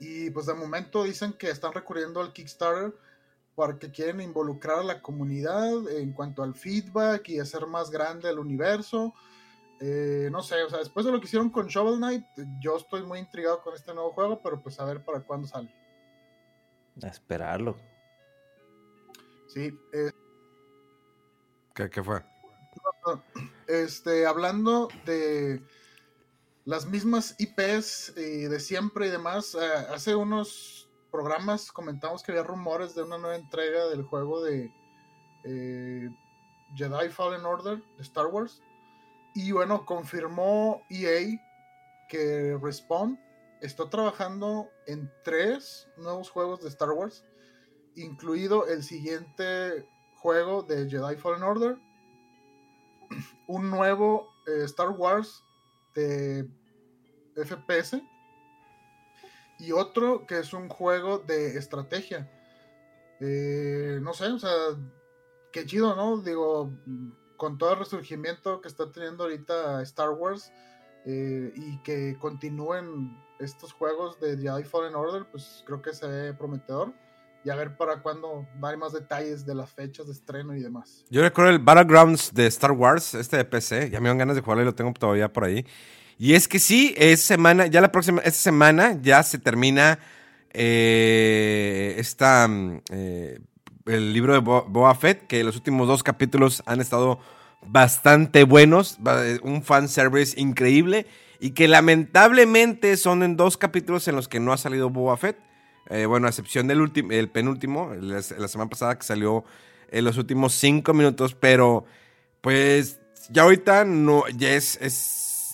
Y 0.01 0.31
pues 0.31 0.47
de 0.47 0.55
momento 0.55 1.05
dicen 1.05 1.33
que 1.33 1.51
están 1.51 1.73
recurriendo 1.73 2.21
al 2.21 2.33
Kickstarter 2.33 2.95
porque 3.55 3.91
quieren 3.91 4.21
involucrar 4.21 4.79
a 4.79 4.85
la 4.85 5.03
comunidad 5.03 5.91
en 5.91 6.13
cuanto 6.13 6.45
al 6.45 6.55
feedback 6.55 7.29
y 7.29 7.41
hacer 7.41 7.67
más 7.67 7.91
grande 7.91 8.31
el 8.31 8.39
universo. 8.39 9.15
Eh, 9.81 10.29
no 10.31 10.43
sé, 10.43 10.63
o 10.63 10.71
sea, 10.71 10.79
después 10.79 11.05
de 11.05 11.13
lo 11.13 11.21
que 11.21 11.27
hicieron 11.27 11.51
con 11.51 11.67
Shovel 11.67 11.97
Knight, 11.97 12.25
yo 12.61 12.77
estoy 12.77 13.03
muy 13.03 13.19
intrigado 13.19 13.61
con 13.63 13.75
este 13.75 13.93
nuevo 13.95 14.13
juego, 14.13 14.41
pero 14.43 14.63
pues 14.63 14.79
a 14.79 14.85
ver 14.85 15.05
para 15.05 15.21
cuándo 15.21 15.49
sale. 15.49 15.75
A 17.03 17.09
esperarlo. 17.09 17.77
Sí, 19.49 19.77
eh, 19.93 20.13
¿Qué, 21.75 21.89
qué 21.91 22.03
fue? 22.03 22.23
este, 23.67 24.27
hablando 24.27 24.89
de 25.05 25.63
las 26.69 26.85
mismas 26.85 27.35
IPs 27.39 28.13
y 28.15 28.43
de 28.43 28.61
siempre 28.61 29.07
y 29.07 29.11
demás, 29.11 29.55
eh, 29.55 29.59
hace 29.91 30.15
unos 30.15 30.87
programas 31.11 31.73
comentamos 31.73 32.23
que 32.23 32.33
había 32.33 32.45
rumores 32.45 32.95
de 32.95 33.05
una 33.05 33.17
nueva 33.17 33.37
entrega 33.37 33.87
del 33.87 34.03
juego 34.03 34.43
de 34.43 34.71
eh, 35.45 36.11
Jedi 36.75 37.09
Fallen 37.09 37.47
Order 37.47 37.83
de 37.97 38.03
Star 38.03 38.27
Wars. 38.27 38.61
Y 39.35 39.51
bueno, 39.53 39.87
confirmó 39.87 40.83
EA 40.91 41.41
que 42.11 42.59
Respawn 42.61 43.19
está 43.63 43.89
trabajando 43.89 44.69
en 44.87 45.11
tres 45.25 45.89
nuevos 45.97 46.29
juegos 46.29 46.61
de 46.61 46.69
Star 46.69 46.91
Wars, 46.91 47.25
incluido 47.97 48.69
el 48.69 48.83
siguiente 48.83 49.89
juego 50.17 50.65
de 50.65 50.87
Jedi 50.87 51.17
Fallen 51.17 51.45
Order, 51.45 51.79
un 53.47 53.71
nuevo 53.71 54.35
eh, 54.47 54.65
Star 54.65 54.91
Wars 54.91 55.43
de 55.95 56.58
FPS 57.45 58.03
y 59.59 59.73
otro 59.73 60.27
que 60.27 60.39
es 60.39 60.53
un 60.53 60.69
juego 60.69 61.19
de 61.19 61.57
estrategia. 61.57 62.31
Eh, 63.21 63.99
no 64.01 64.13
sé, 64.13 64.27
o 64.27 64.39
sea, 64.39 64.51
qué 65.53 65.67
chido, 65.67 65.97
¿no? 65.97 66.21
Digo, 66.23 66.73
con 67.37 67.59
todo 67.59 67.73
el 67.73 67.81
resurgimiento 67.81 68.61
que 68.61 68.69
está 68.69 68.91
teniendo 68.93 69.25
ahorita 69.25 69.83
Star 69.83 70.11
Wars, 70.11 70.53
eh, 71.11 71.53
y 71.55 71.79
que 71.79 72.19
continúen 72.19 73.17
estos 73.39 73.73
juegos 73.73 74.21
de 74.21 74.37
Jedi 74.37 74.65
Fallen 74.65 74.95
Order, 74.95 75.25
pues 75.31 75.63
creo 75.65 75.81
que 75.81 75.95
se 75.95 76.07
ve 76.07 76.35
prometedor. 76.35 76.93
Y 77.45 77.51
a 77.51 77.55
ver 77.55 77.77
para 77.77 78.03
cuándo 78.03 78.47
dar 78.61 78.77
más 78.77 78.93
detalles 78.93 79.47
de 79.47 79.55
las 79.55 79.73
fechas 79.73 80.07
de 80.07 80.13
estreno 80.13 80.55
y 80.55 80.61
demás. 80.61 81.07
Yo 81.09 81.23
recuerdo 81.23 81.53
el 81.53 81.61
Battlegrounds 81.61 82.35
de 82.35 82.47
Star 82.49 82.73
Wars, 82.73 83.15
este 83.15 83.39
de 83.39 83.45
PC. 83.45 83.89
Ya 83.89 84.01
me 84.01 84.09
dan 84.09 84.19
ganas 84.19 84.37
de 84.37 84.43
jugarlo 84.43 84.63
y 84.63 84.67
lo 84.67 84.75
tengo 84.75 84.93
todavía 84.93 85.33
por 85.33 85.45
ahí. 85.45 85.65
Y 86.19 86.35
es 86.35 86.49
que 86.49 86.59
sí, 86.59 86.95
es 86.99 87.21
semana, 87.21 87.69
ya 87.69 87.81
la 87.81 87.93
próxima, 87.93 88.21
esta 88.23 88.41
semana 88.41 88.99
ya 89.01 89.23
se 89.23 89.39
termina 89.39 90.01
eh, 90.53 91.95
esta, 91.99 92.49
mm, 92.49 92.81
eh, 92.91 93.39
el 93.87 94.13
libro 94.13 94.33
de 94.33 94.41
Bo 94.41 94.65
Boa 94.69 94.97
Fett, 94.97 95.29
que 95.29 95.45
los 95.45 95.55
últimos 95.55 95.87
dos 95.87 96.03
capítulos 96.03 96.65
han 96.67 96.81
estado 96.81 97.21
bastante 97.65 98.43
buenos, 98.43 98.99
eh, 99.07 99.39
un 99.45 99.63
fanservice 99.63 100.39
increíble 100.41 101.07
y 101.39 101.51
que 101.51 101.69
lamentablemente 101.69 102.97
son 102.97 103.23
en 103.23 103.37
dos 103.37 103.57
capítulos 103.57 104.09
en 104.09 104.17
los 104.17 104.27
que 104.27 104.41
no 104.41 104.53
ha 104.53 104.57
salido 104.57 104.91
Boba 104.91 105.17
Fett. 105.17 105.39
Bueno, 106.07 106.27
a 106.27 106.31
excepción 106.31 106.67
del 106.67 106.83
último, 106.83 107.13
el 107.13 107.31
penúltimo, 107.31 107.95
la, 107.95 108.21
semana 108.21 108.69
pasada 108.69 108.99
que 108.99 109.07
salió 109.07 109.45
en 109.91 110.05
los 110.05 110.19
últimos 110.19 110.53
cinco 110.53 110.93
minutos, 110.93 111.35
pero 111.35 111.87
pues 112.43 113.01
ya 113.31 113.45
ahorita 113.45 113.87
no, 113.87 114.29
ya 114.37 114.51
es, 114.51 114.77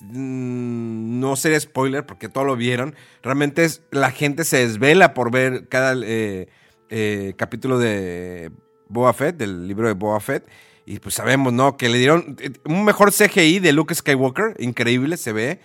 no 0.03 1.37
sería 1.37 1.61
spoiler 1.61 2.07
porque 2.07 2.29
todo 2.29 2.45
lo 2.45 2.57
vieron. 2.57 2.95
Realmente 3.23 3.67
la 3.91 4.11
gente 4.11 4.45
se 4.45 4.67
desvela 4.67 5.15
por 5.15 5.31
ver 5.31 5.69
cada 5.69 5.95
eh, 6.05 6.49
eh, 6.91 7.35
capítulo 7.37 7.79
de 7.79 8.51
Boba 8.89 9.13
Fett, 9.13 9.37
del 9.37 9.67
libro 9.67 9.89
de 9.89 9.95
Boba 9.95 10.21
Fett. 10.21 10.47
Y 10.87 10.99
pues 10.99 11.15
sabemos, 11.15 11.53
¿no? 11.53 11.77
Que 11.77 11.89
le 11.89 11.99
dieron 11.99 12.37
un 12.65 12.85
mejor 12.85 13.13
CGI 13.13 13.59
de 13.59 13.73
Luke 13.73 13.95
Skywalker, 13.95 14.57
increíble, 14.59 15.17
se 15.17 15.33
ve. 15.33 15.61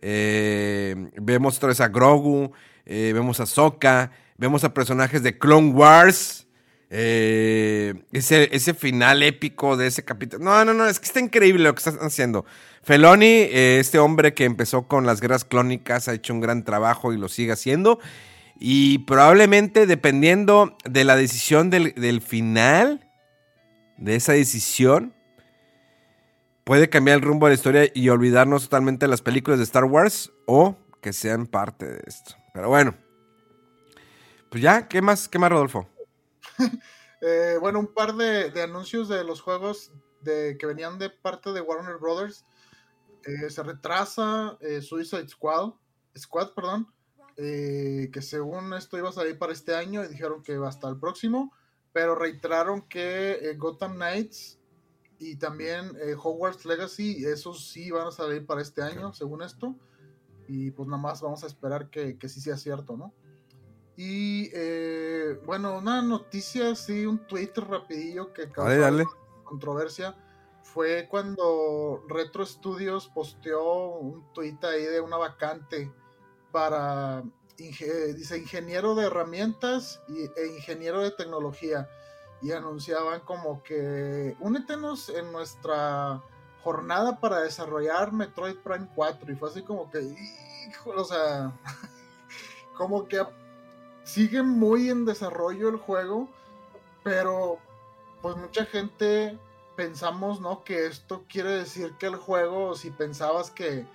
Eh, 0.00 0.94
vemos 1.20 1.56
otra 1.58 1.68
vez 1.68 1.80
a 1.80 1.88
Grogu, 1.88 2.52
eh, 2.86 3.12
vemos 3.14 3.38
a 3.38 3.46
Sokka, 3.46 4.10
vemos 4.36 4.64
a 4.64 4.74
personajes 4.74 5.22
de 5.22 5.38
Clone 5.38 5.72
Wars. 5.72 6.46
Eh, 6.94 7.94
ese, 8.12 8.54
ese 8.54 8.74
final 8.74 9.22
épico 9.22 9.76
de 9.76 9.86
ese 9.86 10.04
capítulo. 10.04 10.44
No, 10.44 10.64
no, 10.64 10.74
no, 10.74 10.86
es 10.86 10.98
que 11.00 11.06
está 11.06 11.20
increíble 11.20 11.64
lo 11.64 11.74
que 11.74 11.78
están 11.78 11.98
haciendo. 12.00 12.44
Feloni, 12.82 13.26
eh, 13.26 13.78
este 13.78 13.98
hombre 13.98 14.34
que 14.34 14.44
empezó 14.44 14.88
con 14.88 15.06
las 15.06 15.20
guerras 15.20 15.44
clónicas, 15.44 16.08
ha 16.08 16.14
hecho 16.14 16.34
un 16.34 16.40
gran 16.40 16.64
trabajo 16.64 17.12
y 17.12 17.18
lo 17.18 17.28
sigue 17.28 17.52
haciendo. 17.52 18.00
Y 18.58 18.98
probablemente 19.00 19.86
dependiendo 19.86 20.76
de 20.84 21.04
la 21.04 21.16
decisión 21.16 21.70
del, 21.70 21.94
del 21.94 22.20
final, 22.20 23.08
de 23.98 24.16
esa 24.16 24.32
decisión, 24.32 25.14
puede 26.64 26.88
cambiar 26.88 27.18
el 27.18 27.22
rumbo 27.22 27.46
de 27.46 27.50
la 27.50 27.54
historia 27.54 27.90
y 27.94 28.08
olvidarnos 28.08 28.64
totalmente 28.64 29.06
de 29.06 29.10
las 29.10 29.22
películas 29.22 29.58
de 29.58 29.64
Star 29.64 29.84
Wars 29.84 30.32
o 30.46 30.76
que 31.00 31.12
sean 31.12 31.46
parte 31.46 31.86
de 31.86 32.02
esto. 32.06 32.36
Pero 32.52 32.68
bueno, 32.68 32.94
pues 34.50 34.62
ya, 34.62 34.88
¿qué 34.88 35.02
más, 35.02 35.28
qué 35.28 35.38
más 35.38 35.50
Rodolfo? 35.50 35.88
eh, 37.20 37.56
bueno, 37.60 37.80
un 37.80 37.86
par 37.86 38.14
de, 38.14 38.50
de, 38.50 38.62
anuncios 38.62 39.08
de 39.08 39.24
los 39.24 39.40
juegos 39.40 39.92
de, 40.20 40.56
que 40.58 40.66
venían 40.66 40.98
de 40.98 41.10
parte 41.10 41.52
de 41.52 41.60
Warner 41.60 41.96
Brothers. 41.96 42.44
Eh, 43.24 43.50
se 43.50 43.62
retrasa 43.62 44.56
eh, 44.60 44.80
Suicide 44.80 45.28
Squad, 45.28 45.72
Squad 46.16 46.50
perdón, 46.54 46.88
eh, 47.36 48.10
que 48.12 48.20
según 48.20 48.74
esto 48.74 48.98
iba 48.98 49.08
a 49.08 49.12
salir 49.12 49.38
para 49.38 49.52
este 49.52 49.74
año 49.74 50.04
y 50.04 50.08
dijeron 50.08 50.42
que 50.42 50.58
va 50.58 50.68
hasta 50.68 50.88
el 50.88 50.98
próximo, 50.98 51.52
pero 51.92 52.14
reiteraron 52.14 52.82
que 52.82 53.32
eh, 53.32 53.56
Gotham 53.56 53.94
Knights 53.94 54.58
y 55.18 55.36
también 55.36 55.92
eh, 56.02 56.14
Hogwarts 56.20 56.66
Legacy, 56.66 57.24
esos 57.24 57.68
sí 57.70 57.90
van 57.90 58.08
a 58.08 58.10
salir 58.10 58.44
para 58.44 58.60
este 58.60 58.82
año, 58.82 59.12
según 59.12 59.42
esto. 59.42 59.74
Y 60.48 60.72
pues 60.72 60.88
nada 60.88 61.00
más 61.00 61.22
vamos 61.22 61.44
a 61.44 61.46
esperar 61.46 61.88
que, 61.88 62.18
que 62.18 62.28
sí 62.28 62.40
sea 62.40 62.56
cierto, 62.56 62.96
¿no? 62.96 63.14
Y 63.96 64.50
bueno, 65.46 65.78
una 65.78 66.02
noticia, 66.02 66.74
sí, 66.74 67.06
un 67.06 67.26
Twitter 67.26 67.62
rapidillo 67.64 68.32
que 68.32 68.50
causó 68.50 68.70
dale, 68.70 68.80
dale. 68.80 69.04
controversia 69.44 70.16
fue 70.72 71.06
cuando 71.08 72.02
Retro 72.08 72.46
Studios 72.46 73.08
posteó 73.08 73.98
un 73.98 74.24
tweet 74.32 74.58
ahí 74.62 74.84
de 74.84 75.00
una 75.00 75.18
vacante 75.18 75.92
para, 76.50 77.22
dice, 77.56 78.38
ingeniero 78.38 78.94
de 78.94 79.06
herramientas 79.06 80.00
y, 80.08 80.24
e 80.40 80.46
ingeniero 80.56 81.00
de 81.02 81.10
tecnología 81.10 81.88
y 82.40 82.52
anunciaban 82.52 83.20
como 83.20 83.62
que 83.62 84.34
únetenos 84.40 85.10
en 85.10 85.30
nuestra 85.30 86.22
jornada 86.64 87.20
para 87.20 87.40
desarrollar 87.40 88.12
Metroid 88.12 88.56
Prime 88.56 88.88
4 88.94 89.32
y 89.32 89.36
fue 89.36 89.50
así 89.50 89.62
como 89.62 89.90
que, 89.90 90.00
hijo, 90.00 90.90
o 90.90 91.04
sea, 91.04 91.52
como 92.76 93.06
que 93.08 93.22
sigue 94.04 94.42
muy 94.42 94.88
en 94.88 95.04
desarrollo 95.04 95.68
el 95.68 95.76
juego, 95.76 96.28
pero 97.04 97.58
pues 98.22 98.36
mucha 98.36 98.64
gente 98.64 99.38
pensamos, 99.76 100.40
¿no? 100.40 100.64
Que 100.64 100.86
esto 100.86 101.24
quiere 101.28 101.50
decir 101.50 101.94
que 101.98 102.06
el 102.06 102.16
juego, 102.16 102.74
si 102.74 102.90
pensabas 102.90 103.50
que 103.50 103.86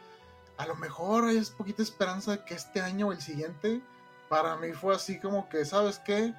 a 0.58 0.68
lo 0.68 0.76
mejor 0.76 1.26
hay 1.26 1.42
poquita 1.58 1.84
esperanza 1.84 2.32
de 2.32 2.46
que 2.46 2.56
este 2.56 2.82
año 2.82 3.08
o 3.08 3.12
el 3.12 3.22
siguiente, 3.22 3.82
para 4.30 4.58
mí 4.58 4.74
fue 4.74 4.96
así 4.96 5.20
como 5.20 5.50
que, 5.50 5.66
¿sabes 5.66 6.00
qué? 6.00 6.34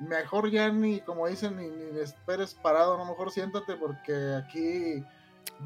mejor 0.00 0.50
ya 0.50 0.70
ni, 0.70 1.00
como 1.00 1.26
dicen, 1.28 1.56
ni, 1.56 1.68
ni 1.68 2.00
esperes 2.00 2.54
parado, 2.54 2.94
a 2.94 2.98
lo 2.98 3.04
mejor 3.04 3.30
siéntate 3.30 3.76
porque 3.76 4.34
aquí 4.34 5.04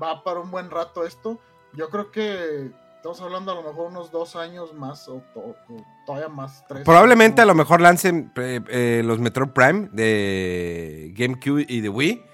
va 0.01 0.23
para 0.23 0.41
un 0.41 0.51
buen 0.51 0.71
rato 0.71 1.05
esto. 1.05 1.39
Yo 1.75 1.89
creo 1.91 2.11
que 2.11 2.71
estamos 2.97 3.21
hablando 3.21 3.53
a 3.53 3.55
lo 3.57 3.63
mejor 3.63 3.91
unos 3.91 4.11
dos 4.11 4.37
años 4.37 4.75
más 4.75 5.09
o, 5.09 5.23
to, 5.35 5.41
o 5.41 5.57
todavía 6.07 6.29
más. 6.29 6.67
Tres 6.67 6.85
Probablemente 6.85 7.43
a 7.43 7.47
lo 7.47 7.55
mejor 7.55 7.81
lancen 7.81 8.33
eh, 8.37 8.61
eh, 8.69 9.03
los 9.05 9.19
Metro 9.19 9.53
Prime 9.53 9.89
de 9.93 11.13
GameCube 11.17 11.67
y 11.69 11.81
de 11.81 11.89
Wii, 11.89 12.25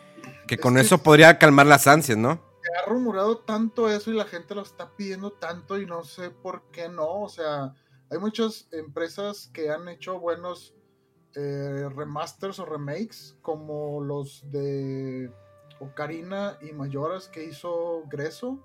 que 0.47 0.57
es 0.57 0.61
con 0.61 0.75
que 0.75 0.81
eso 0.81 0.99
podría 0.99 1.39
calmar 1.39 1.67
las 1.67 1.87
ansias, 1.87 2.19
¿no? 2.19 2.41
Se 2.63 2.73
ha 2.79 2.89
rumorado 2.89 3.39
tanto 3.39 3.91
eso 3.91 4.11
y 4.11 4.15
la 4.15 4.25
gente 4.25 4.55
lo 4.55 4.63
está 4.63 4.91
pidiendo 4.97 5.33
tanto 5.33 5.79
y 5.79 5.87
no 5.87 6.03
sé 6.05 6.31
por 6.31 6.71
qué 6.71 6.89
no. 6.89 7.21
O 7.23 7.29
sea, 7.29 7.75
hay 8.11 8.19
muchas 8.19 8.69
empresas 8.73 9.51
que 9.53 9.71
han 9.71 9.89
hecho 9.89 10.19
buenos 10.19 10.75
eh, 11.35 11.89
remasters 11.95 12.59
o 12.61 12.65
remakes 12.65 13.37
como 13.43 14.01
los 14.03 14.49
de 14.51 15.31
Ocarina 15.81 16.59
y 16.61 16.73
Mayoras 16.73 17.29
que 17.29 17.45
hizo 17.45 18.05
Greso. 18.09 18.59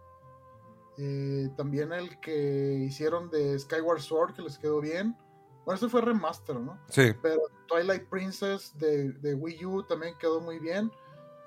Eh, 0.98 1.50
también 1.56 1.94
el 1.94 2.20
que 2.20 2.86
hicieron 2.86 3.30
de 3.30 3.58
Skyward 3.58 4.02
Sword 4.02 4.34
que 4.34 4.42
les 4.42 4.58
quedó 4.58 4.82
bien. 4.82 5.18
Bueno, 5.66 5.78
eso 5.78 5.90
fue 5.90 6.02
remaster, 6.02 6.58
¿no? 6.58 6.80
Sí. 6.90 7.14
Pero 7.22 7.42
Twilight 7.68 8.08
Princess 8.10 8.78
de, 8.78 9.12
de 9.14 9.34
Wii 9.34 9.66
U 9.66 9.84
también 9.84 10.16
quedó 10.20 10.42
muy 10.42 10.60
bien. 10.60 10.92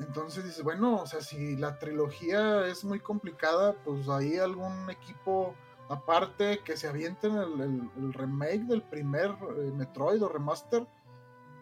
Entonces 0.01 0.45
dices, 0.45 0.63
bueno, 0.63 1.03
o 1.03 1.07
sea, 1.07 1.21
si 1.21 1.57
la 1.57 1.79
trilogía 1.79 2.67
es 2.67 2.85
muy 2.85 3.01
complicada, 3.01 3.75
pues 3.85 4.09
ahí 4.09 4.39
algún 4.39 4.91
equipo 4.91 5.55
aparte 5.89 6.61
que 6.65 6.77
se 6.77 6.89
avienten 6.89 7.37
el, 7.37 7.61
el, 7.61 7.91
el 7.99 8.13
remake 8.13 8.63
del 8.63 8.83
primer 8.83 9.31
eh, 9.31 9.71
Metroid 9.75 10.23
o 10.23 10.29
remaster 10.29 10.87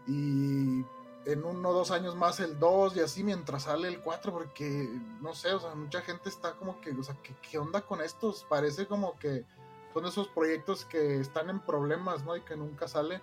y 0.07 0.85
en 1.27 1.45
uno 1.45 1.69
o 1.69 1.73
dos 1.73 1.91
años 1.91 2.17
más 2.17 2.41
el 2.41 2.59
2 2.59 2.97
y 2.97 3.01
así 3.01 3.23
mientras 3.23 3.65
sale 3.65 3.89
el 3.89 4.01
4 4.01 4.33
porque 4.33 4.89
no 5.21 5.35
sé, 5.35 5.53
o 5.53 5.61
sea, 5.61 5.75
mucha 5.75 6.01
gente 6.01 6.29
está 6.29 6.55
como 6.55 6.81
que, 6.81 6.93
o 6.93 7.03
sea, 7.03 7.17
¿qué, 7.23 7.35
qué 7.43 7.59
onda 7.59 7.83
con 7.83 8.01
estos? 8.01 8.45
Parece 8.49 8.87
como 8.87 9.19
que 9.19 9.45
son 9.93 10.07
esos 10.07 10.29
proyectos 10.29 10.85
que 10.85 11.21
están 11.21 11.51
en 11.51 11.61
problemas, 11.61 12.25
¿no? 12.25 12.37
Y 12.37 12.43
que 12.43 12.57
nunca 12.57 12.89
sale. 12.89 13.21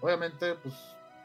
Obviamente, 0.00 0.54
pues 0.56 0.74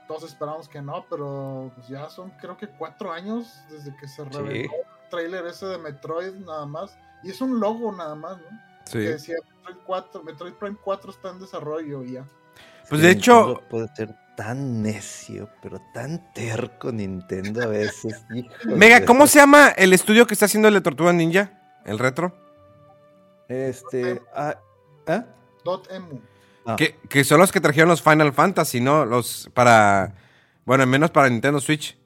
todos 0.07 0.23
esperamos 0.23 0.67
que 0.67 0.81
no, 0.81 1.05
pero 1.09 1.71
pues 1.75 1.87
ya 1.87 2.09
son 2.09 2.31
creo 2.41 2.57
que 2.57 2.67
cuatro 2.67 3.11
años 3.11 3.59
desde 3.69 3.95
que 3.95 4.07
se 4.07 4.23
reveló 4.23 4.51
sí. 4.51 4.61
el 4.61 5.09
trailer 5.09 5.45
ese 5.45 5.65
de 5.65 5.77
Metroid 5.77 6.33
nada 6.33 6.65
más. 6.65 6.97
Y 7.23 7.31
es 7.31 7.41
un 7.41 7.59
logo 7.59 7.91
nada 7.91 8.15
más, 8.15 8.37
¿no? 8.37 8.59
Sí. 8.85 8.99
Que 8.99 9.09
decía 9.11 9.35
Metroid, 9.57 9.77
4, 9.85 10.23
Metroid 10.23 10.53
Prime 10.53 10.77
4 10.83 11.11
está 11.11 11.29
en 11.29 11.39
desarrollo 11.39 12.03
y 12.03 12.13
ya. 12.13 12.27
Pues 12.89 13.01
de 13.01 13.11
hecho... 13.11 13.61
Puede 13.69 13.87
ser 13.95 14.15
tan 14.35 14.81
necio, 14.81 15.49
pero 15.61 15.79
tan 15.93 16.33
terco 16.33 16.91
Nintendo 16.91 17.63
a 17.63 17.67
veces. 17.67 18.25
Mega, 18.65 19.05
¿cómo 19.05 19.27
se 19.27 19.39
llama 19.39 19.69
el 19.69 19.93
estudio 19.93 20.27
que 20.27 20.33
está 20.33 20.45
haciendo 20.45 20.67
el 20.67 20.73
de 20.73 20.81
Tortuga 20.81 21.13
Ninja? 21.13 21.59
¿El 21.85 21.99
retro? 21.99 22.35
Este... 23.47 24.21
Ah, 24.33 24.57
¿eh? 25.07 25.23
Dot 25.63 25.89
Emu. 25.91 26.19
Ah. 26.65 26.75
Que, 26.77 26.95
que, 27.09 27.23
son 27.23 27.39
los 27.39 27.51
que 27.51 27.59
trajeron 27.59 27.89
los 27.89 28.01
Final 28.01 28.33
Fantasy, 28.33 28.79
¿no? 28.79 29.05
Los 29.05 29.49
para. 29.53 30.15
Bueno, 30.65 30.85
menos 30.85 31.11
para 31.11 31.29
Nintendo 31.29 31.59
Switch. 31.59 31.97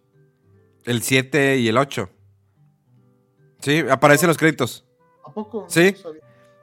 El 0.85 1.01
7 1.01 1.57
y 1.57 1.67
el 1.67 1.77
8. 1.77 2.09
Sí, 3.59 3.83
aparecen 3.89 4.27
los 4.27 4.37
créditos. 4.37 4.85
¿A 5.25 5.31
poco? 5.31 5.65
Sí. 5.67 5.95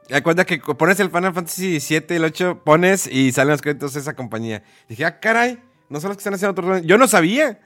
No 0.08 0.22
cuenta 0.22 0.44
que 0.44 0.58
pones 0.58 1.00
el 1.00 1.10
Final 1.10 1.32
Fantasy 1.32 1.80
7 1.80 2.14
y 2.14 2.16
el 2.16 2.24
8, 2.24 2.62
pones 2.64 3.06
y 3.06 3.32
salen 3.32 3.52
los 3.52 3.62
créditos 3.62 3.94
de 3.94 4.00
esa 4.00 4.14
compañía. 4.14 4.62
Dije, 4.88 5.04
ah, 5.04 5.18
caray, 5.18 5.62
no 5.88 6.00
son 6.00 6.08
los 6.08 6.16
que 6.16 6.20
están 6.20 6.34
haciendo 6.34 6.60
otros. 6.60 6.82
Yo 6.82 6.98
no 6.98 7.06
sabía. 7.08 7.60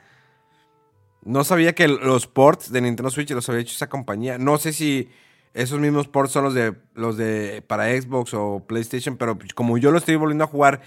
No 1.22 1.45
sabía 1.45 1.74
que 1.74 1.89
los 1.89 2.26
ports 2.26 2.70
de 2.70 2.81
Nintendo 2.81 3.11
Switch 3.11 3.31
los 3.31 3.49
había 3.49 3.62
hecho 3.62 3.74
esa 3.74 3.89
compañía. 3.89 4.39
No 4.39 4.57
sé 4.59 4.72
si 4.72 5.11
Esos 5.55 5.80
mismos 5.80 6.09
ports 6.09 6.32
son 6.32 6.44
los 6.44 6.55
de 6.55 6.74
los 6.94 7.16
de 7.16 7.62
para 7.66 7.90
Xbox 8.01 8.34
o 8.34 8.64
PlayStation, 8.66 9.16
pero 9.16 9.38
pues, 9.38 9.55
como 9.55 9.78
yo 9.78 9.90
lo 9.90 9.99
estoy 9.99 10.16
volviendo 10.16 10.44
a 10.44 10.49
jugar 10.49 10.82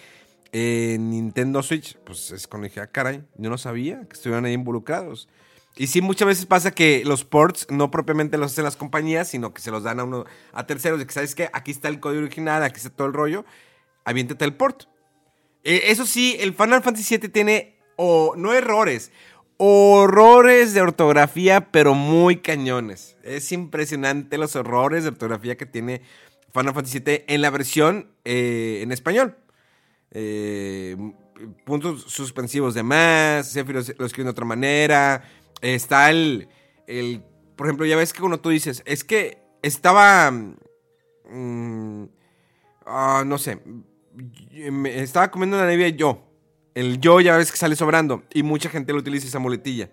en 0.51 1.09
Nintendo 1.09 1.63
Switch, 1.63 1.97
pues 2.05 2.31
es 2.31 2.47
cuando 2.47 2.67
dije, 2.67 2.81
ah, 2.81 2.87
caray, 2.87 3.23
yo 3.37 3.49
no 3.49 3.57
sabía 3.57 4.07
que 4.07 4.13
estuvieran 4.13 4.45
ahí 4.45 4.53
involucrados. 4.53 5.27
Y 5.77 5.87
sí, 5.87 6.01
muchas 6.01 6.27
veces 6.27 6.45
pasa 6.45 6.71
que 6.71 7.03
los 7.05 7.23
ports 7.23 7.67
no 7.69 7.91
propiamente 7.91 8.37
los 8.37 8.51
hacen 8.51 8.65
las 8.65 8.75
compañías, 8.75 9.29
sino 9.29 9.53
que 9.53 9.61
se 9.61 9.71
los 9.71 9.83
dan 9.83 9.99
a 10.01 10.03
uno 10.03 10.25
a 10.51 10.67
terceros, 10.67 10.99
de 10.99 11.07
que 11.07 11.13
sabes 11.13 11.33
que 11.33 11.49
aquí 11.53 11.71
está 11.71 11.87
el 11.87 11.99
código 11.99 12.21
original, 12.21 12.63
aquí 12.63 12.77
está 12.77 12.89
todo 12.89 13.07
el 13.07 13.13
rollo, 13.13 13.45
aviéntate 14.03 14.43
el 14.43 14.53
port. 14.53 14.83
Eh, 15.63 15.83
eso 15.85 16.05
sí, 16.05 16.35
el 16.39 16.53
Final 16.53 16.83
Fantasy 16.83 17.17
VII 17.17 17.29
tiene, 17.29 17.77
o 17.95 18.35
no 18.35 18.53
errores, 18.53 19.11
horrores 19.63 20.73
de 20.73 20.81
ortografía, 20.81 21.69
pero 21.69 21.93
muy 21.93 22.37
cañones. 22.37 23.15
Es 23.21 23.51
impresionante 23.51 24.39
los 24.39 24.55
horrores 24.55 25.03
de 25.03 25.09
ortografía 25.09 25.55
que 25.55 25.67
tiene 25.67 26.01
Final 26.51 26.73
Fantasy 26.73 26.97
VII 26.97 27.25
en 27.27 27.41
la 27.43 27.51
versión 27.51 28.07
eh, 28.25 28.79
en 28.81 28.91
español. 28.91 29.37
Eh, 30.09 30.97
puntos 31.63 32.05
suspensivos 32.07 32.73
de 32.73 32.81
más, 32.81 33.51
Sephiroth 33.51 33.99
lo 33.99 34.07
escribe 34.07 34.25
de 34.25 34.31
otra 34.31 34.45
manera. 34.45 35.29
Está 35.61 36.09
el, 36.09 36.49
el, 36.87 37.23
por 37.55 37.67
ejemplo, 37.67 37.85
ya 37.85 37.97
ves 37.97 38.13
que 38.13 38.19
cuando 38.19 38.39
tú 38.39 38.49
dices, 38.49 38.81
es 38.87 39.03
que 39.03 39.43
estaba, 39.61 40.31
mm, 40.31 42.05
ah, 42.87 43.23
no 43.27 43.37
sé, 43.37 43.61
estaba 44.85 45.29
comiendo 45.29 45.57
una 45.57 45.67
nevia 45.67 45.89
yo. 45.89 46.30
El 46.73 46.99
yo 46.99 47.19
ya 47.19 47.37
ves 47.37 47.51
que 47.51 47.57
sale 47.57 47.75
sobrando 47.75 48.23
y 48.33 48.43
mucha 48.43 48.69
gente 48.69 48.93
lo 48.93 48.99
utiliza 48.99 49.27
esa 49.27 49.39
muletilla 49.39 49.89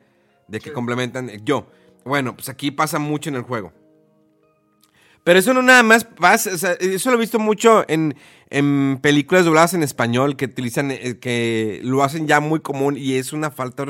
de 0.46 0.60
que 0.60 0.72
complementan 0.72 1.28
el 1.30 1.44
yo. 1.44 1.68
Bueno, 2.04 2.34
pues 2.34 2.48
aquí 2.48 2.70
pasa 2.70 2.98
mucho 2.98 3.30
en 3.30 3.36
el 3.36 3.42
juego. 3.42 3.72
Pero 5.24 5.40
eso 5.40 5.52
no 5.52 5.60
nada 5.60 5.82
más 5.82 6.04
pasa, 6.04 6.54
o 6.54 6.56
sea, 6.56 6.72
eso 6.72 7.10
lo 7.10 7.16
he 7.16 7.20
visto 7.20 7.38
mucho 7.38 7.84
en, 7.88 8.16
en 8.48 8.98
películas 9.02 9.44
dobladas 9.44 9.74
en 9.74 9.82
español 9.82 10.36
que 10.36 10.46
utilizan, 10.46 10.90
eh, 10.90 11.18
que 11.20 11.80
lo 11.84 12.02
hacen 12.02 12.26
ya 12.26 12.40
muy 12.40 12.60
común 12.60 12.96
y 12.96 13.16
es 13.16 13.34
una 13.34 13.50
falta, 13.50 13.84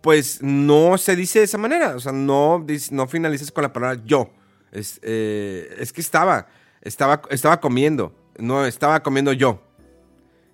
pues 0.00 0.42
no 0.42 0.96
se 0.96 1.16
dice 1.16 1.40
de 1.40 1.44
esa 1.44 1.58
manera, 1.58 1.96
o 1.96 2.00
sea, 2.00 2.12
no, 2.12 2.64
no 2.92 3.06
finalizas 3.06 3.52
con 3.52 3.62
la 3.62 3.72
palabra 3.72 4.00
yo. 4.06 4.30
Es, 4.72 5.00
eh, 5.02 5.76
es 5.78 5.92
que 5.92 6.00
estaba, 6.00 6.46
estaba, 6.80 7.20
estaba 7.28 7.60
comiendo, 7.60 8.14
no, 8.38 8.64
estaba 8.64 9.02
comiendo 9.02 9.32
yo. 9.32 9.60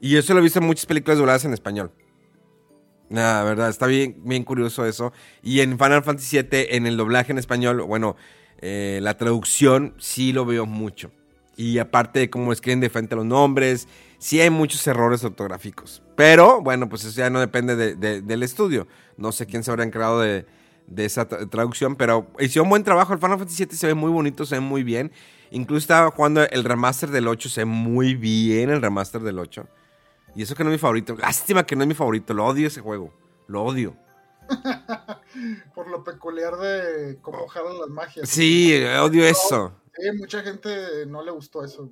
Y 0.00 0.16
eso 0.16 0.32
lo 0.32 0.40
he 0.40 0.42
visto 0.42 0.58
en 0.58 0.66
muchas 0.66 0.86
películas 0.86 1.18
dobladas 1.18 1.44
en 1.44 1.52
español. 1.52 1.92
La 3.10 3.42
verdad, 3.42 3.68
está 3.68 3.86
bien, 3.86 4.16
bien 4.24 4.44
curioso 4.44 4.86
eso. 4.86 5.12
Y 5.42 5.60
en 5.60 5.78
Final 5.78 6.04
Fantasy 6.04 6.40
VII, 6.40 6.66
en 6.70 6.86
el 6.86 6.96
doblaje 6.96 7.32
en 7.32 7.38
español, 7.38 7.82
bueno, 7.82 8.16
eh, 8.60 9.00
la 9.02 9.16
traducción 9.16 9.94
sí 9.98 10.32
lo 10.32 10.46
veo 10.46 10.64
mucho. 10.64 11.10
Y 11.56 11.78
aparte 11.78 12.20
de 12.20 12.30
cómo 12.30 12.52
escriben 12.52 12.80
de 12.80 12.88
frente 12.88 13.16
los 13.16 13.26
nombres, 13.26 13.88
sí 14.18 14.40
hay 14.40 14.48
muchos 14.48 14.86
errores 14.86 15.24
ortográficos. 15.24 16.02
Pero 16.16 16.62
bueno, 16.62 16.88
pues 16.88 17.04
eso 17.04 17.18
ya 17.18 17.30
no 17.30 17.40
depende 17.40 17.74
del 17.96 18.42
estudio. 18.42 18.86
No 19.16 19.32
sé 19.32 19.46
quién 19.46 19.64
se 19.64 19.70
habrá 19.70 19.84
encargado 19.84 20.20
de, 20.20 20.46
esa 20.96 21.26
traducción, 21.26 21.96
pero 21.96 22.30
hicieron 22.38 22.70
buen 22.70 22.84
trabajo. 22.84 23.12
El 23.12 23.18
Final 23.18 23.38
Fantasy 23.38 23.64
VII 23.64 23.76
se 23.76 23.86
ve 23.88 23.94
muy 23.94 24.10
bonito, 24.10 24.46
se 24.46 24.54
ve 24.54 24.60
muy 24.60 24.84
bien. 24.84 25.12
Incluso 25.50 25.80
estaba 25.80 26.10
jugando 26.12 26.48
el 26.48 26.64
remaster 26.64 27.10
del 27.10 27.26
8, 27.26 27.48
se 27.48 27.60
ve 27.62 27.64
muy 27.64 28.14
bien 28.14 28.70
el 28.70 28.80
remaster 28.80 29.20
del 29.20 29.38
8. 29.40 29.66
Y 30.34 30.42
eso 30.42 30.54
que 30.54 30.64
no 30.64 30.70
es 30.70 30.74
mi 30.74 30.78
favorito. 30.78 31.16
Lástima 31.16 31.64
que 31.64 31.76
no 31.76 31.82
es 31.82 31.88
mi 31.88 31.94
favorito. 31.94 32.34
Lo 32.34 32.46
odio 32.46 32.66
ese 32.66 32.80
juego. 32.80 33.12
Lo 33.48 33.64
odio. 33.64 33.96
Por 35.74 35.88
lo 35.88 36.04
peculiar 36.04 36.56
de 36.56 37.18
cómo 37.20 37.46
jalan 37.48 37.78
las 37.78 37.88
magias. 37.88 38.28
Sí, 38.28 38.74
odio 39.00 39.24
eso. 39.24 39.72
Sí, 39.96 40.10
mucha 40.16 40.42
gente 40.42 41.06
no 41.06 41.22
le 41.22 41.30
gustó 41.30 41.64
eso. 41.64 41.90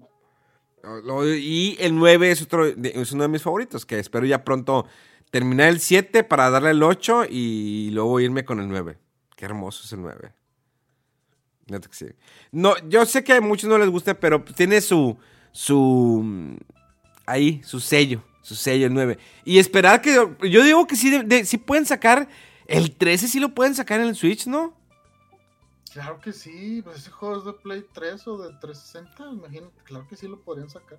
Y 1.36 1.76
el 1.80 1.94
9 1.96 2.30
es, 2.30 2.42
otro, 2.42 2.64
es 2.66 3.12
uno 3.12 3.24
de 3.24 3.28
mis 3.28 3.42
favoritos, 3.42 3.84
que 3.84 3.98
espero 3.98 4.24
ya 4.24 4.44
pronto 4.44 4.86
terminar 5.30 5.68
el 5.68 5.80
7 5.80 6.24
para 6.24 6.50
darle 6.50 6.70
el 6.70 6.82
8 6.82 7.26
y 7.28 7.90
luego 7.90 8.20
irme 8.20 8.44
con 8.44 8.60
el 8.60 8.68
9. 8.68 8.96
Qué 9.36 9.44
hermoso 9.44 9.82
es 9.84 9.92
el 9.92 10.02
9. 10.02 10.32
No, 12.52 12.74
yo 12.88 13.04
sé 13.04 13.22
que 13.22 13.34
a 13.34 13.40
muchos 13.40 13.68
no 13.68 13.76
les 13.76 13.90
gusta, 13.90 14.18
pero 14.18 14.42
tiene 14.42 14.80
su, 14.80 15.18
su, 15.52 16.56
ahí, 17.26 17.60
su 17.64 17.80
sello 17.80 18.22
su 18.48 18.54
sello, 18.54 18.86
el 18.86 18.94
9. 18.94 19.18
Y 19.44 19.58
esperar 19.58 20.00
que. 20.00 20.14
Yo 20.14 20.62
digo 20.64 20.86
que 20.86 20.96
sí, 20.96 21.12
sí 21.44 21.58
pueden 21.58 21.84
sacar. 21.84 22.28
El 22.66 22.96
13 22.96 23.28
sí 23.28 23.40
lo 23.40 23.50
pueden 23.50 23.74
sacar 23.74 24.00
en 24.00 24.08
el 24.08 24.16
Switch, 24.16 24.46
¿no? 24.46 24.74
Claro 25.92 26.18
que 26.20 26.32
sí. 26.32 26.80
Pues 26.82 26.96
ese 26.96 27.10
juego 27.10 27.36
es 27.36 27.44
de 27.44 27.52
Play 27.52 27.84
3 27.92 28.26
o 28.26 28.38
de 28.38 28.54
360. 28.58 29.30
Imagínate, 29.32 29.82
claro 29.84 30.06
que 30.08 30.16
sí 30.16 30.26
lo 30.26 30.40
podrían 30.40 30.70
sacar. 30.70 30.98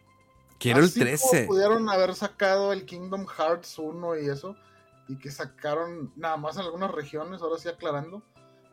Quiero 0.59 0.79
el 0.79 0.93
13. 0.93 1.45
pudieron 1.47 1.89
haber 1.89 2.13
sacado 2.13 2.71
el 2.71 2.85
Kingdom 2.85 3.25
Hearts 3.25 3.79
1 3.79 4.19
y 4.19 4.29
eso. 4.29 4.55
Y 5.07 5.17
que 5.17 5.31
sacaron 5.31 6.13
nada 6.15 6.37
más 6.37 6.55
en 6.57 6.63
algunas 6.63 6.91
regiones, 6.91 7.41
ahora 7.41 7.57
sí 7.57 7.67
aclarando, 7.67 8.21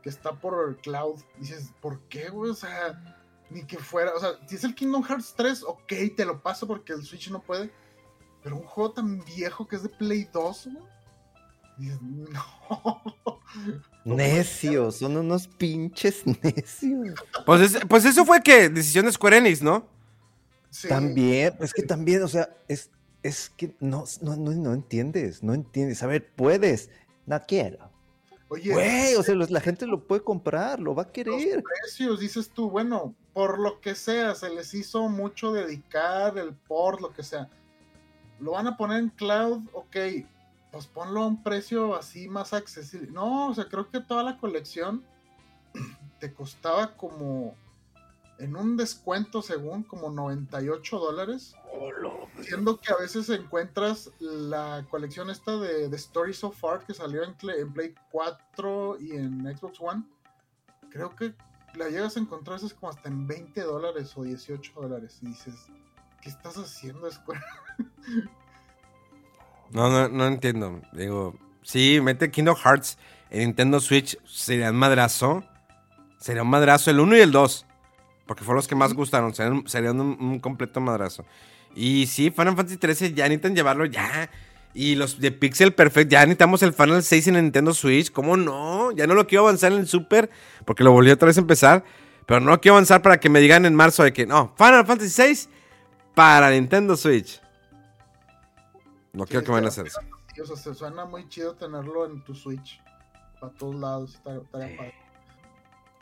que 0.02 0.10
está 0.10 0.32
por 0.32 0.68
el 0.68 0.76
cloud. 0.76 1.18
Dices, 1.38 1.72
¿por 1.80 2.00
qué, 2.08 2.28
güey? 2.28 2.50
O 2.50 2.54
sea, 2.54 3.16
ni 3.48 3.64
que 3.64 3.78
fuera. 3.78 4.12
O 4.14 4.20
sea, 4.20 4.32
si 4.46 4.56
es 4.56 4.64
el 4.64 4.74
Kingdom 4.74 5.02
Hearts 5.02 5.32
3, 5.34 5.62
ok, 5.62 5.92
te 6.14 6.26
lo 6.26 6.42
paso 6.42 6.66
porque 6.66 6.92
el 6.92 7.02
Switch 7.02 7.30
no 7.30 7.40
puede. 7.40 7.72
Pero 8.46 8.58
un 8.58 8.62
juego 8.62 8.92
tan 8.92 9.24
viejo 9.24 9.66
que 9.66 9.74
es 9.74 9.82
de 9.82 9.88
Play 9.88 10.28
2, 10.32 10.68
no. 11.78 13.02
Necios, 14.04 14.98
son 14.98 15.16
unos 15.16 15.48
pinches 15.48 16.22
necios. 16.24 17.18
Pues, 17.44 17.76
pues 17.88 18.04
eso 18.04 18.24
fue 18.24 18.40
que 18.44 18.68
decisión 18.68 19.04
de 19.04 19.10
Square 19.10 19.38
Enix, 19.38 19.62
¿no? 19.62 19.88
Sí. 20.70 20.86
También, 20.86 21.56
es 21.58 21.74
que 21.74 21.82
también, 21.82 22.22
o 22.22 22.28
sea, 22.28 22.48
es, 22.68 22.88
es 23.24 23.50
que 23.50 23.74
no, 23.80 24.04
no, 24.22 24.36
no, 24.36 24.72
entiendes, 24.72 25.42
no 25.42 25.52
entiendes. 25.52 26.04
A 26.04 26.06
ver, 26.06 26.32
puedes, 26.36 26.88
no 27.26 27.42
quiero. 27.48 27.90
Oye, 28.46 28.72
Güey, 28.72 29.16
o 29.16 29.24
sea, 29.24 29.34
la 29.34 29.60
gente 29.60 29.88
lo 29.88 30.06
puede 30.06 30.22
comprar, 30.22 30.78
lo 30.78 30.94
va 30.94 31.02
a 31.02 31.10
querer. 31.10 31.34
Los 31.34 31.64
precios, 31.82 32.20
dices 32.20 32.50
tú, 32.50 32.70
bueno, 32.70 33.12
por 33.32 33.58
lo 33.58 33.80
que 33.80 33.96
sea, 33.96 34.36
se 34.36 34.50
les 34.50 34.72
hizo 34.72 35.08
mucho 35.08 35.52
dedicar 35.52 36.38
el 36.38 36.54
por 36.54 37.02
lo 37.02 37.12
que 37.12 37.24
sea 37.24 37.50
lo 38.40 38.52
van 38.52 38.66
a 38.66 38.76
poner 38.76 38.98
en 38.98 39.08
cloud, 39.10 39.62
ok, 39.72 39.96
pues 40.70 40.86
ponlo 40.86 41.22
a 41.22 41.26
un 41.26 41.42
precio 41.42 41.96
así 41.96 42.28
más 42.28 42.52
accesible. 42.52 43.10
No, 43.10 43.48
o 43.48 43.54
sea, 43.54 43.66
creo 43.66 43.88
que 43.90 44.00
toda 44.00 44.22
la 44.22 44.38
colección 44.38 45.04
te 46.20 46.32
costaba 46.32 46.96
como 46.96 47.54
en 48.38 48.56
un 48.56 48.76
descuento 48.76 49.40
según 49.40 49.82
como 49.82 50.10
98 50.10 50.98
dólares. 50.98 51.54
siendo 52.42 52.78
que 52.78 52.92
a 52.92 52.96
veces 52.96 53.28
encuentras 53.30 54.10
la 54.18 54.86
colección 54.90 55.30
esta 55.30 55.56
de, 55.56 55.88
de 55.88 55.96
Stories 55.96 56.44
of 56.44 56.62
Art 56.64 56.84
que 56.86 56.94
salió 56.94 57.22
en, 57.22 57.34
en, 57.58 57.72
Play 57.72 57.94
4 58.10 58.98
y 59.00 59.12
en 59.12 59.56
Xbox 59.56 59.80
One. 59.80 60.04
Creo 60.90 61.14
que 61.16 61.34
la 61.74 61.88
llegas 61.88 62.16
a 62.16 62.20
encontrar 62.20 62.58
es 62.62 62.74
como 62.74 62.90
hasta 62.90 63.08
en 63.08 63.26
20 63.26 63.60
dólares 63.62 64.12
o 64.16 64.22
18 64.22 64.72
dólares. 64.74 65.18
Y 65.22 65.28
dices, 65.28 65.54
¿qué 66.26 66.30
estás 66.30 66.56
haciendo, 66.56 67.10
Square? 67.10 67.40
No, 69.72 69.90
no, 69.90 70.08
no 70.08 70.28
entiendo. 70.28 70.80
Digo, 70.92 71.36
sí, 71.62 71.98
mete 72.00 72.30
Kingdom 72.30 72.54
Hearts 72.54 72.98
en 73.30 73.40
Nintendo 73.40 73.80
Switch, 73.80 74.16
sería 74.24 74.70
un 74.70 74.76
madrazo. 74.76 75.42
Sería 76.18 76.42
un 76.42 76.48
madrazo 76.48 76.92
el 76.92 77.00
1 77.00 77.16
y 77.16 77.20
el 77.20 77.32
2. 77.32 77.66
Porque 78.26 78.44
fueron 78.44 78.58
los 78.58 78.68
que 78.68 78.76
más 78.76 78.94
gustaron. 78.94 79.34
Serían, 79.34 80.00
un, 80.00 80.38
completo 80.38 80.80
madrazo. 80.80 81.24
Y 81.74 82.06
sí, 82.06 82.30
Final 82.30 82.54
Fantasy 82.54 82.76
13 82.76 83.12
ya 83.12 83.24
necesitan 83.24 83.56
llevarlo 83.56 83.86
ya. 83.86 84.30
Y 84.72 84.94
los 84.94 85.18
de 85.18 85.32
Pixel 85.32 85.74
Perfect, 85.74 86.12
ya 86.12 86.20
necesitamos 86.20 86.62
el 86.62 86.72
Final 86.72 87.02
6 87.02 87.26
en 87.26 87.36
el 87.36 87.42
Nintendo 87.42 87.74
Switch. 87.74 88.12
¿Cómo 88.12 88.36
no? 88.36 88.92
Ya 88.92 89.08
no 89.08 89.14
lo 89.14 89.26
quiero 89.26 89.42
avanzar 89.42 89.72
en 89.72 89.80
el 89.80 89.88
Super. 89.88 90.30
Porque 90.64 90.84
lo 90.84 90.92
volví 90.92 91.10
otra 91.10 91.26
vez 91.26 91.38
a 91.38 91.40
empezar. 91.40 91.82
Pero 92.24 92.38
no 92.38 92.52
lo 92.52 92.60
quiero 92.60 92.76
avanzar 92.76 93.02
para 93.02 93.18
que 93.18 93.28
me 93.28 93.40
digan 93.40 93.66
en 93.66 93.74
marzo 93.74 94.04
de 94.04 94.12
que 94.12 94.26
no, 94.26 94.54
Final 94.56 94.86
Fantasy 94.86 95.10
6 95.10 95.48
para 96.16 96.50
Nintendo 96.50 96.96
Switch. 96.96 97.40
No 99.12 99.26
quiero 99.26 99.44
que 99.44 99.50
vayan 99.50 99.66
a 99.66 99.68
hacer 99.68 99.86
eso. 99.86 100.00
O 100.42 100.46
sea, 100.46 100.56
se 100.56 100.74
suena 100.74 101.04
muy 101.04 101.28
chido 101.28 101.54
tenerlo 101.54 102.06
en 102.06 102.24
tu 102.24 102.34
Switch. 102.34 102.82
Para 103.38 103.52
todos 103.52 103.76
lados. 103.76 104.18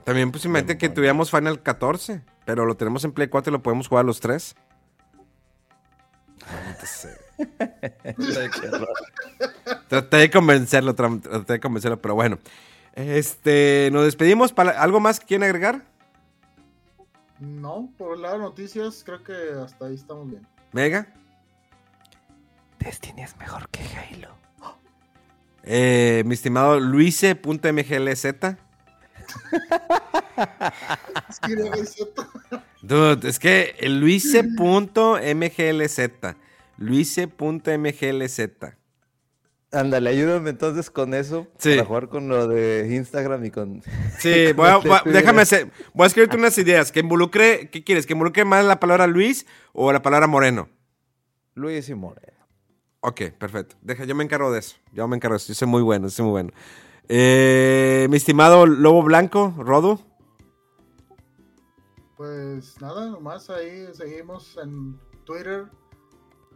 También 0.05 0.31
pues 0.31 0.45
imagínate 0.45 0.79
que 0.79 0.89
tuviéramos 0.89 1.33
Final 1.33 1.63
14. 1.63 2.23
Pero 2.47 2.65
lo 2.65 2.77
tenemos 2.77 3.05
en 3.05 3.13
Play 3.13 3.27
4 3.27 3.51
y 3.51 3.53
lo 3.53 3.63
podemos 3.63 3.89
jugar 3.89 4.05
los 4.05 4.21
tres. 4.21 4.55
traté 9.89 10.17
de 10.17 10.31
convencerlo, 10.31 10.95
traté 10.95 11.55
de 11.55 11.61
convencerlo, 11.61 12.01
pero 12.01 12.15
bueno. 12.15 12.39
Este, 12.93 13.89
nos 13.93 14.05
despedimos. 14.05 14.53
Para, 14.53 14.81
¿Algo 14.81 15.01
más 15.01 15.19
que 15.19 15.27
quieren 15.27 15.43
agregar? 15.43 15.83
No, 17.41 17.91
por 17.99 18.17
el 18.17 18.23
lado 18.23 18.39
de 18.39 18.45
noticias, 18.45 19.03
creo 19.05 19.23
que 19.23 19.35
hasta 19.63 19.85
ahí 19.87 19.95
estamos 19.95 20.31
bien. 20.31 20.47
¿Mega? 20.73 21.13
Destiny 22.79 23.23
es 23.23 23.37
mejor 23.39 23.69
que 23.71 23.83
Halo. 23.83 24.35
Eh, 25.63 26.23
mi 26.27 26.35
estimado 26.35 26.79
Luise.mglz. 26.79 28.23
Dude, 32.83 33.29
es 33.29 33.39
que 33.39 33.77
luise.mglz. 33.89 35.21
Luise.mglz. 36.77 38.41
Ándale, 39.75 40.11
ayúdame 40.11 40.51
entonces 40.51 40.89
con 40.91 41.13
eso. 41.15 41.49
Sí. 41.59 41.71
Para 41.75 41.85
jugar 41.85 42.09
con 42.09 42.29
lo 42.29 42.47
de 42.47 42.89
Instagram 42.95 43.45
y 43.45 43.51
con. 43.51 43.83
Sí, 44.19 44.53
voy 44.57 44.69
a- 44.69 44.75
con 44.75 44.83
voy 44.85 44.93
a- 44.97 45.03
Twitter. 45.03 45.21
déjame 45.21 45.43
hacer. 45.43 45.71
Voy 45.93 46.05
a 46.05 46.07
escribirte 46.07 46.37
unas 46.37 46.57
ideas. 46.59 46.93
Que 46.93 47.01
involucre. 47.01 47.69
¿Qué 47.71 47.83
quieres? 47.85 48.07
¿Que 48.07 48.13
involucre 48.13 48.45
más 48.45 48.65
la 48.65 48.79
palabra 48.81 49.07
Luis 49.07 49.47
o 49.73 49.93
la 49.93 50.01
palabra 50.03 50.27
Moreno? 50.27 50.69
Luis 51.55 51.89
y 51.89 51.95
Moreno. 51.95 52.33
Ok, 53.01 53.21
perfecto. 53.39 53.77
Deja, 53.83 54.05
yo 54.05 54.15
me 54.15 54.25
encargo 54.25 54.51
de 54.53 54.61
eso. 54.61 54.77
Yo 54.93 55.07
me 55.09 55.17
encargo 55.17 55.35
de 55.35 55.39
eso. 55.39 55.49
Yo 55.49 55.55
soy 55.55 55.69
muy 55.69 55.83
bueno, 55.83 56.09
soy 56.09 56.25
muy 56.25 56.31
bueno. 56.33 56.51
Eh, 57.09 58.07
mi 58.11 58.17
estimado 58.17 58.65
Lobo 58.67 59.03
Blanco, 59.03 59.55
Rodo. 59.59 60.01
Pues 62.17 62.81
nada, 62.81 63.11
nomás 63.11 63.51
ahí 63.51 63.87
seguimos 63.93 64.57
en 64.63 64.99
Twitter. 65.25 65.67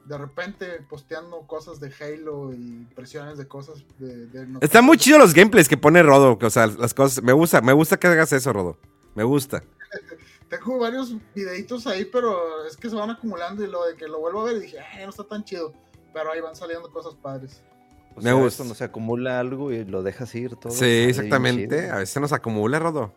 De 0.09 0.16
repente 0.16 0.66
posteando 0.89 1.47
cosas 1.47 1.80
de 1.80 1.93
Halo 2.01 2.52
y 2.55 2.56
impresiones 2.56 3.36
de 3.36 3.47
cosas 3.47 3.85
de, 3.98 4.26
de. 4.26 4.59
Están 4.62 4.85
muy 4.85 4.97
chidos 4.97 5.20
los 5.20 5.35
gameplays 5.35 5.68
que 5.68 5.76
pone 5.76 6.02
Rodo. 6.02 6.39
que, 6.39 6.47
O 6.47 6.51
sea, 6.51 6.66
las 6.66 6.94
cosas. 6.94 7.22
Me 7.22 7.32
gusta, 7.32 7.60
me 7.60 7.72
gusta 7.74 7.98
que 7.98 8.06
hagas 8.06 8.32
eso, 8.32 8.52
Rodo. 8.52 8.78
Me 9.14 9.22
gusta. 9.24 9.62
Tengo 10.48 10.78
varios 10.78 11.14
videitos 11.35 11.86
ahí, 11.86 12.06
pero 12.06 12.64
es 12.66 12.76
que 12.76 12.89
se 12.89 12.97
van 12.97 13.10
acumulando 13.10 13.62
y 13.62 13.66
lo 13.66 13.85
de 13.85 13.97
que 13.97 14.09
lo 14.09 14.18
vuelvo 14.20 14.40
a 14.40 14.44
ver 14.47 14.56
y 14.56 14.60
dije, 14.60 14.78
ay, 14.80 15.05
no 15.05 15.10
está 15.10 15.24
tan 15.24 15.44
chido. 15.44 15.74
Pero 16.14 16.32
ahí 16.32 16.40
van 16.40 16.56
saliendo 16.56 16.90
cosas 16.90 17.14
padres. 17.14 17.62
O 18.14 18.16
Me 18.16 18.22
sea, 18.22 18.32
gusta. 18.32 18.56
Cuando 18.62 18.74
se 18.74 18.85
acumula 18.85 19.39
algo 19.39 19.70
y 19.72 19.85
lo 19.85 20.02
dejas 20.02 20.35
ir 20.35 20.56
todo. 20.56 20.72
Sí, 20.72 20.86
exactamente. 20.86 21.90
A 21.90 21.97
veces 21.98 22.18
nos 22.20 22.32
acumula, 22.32 22.78
Rodo. 22.78 23.12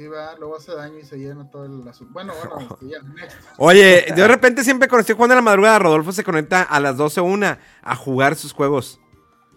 Sí, 0.00 0.06
va, 0.06 0.34
luego 0.38 0.56
hace 0.56 0.74
daño 0.74 0.98
y 0.98 1.04
se 1.04 1.18
llena 1.18 1.50
todo 1.50 1.66
el 1.66 1.86
asunto. 1.86 2.14
Bueno, 2.14 2.32
bueno, 2.42 2.68
este, 2.72 2.88
ya, 2.88 3.02
next. 3.02 3.36
Oye, 3.58 4.06
de 4.16 4.28
repente 4.28 4.64
siempre 4.64 4.88
cuando 4.88 5.00
estoy 5.02 5.14
jugando 5.14 5.34
a 5.34 5.36
la 5.36 5.42
madrugada, 5.42 5.78
Rodolfo 5.78 6.10
se 6.10 6.24
conecta 6.24 6.62
a 6.62 6.80
las 6.80 6.96
12 6.96 7.20
una 7.20 7.60
a 7.82 7.94
jugar 7.96 8.34
sus 8.34 8.54
juegos 8.54 8.98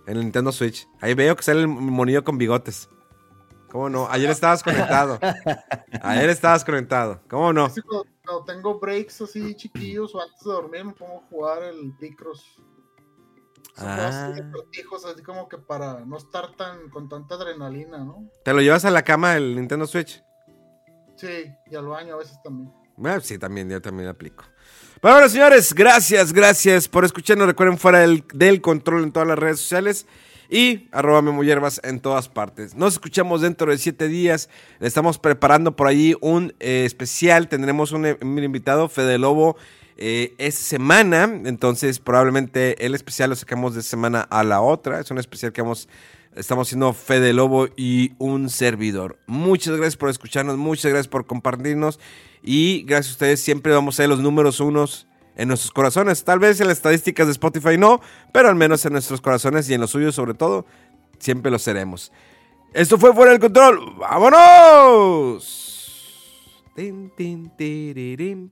en 0.05 0.17
el 0.17 0.23
Nintendo 0.23 0.51
Switch. 0.51 0.85
Ahí 0.99 1.13
veo 1.13 1.37
que 1.37 1.43
sale 1.43 1.61
el 1.61 1.69
monillo 1.69 2.25
con 2.25 2.37
bigotes. 2.37 2.89
¿Cómo 3.71 3.89
no? 3.89 4.09
Ayer 4.09 4.29
estabas 4.31 4.63
conectado. 4.63 5.17
Ayer 6.01 6.29
estabas 6.29 6.65
conectado. 6.65 7.21
¿Cómo 7.29 7.53
no? 7.53 7.69
Cuando, 7.69 8.05
cuando 8.25 8.43
tengo 8.43 8.79
breaks 8.81 9.21
así 9.21 9.55
chiquillos 9.55 10.13
o 10.13 10.21
antes 10.21 10.43
de 10.43 10.51
dormir 10.51 10.83
me 10.83 10.91
pongo 10.91 11.19
a 11.19 11.29
jugar 11.29 11.63
el 11.63 11.93
Picross. 11.97 12.61
Ah. 13.77 14.33
cortijos, 14.51 15.05
así 15.05 15.23
como 15.23 15.47
que 15.47 15.57
para 15.57 16.01
no 16.01 16.17
estar 16.17 16.53
tan 16.57 16.89
con 16.89 17.07
tanta 17.07 17.35
adrenalina, 17.35 17.99
¿no? 17.99 18.29
¿Te 18.43 18.51
lo 18.51 18.59
llevas 18.59 18.83
a 18.83 18.91
la 18.91 19.03
cama 19.03 19.37
el 19.37 19.55
Nintendo 19.55 19.87
Switch? 19.87 20.21
Sí, 21.23 21.55
y 21.71 21.75
al 21.75 21.87
baño 21.87 22.15
a 22.15 22.17
veces 22.17 22.37
también. 22.43 22.69
Bueno, 22.97 23.21
sí, 23.21 23.37
también, 23.37 23.69
yo 23.69 23.81
también 23.81 24.09
aplico. 24.09 24.43
Pero 25.01 25.13
bueno, 25.13 25.29
señores, 25.29 25.73
gracias, 25.73 26.33
gracias 26.33 26.89
por 26.89 27.05
escucharnos. 27.05 27.47
Recuerden 27.47 27.77
fuera 27.77 27.99
del, 27.99 28.25
del 28.33 28.59
control 28.59 29.03
en 29.03 29.13
todas 29.13 29.27
las 29.29 29.39
redes 29.39 29.61
sociales 29.61 30.05
y 30.49 30.89
arroba 30.91 31.21
Memoyerbas 31.21 31.79
en 31.85 32.01
todas 32.01 32.27
partes. 32.27 32.75
Nos 32.75 32.93
escuchamos 32.93 33.39
dentro 33.39 33.71
de 33.71 33.77
siete 33.77 34.09
días. 34.09 34.49
Estamos 34.81 35.17
preparando 35.17 35.77
por 35.77 35.87
ahí 35.87 36.13
un 36.19 36.53
eh, 36.59 36.83
especial. 36.83 37.47
Tendremos 37.47 37.93
un, 37.93 38.05
eh, 38.05 38.17
un 38.21 38.37
invitado, 38.43 38.89
Fede 38.89 39.17
Lobo, 39.17 39.55
eh, 39.95 40.35
esta 40.39 40.61
semana. 40.61 41.23
Entonces, 41.45 41.99
probablemente 41.99 42.85
el 42.85 42.95
especial 42.95 43.29
lo 43.29 43.37
sacamos 43.37 43.75
de 43.75 43.81
semana 43.81 44.27
a 44.29 44.43
la 44.43 44.59
otra. 44.59 44.99
Es 44.99 45.09
un 45.09 45.19
especial 45.19 45.53
que 45.53 45.61
vamos, 45.61 45.87
estamos 46.35 46.67
haciendo 46.67 46.93
Fede 46.93 47.33
Lobo 47.33 47.67
y 47.75 48.13
un 48.17 48.49
servidor. 48.49 49.19
Muchas 49.27 49.75
gracias 49.75 49.97
por 49.97 50.09
escucharnos, 50.09 50.57
muchas 50.57 50.91
gracias 50.91 51.07
por 51.07 51.25
compartirnos. 51.25 51.99
Y 52.41 52.83
gracias 52.83 53.11
a 53.11 53.15
ustedes 53.15 53.41
siempre 53.41 53.73
vamos 53.73 53.95
a 53.95 53.97
ser 53.97 54.09
los 54.09 54.19
números 54.19 54.59
unos 54.59 55.07
en 55.35 55.47
nuestros 55.47 55.71
corazones. 55.71 56.23
Tal 56.23 56.39
vez 56.39 56.59
en 56.61 56.67
las 56.67 56.77
estadísticas 56.77 57.27
de 57.27 57.31
Spotify 57.33 57.77
no, 57.77 58.01
pero 58.31 58.49
al 58.49 58.55
menos 58.55 58.85
en 58.85 58.93
nuestros 58.93 59.21
corazones 59.21 59.69
y 59.69 59.73
en 59.73 59.81
los 59.81 59.91
suyos 59.91 60.15
sobre 60.15 60.33
todo, 60.33 60.65
siempre 61.19 61.51
lo 61.51 61.59
seremos. 61.59 62.11
Esto 62.73 62.97
fue 62.97 63.13
Fuera 63.13 63.31
del 63.31 63.39
Control. 63.39 63.95
¡Vámonos! 63.99 65.49
Tin, 66.75 67.11
tin, 67.15 67.55
tirirín, 67.55 68.51